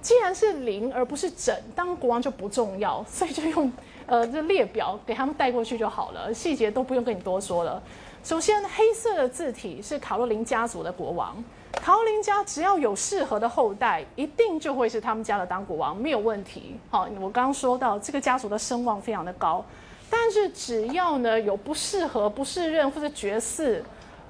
[0.00, 3.70] 既然是零而不是整，当国王就不重要，所以就用
[4.06, 7.80] 呃这列表给他们带过去就好了，细节都不用跟你多说了。
[8.24, 11.36] 首先，黑色的字体是卡洛琳家族的国王，
[11.72, 16.78] 陶林家只要有适合的后代，一定就会是他们家的当国王，没有问题。
[16.90, 19.64] 好，我刚刚说到这个家族的声望非常的高，
[20.08, 23.80] 但是只要呢有不适合、不适任或者绝嗣。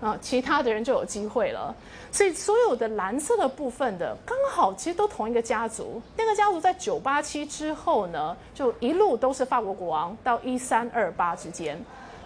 [0.00, 1.72] 啊，其他的人就有机会了。
[2.10, 6.02] 所以所有的蓝色的部分的，刚好其实都同一个家族。
[6.16, 11.80] 那个家族在九八七之后呢，就一路都是法国国王，到一三二八之间。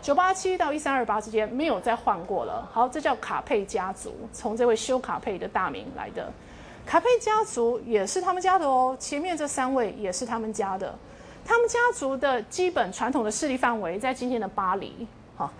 [0.06, 2.64] 九八七到一三二八之间没有再换过了。
[2.72, 6.32] 好，这叫卡佩家族，从这位修卡佩的大名来的。
[6.86, 8.96] 卡佩家族也是他们家的哦。
[9.00, 10.96] 前面这三位也是他们家的。
[11.44, 15.08] 他们家族的基本传统的势力范围在今天的巴黎。
[15.36, 15.52] 好，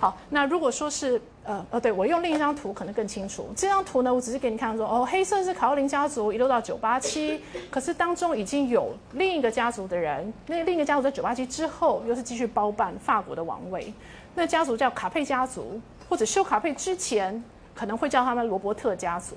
[0.00, 1.20] 好，那如果说是。
[1.42, 3.48] 呃呃，对我用另一张图可能更清楚。
[3.56, 7.40] 这张图呢，我只是给你看说，哦，黑色是卡洛琳家族一路到九八七，
[7.70, 13.92] 可是当中已经有另一个家族的人，那另一个家族在九八七之后又是继续包办法国的王位，
[14.34, 17.42] 那家族叫卡佩家族，或者修卡佩之前
[17.74, 19.34] 可能会叫他们罗伯特家族。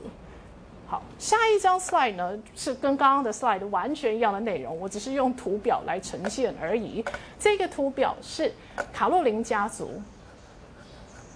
[0.85, 7.03] 好，下一张 slide 呢是跟刚刚的 slide 完全一样的内容，我只是用图表来呈现而已。
[7.39, 8.51] 这个图表是
[8.91, 9.89] 卡洛琳家族。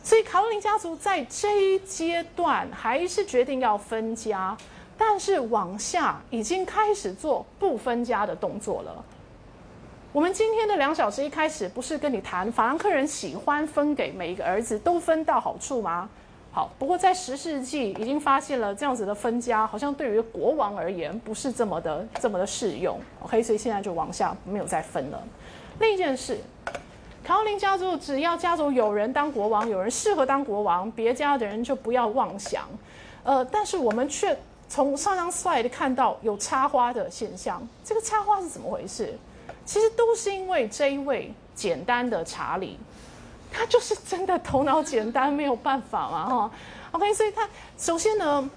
[0.07, 4.57] 所以卡洛琳家族在这一阶段还是决定要分家，
[4.97, 9.03] 但是往下已经开始做不分家的动作了。
[10.13, 16.07] 我们今天的两小时一开始不是跟你谈法兰克人喜欢分给每一个儿子都分到好处吗？
[16.53, 22.97] 好，不过在十世纪已经发现了这样子的分家好像对于国王而言不是这么的这么的适用。
[23.25, 25.21] OK，所以现在就往下没有再分了。
[25.81, 26.39] 另一件事。
[27.27, 32.65] 卡洛琳家族只要家族有人当国王，有人适合当国王，别家的人就不要妄想。
[33.21, 34.39] 呃，但是我们却
[34.69, 37.61] 从上张 slide 看到有插花的现象。
[37.83, 39.13] 这个插花是怎么回事？
[39.65, 42.79] 其实都是因为这一位简单的查理，
[43.51, 46.51] 他就是真的头脑简单，没有办法嘛，哈。
[46.93, 47.45] OK，所以他
[47.77, 48.49] 首先呢，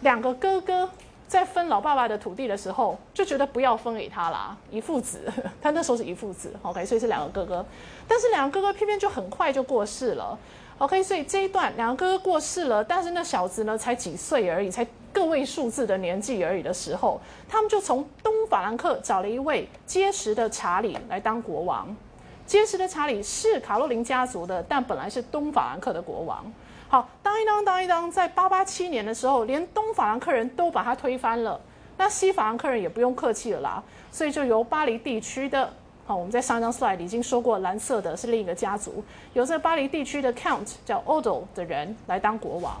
[0.00, 0.88] 两个哥哥。
[1.32, 5.32] 在分老爸爸的土地的时候，就觉得不要分给他啦，一父子，
[5.62, 7.64] 他那时候是一父子，OK，所以是两个哥哥，
[8.06, 10.38] 但是两个哥哥偏偏就很快就过世了
[10.76, 17.18] ，OK，所以这一段两个哥哥过世了，但是那小子呢才几岁而已，才个位数字的年纪而已的时候，
[17.48, 21.96] 他们就从东法兰克找了一位结实的查理来当国王，
[22.44, 26.44] 结实的查理是卡洛琳家族的，但本来是东法兰克的国王。
[26.92, 31.58] 好，当一当当一当，在八八七年的时候，连东法兰克人都把他推翻了，
[31.96, 35.72] 那西法兰克人也不用客气了啦，所以就由巴黎地区的，
[36.06, 39.02] 好，我们在上一张 slide 已经说过，蓝色的是另一个家族，
[39.32, 42.74] 由这巴黎地区的 count 叫 Odo 的人来当国王。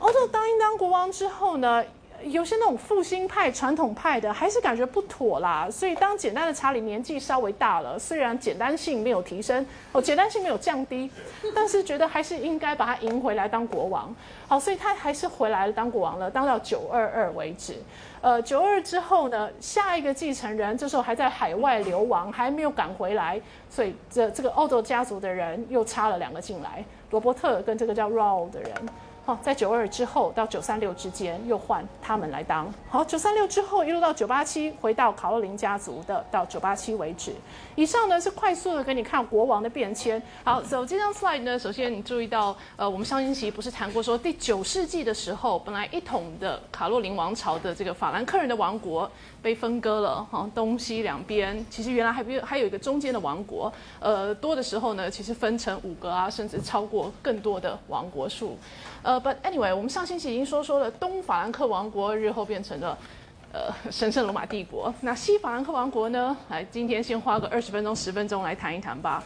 [0.00, 1.84] Odo 当一当国王之后呢，
[2.24, 5.68] 有些那种复兴派、传统派的，还是感觉不妥啦。
[5.70, 11.10] 所以当简单的查理年纪稍微大了，虽然简单性没有提升，哦，简单性没有降低，
[11.54, 14.14] 但是觉得还是应该把他迎回来当国王。
[14.48, 17.74] 好，所以他还是回来了当国王了，当到九二二为止。
[18.20, 23.40] 呃，九二之后呢，下一个继承人这时候还在海外流亡，还没有赶回来，
[23.70, 28.70] 所以这这个欧洲家族的人又插了两个进来，罗伯特跟这个叫 Raw 的人。
[29.26, 32.72] 好，在九二之后到九三六之间又换他们来当。
[32.88, 37.32] 好，九三六之后一路到九八七，回到卡洛琳家族的到九八七为止。
[37.74, 40.22] 以上呢是快速的给你看国王的变迁。
[40.44, 49.10] 好，走这张 slide 呢，首先你注意到，呃，我们上星期不是谈过说第九世纪的时候，本来一统的卡洛琳王朝的这个法兰克人的王国
[49.46, 58.58] 被分割了，哈，东西两边其实原来还有还有一个中间的王国，呃，多的时候呢，其实分成五个啊，甚至超过更多的王国数。
[59.04, 62.98] 呃，But anyway，我们上星期已经说说了，东法兰克王国日后变成了
[63.52, 64.92] 呃神圣罗马帝国。
[65.02, 66.36] 那西法兰克王国呢？
[66.48, 69.22] 来，今天先花个二十分钟、十分钟来谈一谈吧。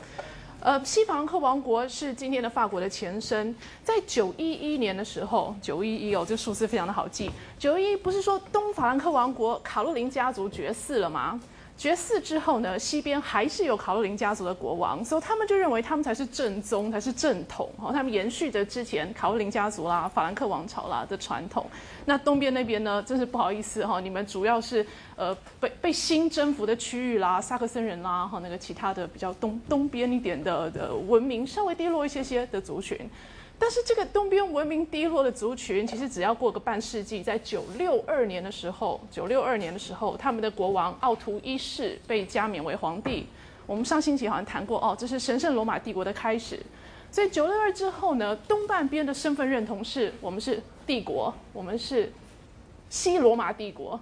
[0.63, 3.55] 呃，西法兰克王国是今天的法国的前身。
[3.83, 7.31] 在九一一年的时候，九一一哦，这数字非常的好记。
[7.59, 11.41] 九一不是说东法兰克王国卡洛琳家族绝嗣了吗？
[11.81, 17.71] 绝嗣之后呢，西边还是有卡洛琳家族的国王，所以他们就认为他们才是正宗，才是正统。
[17.79, 21.65] 哈，他们延续着之前卡洛琳家族啦、法兰克王朝啦的传统。
[22.05, 24.87] 那东边那边呢，真是不好意思哈，你们主要是
[25.17, 33.09] 呃被被新征服的区域啦，萨克森人啦，哈，那个其他的比较东东边一点的的文明稍微低落一些些的族群。
[33.63, 43.27] 但是这个东边文明低落的族群，其实只要过个半世纪，在九六二年的时候，九六二年的时候，他们的国王奥图一世被加冕为皇帝。
[43.67, 46.59] 我们上星期好像谈过哦，这是神圣罗马帝国的开始。
[47.13, 52.11] 所以九六二之后呢，东半边的身份认同是我们是帝国，我们是
[52.89, 54.01] 西罗马帝国。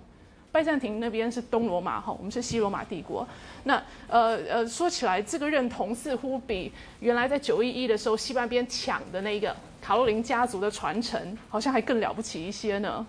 [0.50, 3.26] 拜占庭那边是东罗马哈，我们是西罗马帝国。
[3.64, 13.06] 那呃呃，说起来，这个认同似乎比原来在九一一的时候西半边抢的那个卡洛琳家族的传承，好像还更了不起一些呢。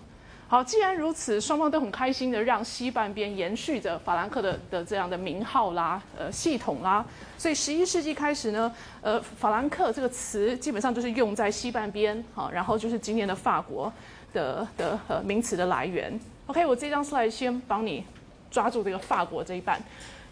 [0.48, 7.04] 好，既然如此，双方都很开心的让西半边延续着法兰克的的这样的名号啦，呃，系统啦。
[7.38, 13.92] 所以十一世纪开始呢，呃，法兰克这个词基本上就是用在西半边，好，然后就是今天的法国
[14.32, 16.18] 的的呃名词的来源。
[16.50, 18.04] OK，我这张 slide 先帮你
[18.50, 19.80] 抓住这个法国这一半。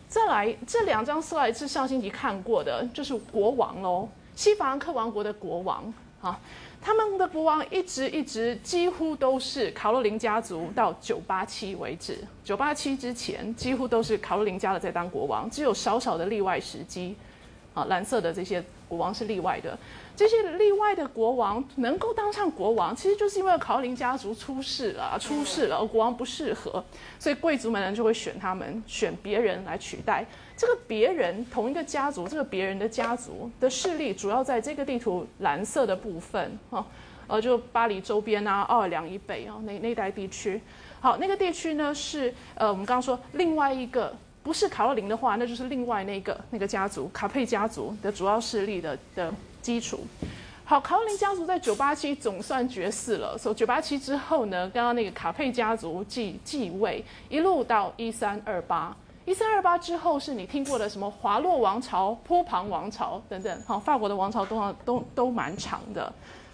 [0.09, 6.41] 再来，这两张 slide 是上星期看过的，就是国王喽，西法兰克王国的国王啊，
[6.83, 17.15] 他们的国王一直一直几乎都是卡洛琳家族到九八七为止，九八七之前几乎都是卡洛琳家的在当国王，只有少少的例外时机，
[17.79, 19.79] 啊，蓝色的这些国王是例外的。
[20.17, 26.85] 这些例外的国王能够当上国王，其实就是因为考林家族出事了，出事了，国王不适合，
[27.21, 30.27] 所以贵族们呢就会选他们，选别人来取代。
[30.57, 36.85] 这个别人同一个家族，这个别人的家族的势力主要在这个地图蓝色的部分，哈，
[37.29, 40.61] 呃，就巴黎周边啊，奥尔良以北啊，那那带地区。
[41.01, 44.13] 好，那个地区呢是呃，我们刚刚说另外一个
[44.49, 49.31] 不是卡洛琳的话，那就是另外那个那个家族卡佩家族的主要势力的的。
[49.61, 50.01] 基础
[50.65, 53.37] 好，卡洛琳家族在九八七总算绝嗣了。
[53.37, 58.97] 所以九八七之后呢，刚刚那个卡佩家族继继位，一路到一三二八。
[59.27, 63.63] 一三二八之后，是你听过的什么华洛王朝、波旁王朝等等。
[63.67, 66.11] 好，法国的王朝都都都蛮长的。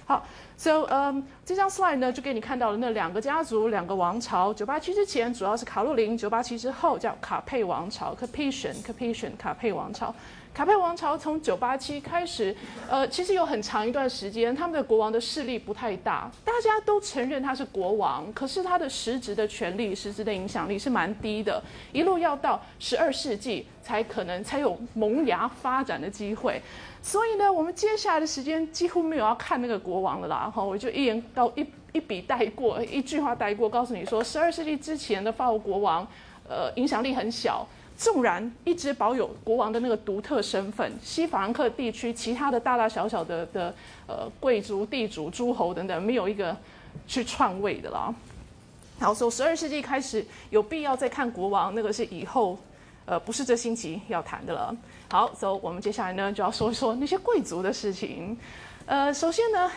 [0.07, 0.23] 好
[0.57, 4.53] ，so 嗯，这张 slide 呢，就给你看到了那两个家族、两个王朝。
[4.53, 10.15] 九八七之前主要是卡洛琳，九八七之后叫卡佩王朝 （Capetian），Capetian 卡佩王朝。
[10.53, 12.55] 卡佩王朝从九八七开始，
[12.89, 21.61] 呃，其实有很长一段时间，他们的国王的势力不太大，大家都承认他是国王，可是他的实质的权力、实质的影响力是蛮低的。
[21.93, 26.63] 一路要到十二世纪才可能才有萌芽发展的机会。
[27.07, 30.51] 所以呢，我们接下来的时间几乎没有要看那个国王了啦。
[30.53, 36.05] 哈，我就一言到一一笔带过，一句话带过，告诉你说，十二世纪之前的法国国王，
[36.49, 37.67] 呃，影响力很小。
[37.97, 43.73] 纵然一直保有国王的那个独特身份，西法兰克地区其他的大大小小的的
[44.09, 46.57] 呃贵族、地主、诸侯等等，没有一个
[47.07, 48.13] 去篡位的啦。
[48.99, 52.59] 好，从十二世纪开始，有必要再看国王，那个是以后
[53.05, 54.75] 呃不是这星期要谈的了。
[55.15, 58.37] 好，走我们接下来呢就要说一说那些贵族的事情。
[58.85, 59.71] 呃，首先呢，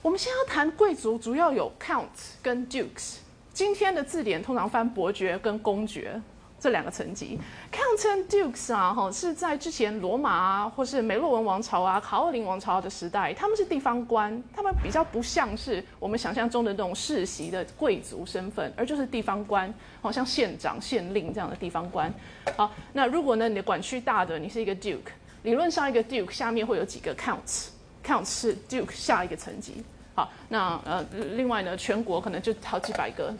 [0.00, 2.06] 我们先要谈贵族，主要有 count
[2.40, 3.16] 跟 dukes。
[3.52, 6.18] 今天的字典通常翻伯爵跟公爵。
[6.62, 7.36] 这两个层级
[7.72, 22.14] ，count and dukes 啊，哈，是在之前罗马啊，或是梅洛文王朝啊、卡奥林王朝的时代，他们是地方官，他们比较不像是我们想象中的那种世袭的贵族身份，而就是地方官，好像县长、县令这样的地方官。
[22.56, 25.10] 好，那如果呢，你的管区大的，你是一个 Duke，
[25.42, 29.82] 理论上一个 Duke 下面会有几个 Counts，Counts 是 Duke 下一个层级。
[30.14, 33.34] 好，那呃，另外呢，全国可能就好几百个、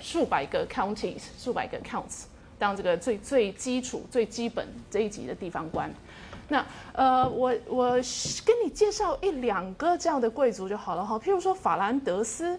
[0.00, 2.22] 数百个 Counties，数百个 Counts。
[2.58, 5.92] 当这个最最基础、最基本这一级的地方官，
[6.48, 7.90] 那呃，我我
[8.44, 11.18] 跟你介绍一两个这样的贵族就好了哈。
[11.18, 12.58] 譬如说法兰德斯，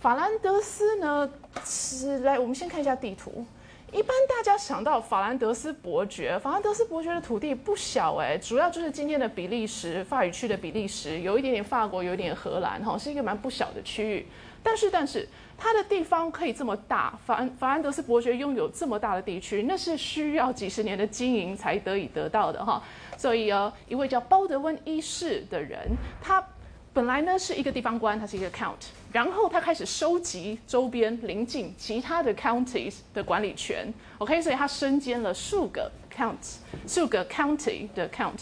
[0.00, 1.30] 法兰德斯呢
[1.64, 3.46] 是来，我们先看一下地图。
[3.90, 14.26] 一般大家想到法兰德斯伯爵，法兰德斯伯爵的土地不小哎，主要就是今天的比利时法语区的比利时，有一点点法国，有一点荷兰哈，是一个蛮不小的区域。
[14.62, 15.28] 但是但是。
[15.62, 22.82] 它的地方可以这么大，法法兰德斯伯爵拥有这么大的地区，那是需要几十年的经营才得以得到的哈。
[23.16, 25.78] 所以呃，一位叫包德温一世的人，
[26.20, 26.44] 他
[26.92, 33.86] 本来呢是一个地方官，他是一个 count，然后他开始收集周边邻近其他的 counties 的管理权
[34.18, 36.56] ，OK，所以他身兼了数个 counts、
[36.88, 38.40] 数个 county 的 count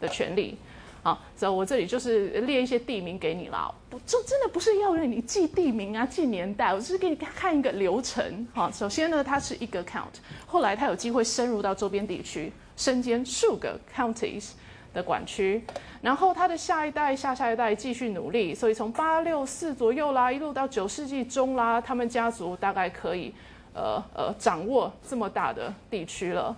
[0.00, 0.58] 的权利。
[1.06, 3.72] 好，所以我这里就是列一些地名给你啦。
[3.88, 8.44] 不，这真的不是要让你记地名啊、记年代，我只是给你看一个流程。
[8.52, 10.16] 好，首先呢，它是一个 count，
[10.48, 14.48] 后来它有机会深入到周边地区，身兼数个 counties
[14.92, 15.62] 的管区，
[16.02, 23.32] 然后他的下一代、下下一代继续努力，所以从八六四左右啦，一路到九世纪中啦，他们家族大概可以，
[23.72, 26.56] 呃呃，掌握这么大的地区了。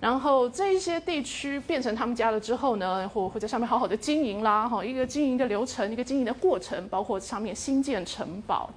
[0.00, 8.68] 然后这一些地区变成他们家了之后呢，或会在上面好好的经营啦，哈，一个经营的流程，一个经营的过程，包括上面新建城堡。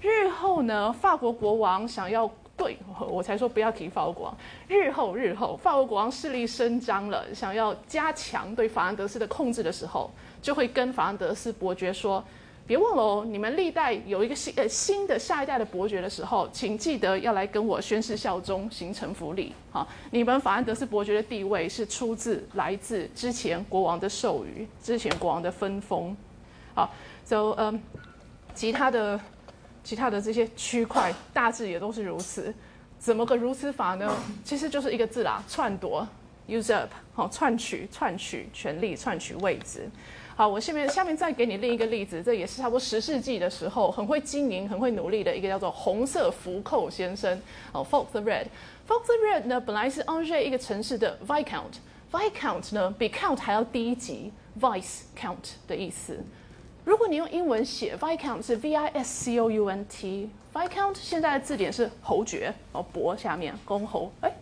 [0.00, 2.76] 日后呢，法国国王想要对
[3.08, 4.36] 我才说不要提法国国王。
[4.68, 10.10] 日后日后，法国国王势力伸张了，想要加强对法兰德斯的控制的时候，
[10.40, 12.22] 就会跟法兰德斯伯爵说。
[12.66, 19.52] 别忘了哦，你们历代有一个新呃新的下一代的伯爵的时候，请记得要来跟我宣誓效忠，形成福利。
[19.70, 26.16] 好，你们法兰德斯伯爵的地位是出自来自之前国王的授予，之前国王的分封。
[26.74, 26.90] 好
[27.24, 27.82] ，so 嗯，
[28.54, 29.20] 其他的
[29.82, 32.52] 其他的这些区块大致也都是如此。
[32.98, 34.10] 怎么个如此法呢？
[34.42, 36.08] 其实就是一个字啦，篡夺
[36.48, 39.90] ，usurp，好，篡取篡取权力，篡取位置。
[40.36, 47.40] 好，我下面下面再给你另一个例子，这也是差不多十世纪的时候，很会经营、很会努力的一个叫做红色福寇先生。
[47.70, 48.46] 哦 f o l k the Red。
[48.84, 51.74] f o l k the Red 呢，本来是 Angers 一个城市的 Viscount。
[52.10, 56.18] Viscount 呢，比 Count 还要低一级，Vice Count 的意思。
[56.84, 60.28] 如果你用英文写 Viscount 是 V I S C O U N T。
[60.52, 64.32] Viscount 现在的字典是侯爵，哦，伯下面公侯，哎。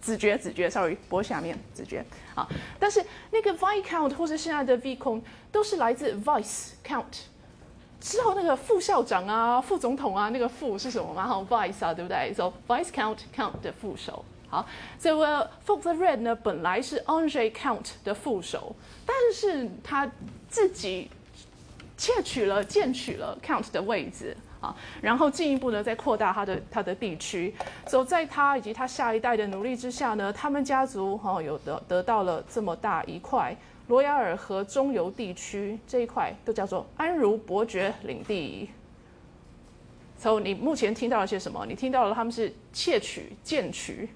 [0.00, 2.04] 子爵，子爵，sorry，博下面子爵
[2.34, 2.48] 啊。
[2.78, 7.04] 但是那个 viscount 或者现在的 v c o n 都是来自 vice count，
[8.00, 11.26] 之后那个副校长啊、副总统啊，那个副是什么嘛？
[11.26, 14.24] 好，vice 啊，对不对？So vice count count 的副手。
[14.48, 14.66] 好，
[14.98, 20.10] 这个 Fox Red 呢，本来是 Angers count 的副手，但是他
[20.48, 21.10] 自己
[21.98, 24.34] 窃取了、建取了 count 的位置。
[24.60, 27.54] 啊，然后进一步呢，再扩大他的他的地区。
[27.86, 33.56] 所以在他以及他下一代的努力之下呢，他们家族哈有得得到了这么大一块
[33.86, 38.68] 罗亚尔河中游地区这一块都叫做安茹伯爵领地。
[40.18, 41.64] 所以你目前听到了些什么？
[41.64, 44.08] 你听到了他们是窃取、建取。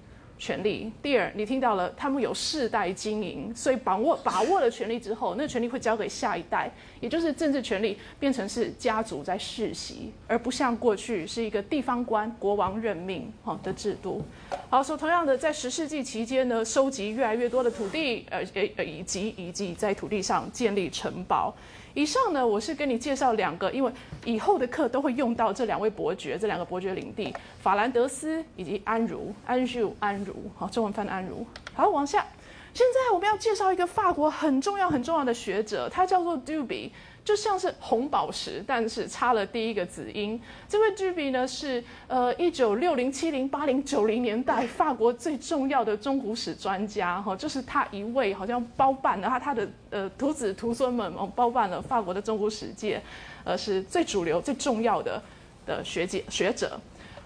[0.43, 0.91] 权利。
[1.01, 14.21] 第二，你听到了，他们有世代经营，所以把握把握了权力之后，那个权力会交给下一代，也就是政治权力变成是家族在世袭，而不像过去是一个地方官国王任命哈的制度。
[14.69, 18.43] 好，说同样的，在十世纪期间呢，收集越来越多的土地，呃
[18.75, 21.55] 呃以及以及在土地上建立城堡。
[21.93, 23.91] 以上呢，我是跟你介绍两个，因为
[24.25, 31.45] 以后的课都会用到这两位伯爵，这两个伯爵领地，法兰德斯以及安茹，安茹，安茹，好，中文翻安茹。
[31.73, 32.25] 好，往下，
[32.73, 36.89] 现在我们要介绍一个法国很重要很重要的学者，他叫做 Duby。
[37.23, 40.41] 就像是红宝石，但是差了第一个子音。
[40.67, 53.01] 这位居比呢是呃一九六零七零八零九零年代法国最重要的中古史专家哈，就是他一位好像包办了他他的呃徒子徒孙们哦包办了法国的中古史界，
[53.43, 55.21] 呃是最主流最重要的
[55.65, 56.79] 的学姐学者。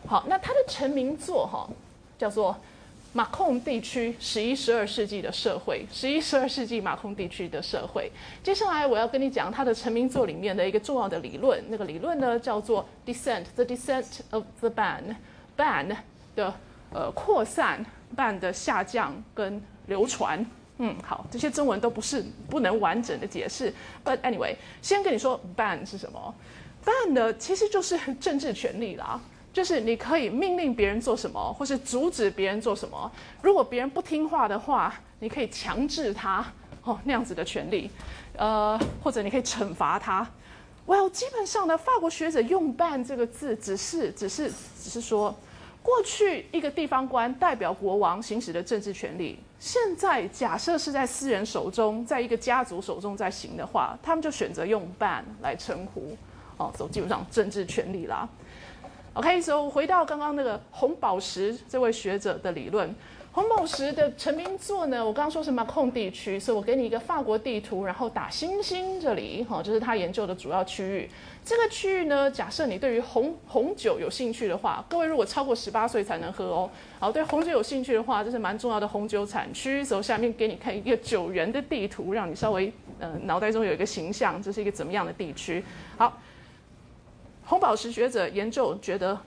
[0.06, 1.68] 好，那他的成名作哈
[2.18, 2.56] 叫做。
[3.18, 8.11] 马控地区十一、十二世纪的社会，十一、十二世纪马控地区的社会。
[8.44, 15.98] 接下来我要跟你讲他的成名作里面的一个重要的理论，那个理论呢叫做 descent，the descent of the band，band
[16.35, 16.53] 的
[16.94, 17.84] 呃扩散、
[18.15, 20.45] ban 的下降跟流传。
[20.77, 23.73] 嗯，好，这些中文都不是不能完整的解释。
[24.06, 26.35] But anyway，先跟你说 band 是什么
[26.85, 29.19] ？ban 呢，其实就是政治权利啦，
[29.57, 33.11] 就是你可以命令别人做什么，或是阻止别人做什么。
[33.41, 36.45] 如果别人不听话的话，你可以强制他
[36.84, 37.89] 哦那样子的权利，
[38.35, 40.29] 呃，或者你可以惩罚他。
[40.85, 45.35] Well，基本上呢，法国学者用 ban 这个字，只是只是只是说。
[45.81, 56.15] 过去一个地方官代表国王行使的政治权利，现在假设是在私人手中，在一个家族手中在行的话，他们就选择用 ban 来称呼，
[56.57, 58.29] 哦，走基本上政治权利啦。
[59.18, 62.94] OK，所以回到刚刚那个红宝石这位学者的理论。
[63.31, 65.03] 红宝石的成名作呢？
[65.03, 71.10] 我刚刚说是马控地区，所以我给你一个法国地图，然后打星星这里，哈，这是他研究的主要区域。
[71.44, 76.69] 这个区域呢，假设你对于红红酒有兴趣的话，各位如果超过十八岁才能喝哦。
[76.99, 79.84] 好，对红酒有兴趣的话，这是蛮重要的红酒产区。
[79.84, 85.64] 所以下面给你看一个酒园的地图，让你稍微呃脑袋中有一个形象，这是一个怎么样的地区？
[85.95, 86.19] 好，
[87.48, 89.18] 红宝石学者研究觉得。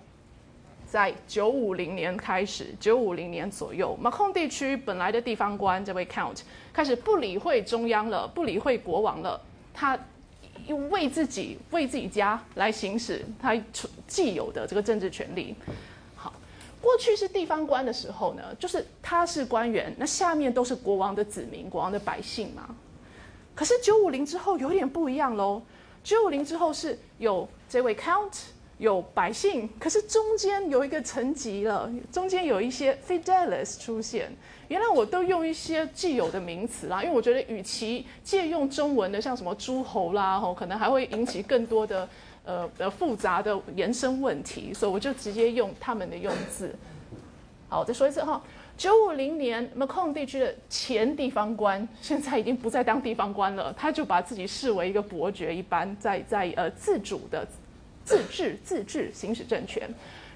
[0.86, 6.40] 在九五零年开始，九五零年左右，马控地区本来的地方官这位 Count
[6.72, 9.40] 开始不理会中央了，不理会国王了，
[9.72, 9.96] 他
[10.90, 13.54] 为自己为自己家来行使他
[14.08, 15.54] 既有的这个政治权利。
[16.16, 16.32] 好，
[16.80, 22.74] 过去是地方官的时候呢，就是他是官员，那下面都是国王的子民，国王的百姓嘛。
[23.54, 25.62] 可是九五零之后有点不一样喽，
[26.02, 28.32] 九五零之后是有这位 Count。
[28.78, 34.32] 有百姓，可是中间有一个层级了，中间有一些 fidelis 出现。
[34.68, 42.08] 原来我都用一些既有的名词啦，因为我觉得与其借用中文的，像什么诸侯啦，吼，可能还会引起更多的
[42.46, 46.74] 呃呃复杂的延伸问题，所以我就直接用他们的用字。
[47.68, 48.42] 好，我再说一次哈，
[48.80, 57.46] 九五零年 Macon 地区的前地方官， 现在已经不再当地方官了，他就把自己视为一个伯爵一般，在在呃自主的。
[58.02, 59.86] 自治 自治行使政权，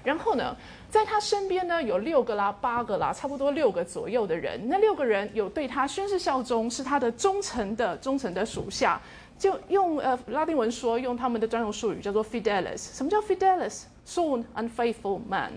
[0.03, 0.55] 然后呢，
[0.91, 4.61] 在他身边呢有六个啦、八个啦，差不多六个左右的人。
[4.69, 9.01] 那六个人有对他宣誓效忠，是他的忠诚的忠诚的属下。
[9.39, 12.95] 就用呃拉丁文说，用他们的专用术语叫做 fidelis。
[12.95, 15.51] 什么叫 fidelis？Sworn unfaithful man。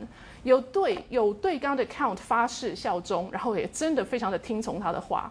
[0.48, 5.30] 有对有对刚的 count 发誓效忠，然后也真的非常的听从他的话。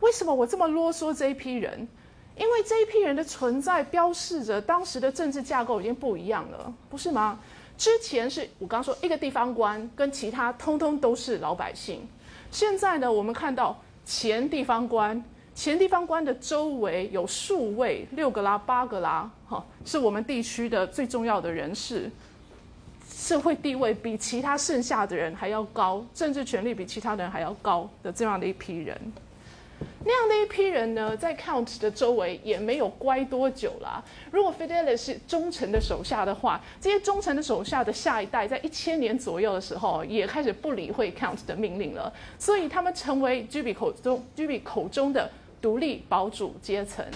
[0.00, 1.86] 为什么我这么啰嗦这一批人？
[2.34, 7.38] 因为这一批人的存在，标示着当时的政治架构已经不一样了，不是吗？
[7.76, 12.08] 之前是我刚说一个地方官跟其他通通都是老百姓，
[12.50, 15.22] 现在呢，我们看到前地方官，
[15.54, 22.10] 前地方官的周围有数位六个啦、八个啦，哈，是我们地区的最重要的人士，
[23.22, 29.00] 社会地位比其他剩下的人还要高，政治权力比其他人还要高的这样的一批人。
[30.04, 34.02] 那样的一批人呢，在 Count 的周围也没有乖多久啦。
[34.32, 42.12] 如果 Fidelis 是忠诚的手下的话，这些忠诚的手下的下一代，在一千年左右的时候，也开始不理会 Count 的命令了。
[42.40, 45.30] 所以他们成为 g b 口中 g b 口中的
[45.60, 47.06] 独立堡主阶层。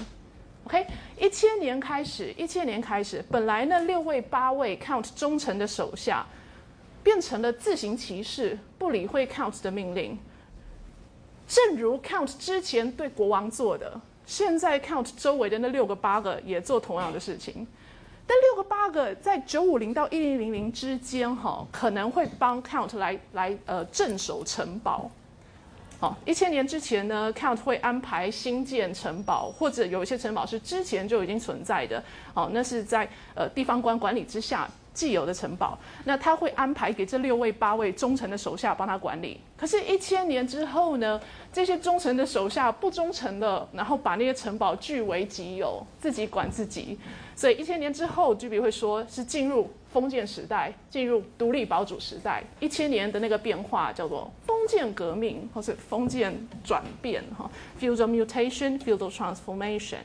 [0.66, 0.84] OK，
[1.16, 6.26] 一千年开始，一千年开始，本来那六位八位 Count 忠诚的手下，
[7.05, 10.18] 变成了自行其事，不理会 Count 的命令。
[11.47, 17.64] 正如 Count 之前对国王做的，现在 Count 周围的那六个八个也做同样的事情。
[18.26, 25.09] 但六个八个在九五零到一零零零之间，哈，可能会帮 Count 来来呃镇守城堡。
[25.98, 32.02] 好，一千年之前呢，Count 会安排新建城堡，或者有一些城堡是之前就已经存在的。
[32.35, 34.68] 好，那是在呃地方官管理之下。
[34.97, 39.39] 既有的城堡，那他会安排给这六位八位忠诚的手下帮他管理。
[39.55, 41.20] 可是，一千年之后呢？
[41.52, 46.98] 这些忠诚的手下不忠诚了，然后把那些城堡据为己有，自己管自己。
[47.35, 52.44] 所以，一千年之后，居比会说是进入封建时代，进入独立堡主时代。
[52.60, 57.51] 一千年的那个变化叫做封建革命，或是封建转变，哈
[57.81, 59.97] ，feudal mutation，feudal transformation。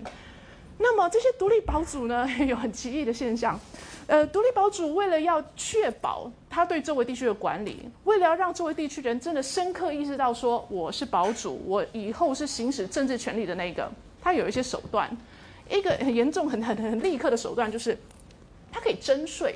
[0.78, 3.60] 那么这些独立堡主呢， 有很奇异的现象。
[4.08, 13.92] 呃，独立堡主为了要确保他对周围地区的管理，为了要让周围地区人真的深刻意识到说我是堡主，我以后是行使政治权利的那个，
[14.22, 15.10] 他有一些手段。
[15.70, 17.98] 一个很严重、很很很立刻的手段就是，
[18.72, 19.56] 他可以征税，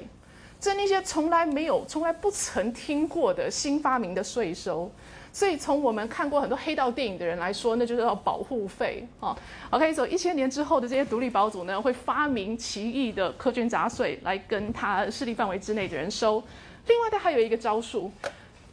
[0.60, 4.92] 征那些从来没有、从来不曾听过的新发明的税收。
[5.32, 9.38] 所以从我们看过很多黑道电影的人来说，那就是要保护费啊。
[9.70, 16.42] OK，所以一千年之后的这些独立堡主呢，会发明奇异的苛捐杂税来跟他势力范围之内的人收。
[16.88, 18.10] 另外，他还有一个招数，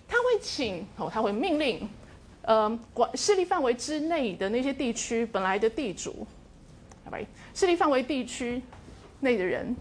[0.07, 1.89] 他会请哦，他会命令，
[2.43, 6.25] 呃，管势力范围之内的那些地区本来的地主，
[7.05, 7.19] 好吧，
[7.53, 8.63] 势力范围地区
[9.19, 9.75] 内的人，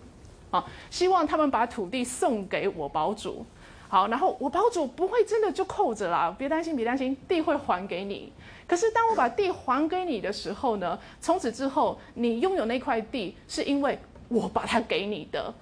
[0.52, 3.46] 啊，希望他们把土地送给我堡主。
[3.90, 8.32] 好，然后我堡主不会真的就扣着啦，别担心，别担心，地会还给你。
[8.68, 14.00] 可是当我把地还给你的时候呢，从此之后你拥有那块地是因为
[14.30, 15.54] 我把它给你的。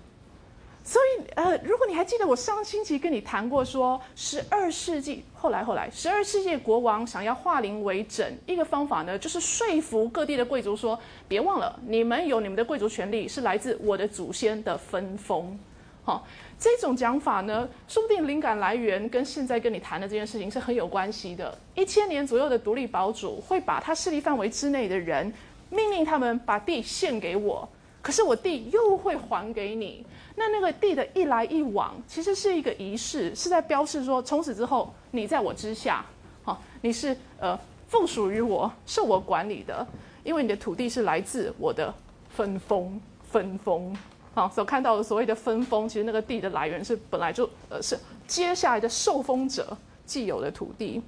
[0.89, 15.59] 所以，呃，如果你还记得我上星期跟你谈过，说十二世纪后来后来，十二世纪国王想要化零为整，一个方法呢，就是说服各地的贵族说，别忘了你们有你们的贵族权利是来自我的祖先的分封，
[16.03, 16.25] 好。
[16.57, 21.55] 这种讲法呢，说不定灵感来源跟现在跟你谈的这件事情是很有关系的。
[21.75, 25.31] 一千年左右的独立堡主会把他势力范围之内的人
[25.69, 27.69] 命令他们把地献给我，
[28.01, 30.03] 可是我地又会还给你。
[30.39, 36.05] 那那个地的一来一往，其实是一个仪式，是在标示说从此之后你在我之下，
[36.43, 37.59] 好，你是呃
[37.89, 39.85] 附属于我，受我管理的，
[40.23, 41.93] 因为你的土地是来自我的
[42.29, 43.93] 分封分封。
[44.33, 51.01] 好，所看到的所谓的分封，其实那个地的来源是本来就呃是接下来的受封者既有的土地。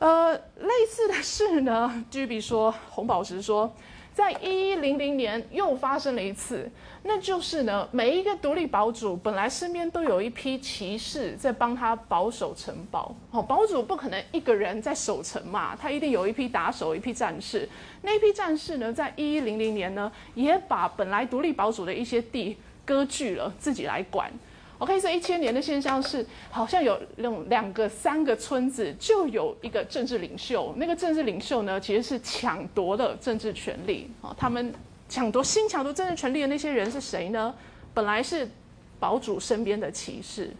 [0.00, 3.72] 呃，类似的事呢，居比说红宝石说。
[4.14, 6.68] 在一一零零年又发生了一次，
[7.08, 13.16] 那就是呢，每一个独立堡主本来身边都有一批骑士在帮他保守城堡。
[13.30, 17.66] 好，堡主不可能一个人在守城嘛，他一定有一批打手，一批战士。
[18.02, 22.54] 那一批战士呢，在一一零零年呢，也把本来独立堡主的一些地
[22.84, 24.30] 割据了，自己来管。
[24.76, 34.32] OK，这一千年的现象是，好像有那种两个、三个村子就有一个政治领袖，那个政治领袖呢，其实是抢夺了政治权力啊。
[34.38, 34.72] 他们
[35.08, 37.54] 抢夺、新抢夺政治权力的那些人是谁呢？
[37.94, 38.48] 本来是
[39.00, 40.54] 堡主身边的骑士。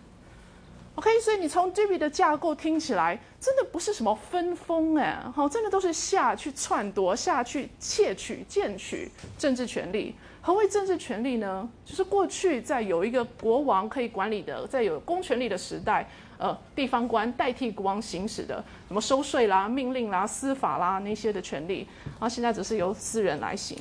[0.94, 9.08] OK，所以你从 d b 的架构听起来，真的不是什么分封哎，好，真的都是下去篡夺、下去窃取、建取
[9.38, 10.16] 政治权力。
[10.40, 11.68] 何谓政治权力呢？
[11.84, 23.76] 就是过去在有一个国王可以管理的，在有公权力的时代，呃，地方官代替国王行使的，什么收税啦、命令啦、司法啦那些的权利，然后现在只是由私人来行。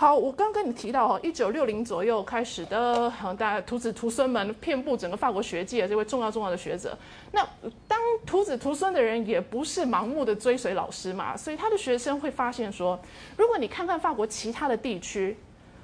[0.00, 6.96] 好，我刚跟你提到哈，一九六零左右开始的，大家徒子徒孙们遍布整个法国学界，这位重要重要的学者。
[7.32, 7.46] 那
[7.86, 12.98] 当徒子徒孙的人也不是盲目的追随老师嘛，所以他的学生会发现说，
[13.36, 15.36] 如果你看看法国其他的地区。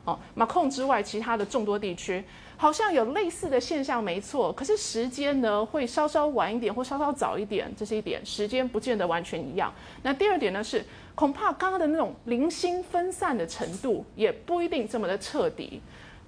[0.07, 2.23] 哦，马控之外，其他的众多地区
[2.57, 4.53] 好像有类似的现象，没错。
[4.53, 8.25] 可是时间呢，会稍稍晚一点，或稍稍早一点，这是一点。
[8.25, 9.75] 时间不见得完全一样。
[10.05, 10.85] 那第二点呢，是
[11.17, 15.81] 恐怕刚刚的那种零星分散的程度，也不一定这么的彻底。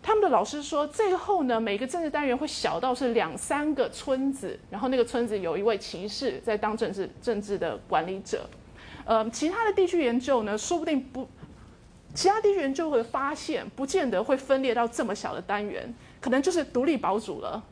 [0.02, 8.48] 他们的老师说，最后呢，每个政治单元会小到是两三个村子，然后那个村子有一位骑士在当政治政治的管理者。
[9.04, 11.28] 呃，其他的地区研究呢，说不定不。
[12.14, 17.62] 其他地区研究会发现，不见得会分裂到这么小的单元，可能就是独立堡主了，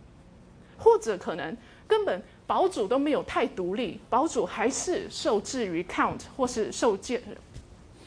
[0.79, 1.57] 或者可能
[1.89, 7.21] 根本堡主都没有太独立，堡主还是受制于 count 或是受建，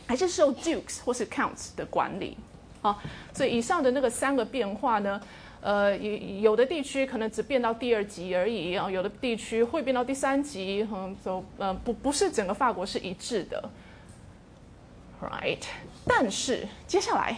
[0.08, 2.38] 还是受 dukes 或是 counts 的管理
[2.82, 2.98] 啊。
[3.34, 5.22] 所以以上的那个三个变化呢，
[5.60, 6.14] 呃，有
[6.52, 13.70] 有的地区可能只变到第二级而已啊，有的地区会变到第三级，嗯，就呃不不是整个法国是一致的。
[15.22, 15.64] Right，
[16.08, 17.36] 但是接下来，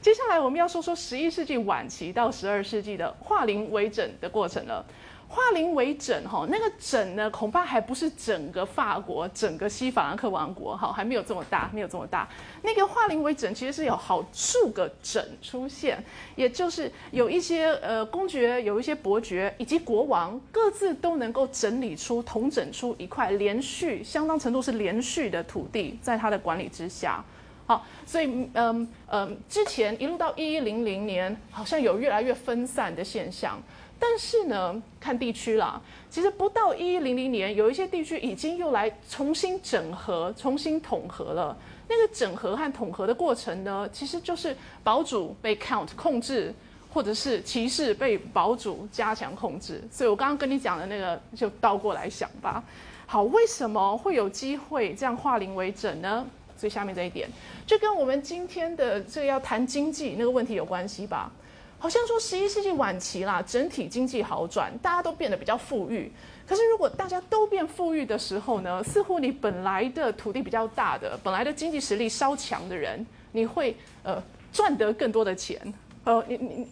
[0.00, 4.86] 接下来我们要说说十一世纪晚期到十二世纪的化零为整的过程了。
[5.30, 12.26] 化零为整，哈，那个整呢，恐怕还不是整个法国、整个西法兰克王国，哈，还没有这么大，没有这么大。
[12.62, 16.02] 那个化零为整，其实是有好数个整出现，
[16.34, 27.22] 也就是有一些呃公爵、有一些伯爵以及国王，各自都能够整理出、同整出一块连续、相当程度是连续的土地，在他的管理之下。
[27.66, 33.60] 好，所以嗯嗯，之前一路到一一零零年，好像有越来越分散的现象。
[33.98, 41.56] 但是呢，看地区啦，其实不到一一零零年，有一些地区已经又来重新整合、重新统合了。
[41.88, 46.54] 那个整合和统合的过程呢，其实就是堡主被 count 控制，
[46.92, 49.82] 或者是骑士被堡主加强控制。
[49.90, 52.62] 所以我刚刚跟你讲的那个，就倒过来想吧。
[53.06, 56.26] 好，为什么会有机会这样化零为整呢？
[56.56, 57.28] 最下面这一点，
[57.66, 61.30] 就跟我们今天的这个要谈经济那个问题有关系吧。
[61.78, 66.10] 好像说十一世纪晚期啦，整体经济好转，大家都变得比较富裕。
[66.46, 74.20] 可是如果大家都变富裕的时候呢，似乎你本来的土地比较大的，本来的经济实力稍强的人，你会呃
[74.52, 75.72] 赚得更多的钱。
[76.04, 76.66] 呃，你你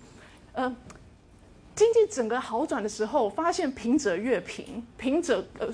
[0.55, 0.75] 呃，
[1.75, 5.69] 经济整个好转的时候，发现贫者越贫，贫者呃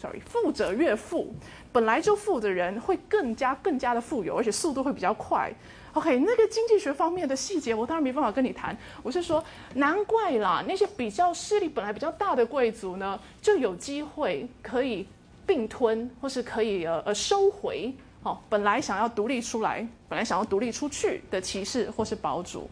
[0.00, 1.34] ，sorry，富者越富。
[1.72, 5.52] 本来就富的人会更加更加的富有，而且速度会比较快。
[5.98, 8.76] OK，那个经济学方面的细节，我当然没办法跟你谈。
[9.02, 9.42] 我是说，
[9.74, 15.04] 难怪啦，那些比较势力本来比较大的贵族呢，就有机会可以
[15.44, 17.92] 并吞，或是可以呃呃收回。
[18.22, 22.70] 哦，本来想要独立出来，本来想要独立出去的骑士或是堡主。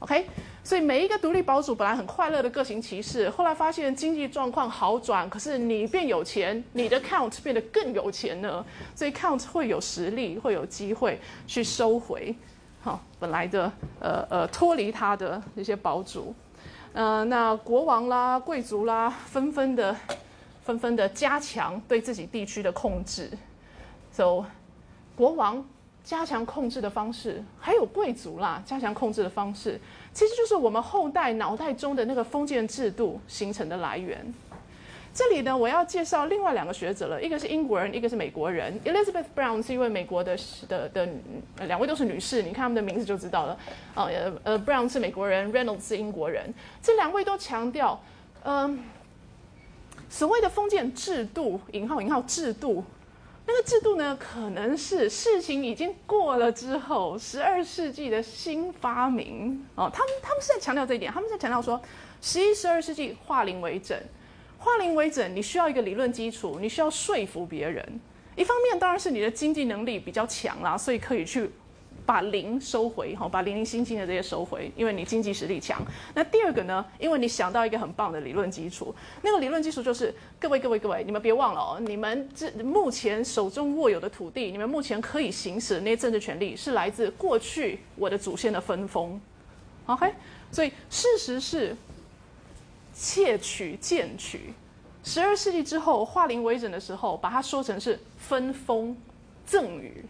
[0.00, 0.26] OK，
[0.62, 8.64] 所以每一个独立堡主本来很快乐的个性骑士，后来发现经济状况好转，可是你变有钱，你的 count 变得更有钱了，
[8.94, 12.36] 所以 count 会有实力，会有机会去收回，
[12.82, 16.34] 好，本来的呃呃脱离他的那些堡主，
[16.92, 19.96] 呃，那国王啦、贵族啦，纷纷的
[20.62, 23.30] 纷纷的加强对自己地区的控制
[24.12, 24.44] ，so
[25.16, 25.66] 国王。
[26.06, 29.76] 加强控制的方式，还有贵族啦，加强控制的方式，
[30.12, 34.32] 其实就是我们后代脑袋中的那个封建制度形成的来源。
[35.12, 38.78] 这里呢，我要介绍另外两个学者了，一个是英国人，一个是美国人。
[38.84, 40.38] Elizabeth Brown 是一位美国的
[40.68, 41.08] 的的，
[41.66, 43.58] 两位都是女士，你看他们的名字就知道了。
[43.96, 46.54] 呃呃，Brown 是美国人，Reynolds 是英国人。
[46.80, 48.00] 这两位都强调，
[48.44, 48.78] 嗯，
[50.08, 52.84] 所谓的封建制度（引号引号制度）。
[53.48, 59.90] 那个制度呢，可能是事情已经过了之后，十二世纪的新发明哦。
[59.92, 61.80] 他们他们是在强调这一点，他们在强调说，
[62.20, 63.96] 十一、十二世纪化零为整，
[64.58, 68.00] 化零为整，你需要一个理论基础，你需要说服别人。
[68.34, 71.50] 一方面当然是你的经济能力比较强啦，所以可以去。
[72.06, 75.84] 把零收回，哈，把零零星星的这些收回，因为你经济实力强。
[76.14, 76.82] 那第二个呢？
[77.00, 89.20] 因为你想到一个很棒的理论基础，那个理论基础就是各位各位各位，你们别忘了哦，你们这目前手中握有的土地，你们目前可以行使的那些政治权利，是来自过去我的祖先的分封。
[89.86, 90.14] OK，
[90.52, 91.76] 所以事实是
[92.94, 94.54] 窃取、贱取。
[95.02, 98.96] 十二世纪之后，化零为整的时候，把它说成是分封、
[99.44, 100.04] 赠与，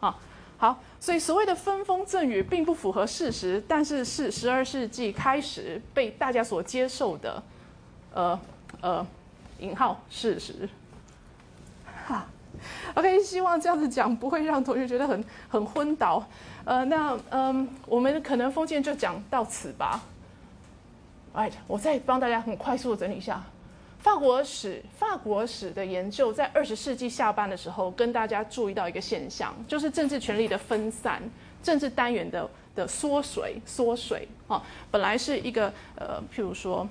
[0.00, 0.18] 啊。
[0.60, 7.42] 好，所以所谓的分封赠与并不符合事实，但是是十二世纪开始被大家所接受的，
[8.12, 8.38] 呃
[8.82, 9.06] 呃，
[9.60, 10.68] 引号事实。
[12.06, 12.26] 哈
[12.94, 16.22] ，OK，希望这样子讲不会让同学觉得很很昏倒。
[16.66, 20.02] 呃，那嗯，我们可能封建就讲到此吧。
[21.34, 23.42] Right，我再帮大家很快速的整理一下。
[24.02, 31.22] 法国史，法国史的研究在二十世纪下半的时候，跟大家注意到一个现象，就是政治权力的分散，
[31.62, 36.88] 政治单元的的缩水，缩水啊，本来是一个呃，譬如说，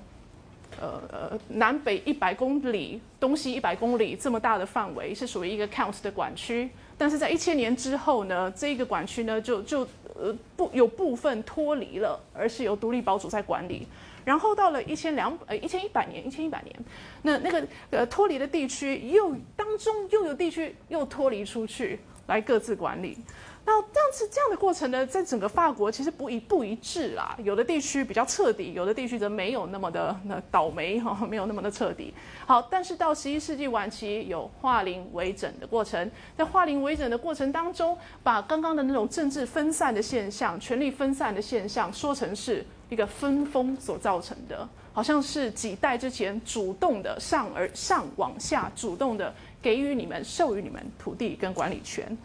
[0.80, 9.80] 呃呃，南北一百公里，东西一百公里这么大的范围，是属于一个 counts 的管区，但是在一千年之后呢，这一个管区呢，就就
[10.14, 13.88] 呃不有部分脱离了，而是由独立堡主在管理。
[14.24, 16.76] 然后到了一千两呃一千一百年一千一百年，
[17.22, 23.16] 那那个呃脱离的地区又当中又有地区又脱离出去来各自管理，
[23.64, 32.14] 那这样子这样的过程呢，在整个法国其实不一不一致啦，有的地区比较彻底，有的地区则没有那么的那倒霉哈，没有那么的彻底。
[32.46, 42.64] 好，但是到十一世纪晚期有化零为整的过程，在化零为整的过程当中，把刚刚的那种政治分散的现象、权力分散的现象说成是。
[42.90, 52.18] 一个分封所造成的，好像是几代之前主动的上而上往下主动的给予你们授予你们土地跟管理权。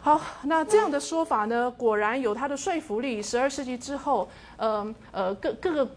[0.00, 3.22] 好，那这样的说法呢，果然有它的说服力。
[3.22, 5.88] 十二世纪之后，呃呃，各各个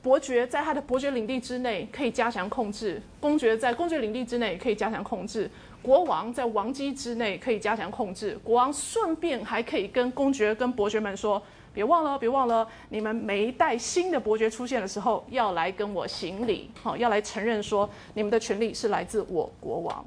[0.00, 5.48] 伯爵在他的伯爵领地之内可以加强控制，公爵在公爵领地之内可以加强控制，
[5.82, 11.40] 国王在王基之内可以加强控制，国王顺便还可以跟公爵跟伯爵们说。
[11.72, 20.04] 别忘了，别忘了，你们每一代新的伯爵出现的时候，要来跟我行礼，好，要来承认说你们的权利是来自我国王。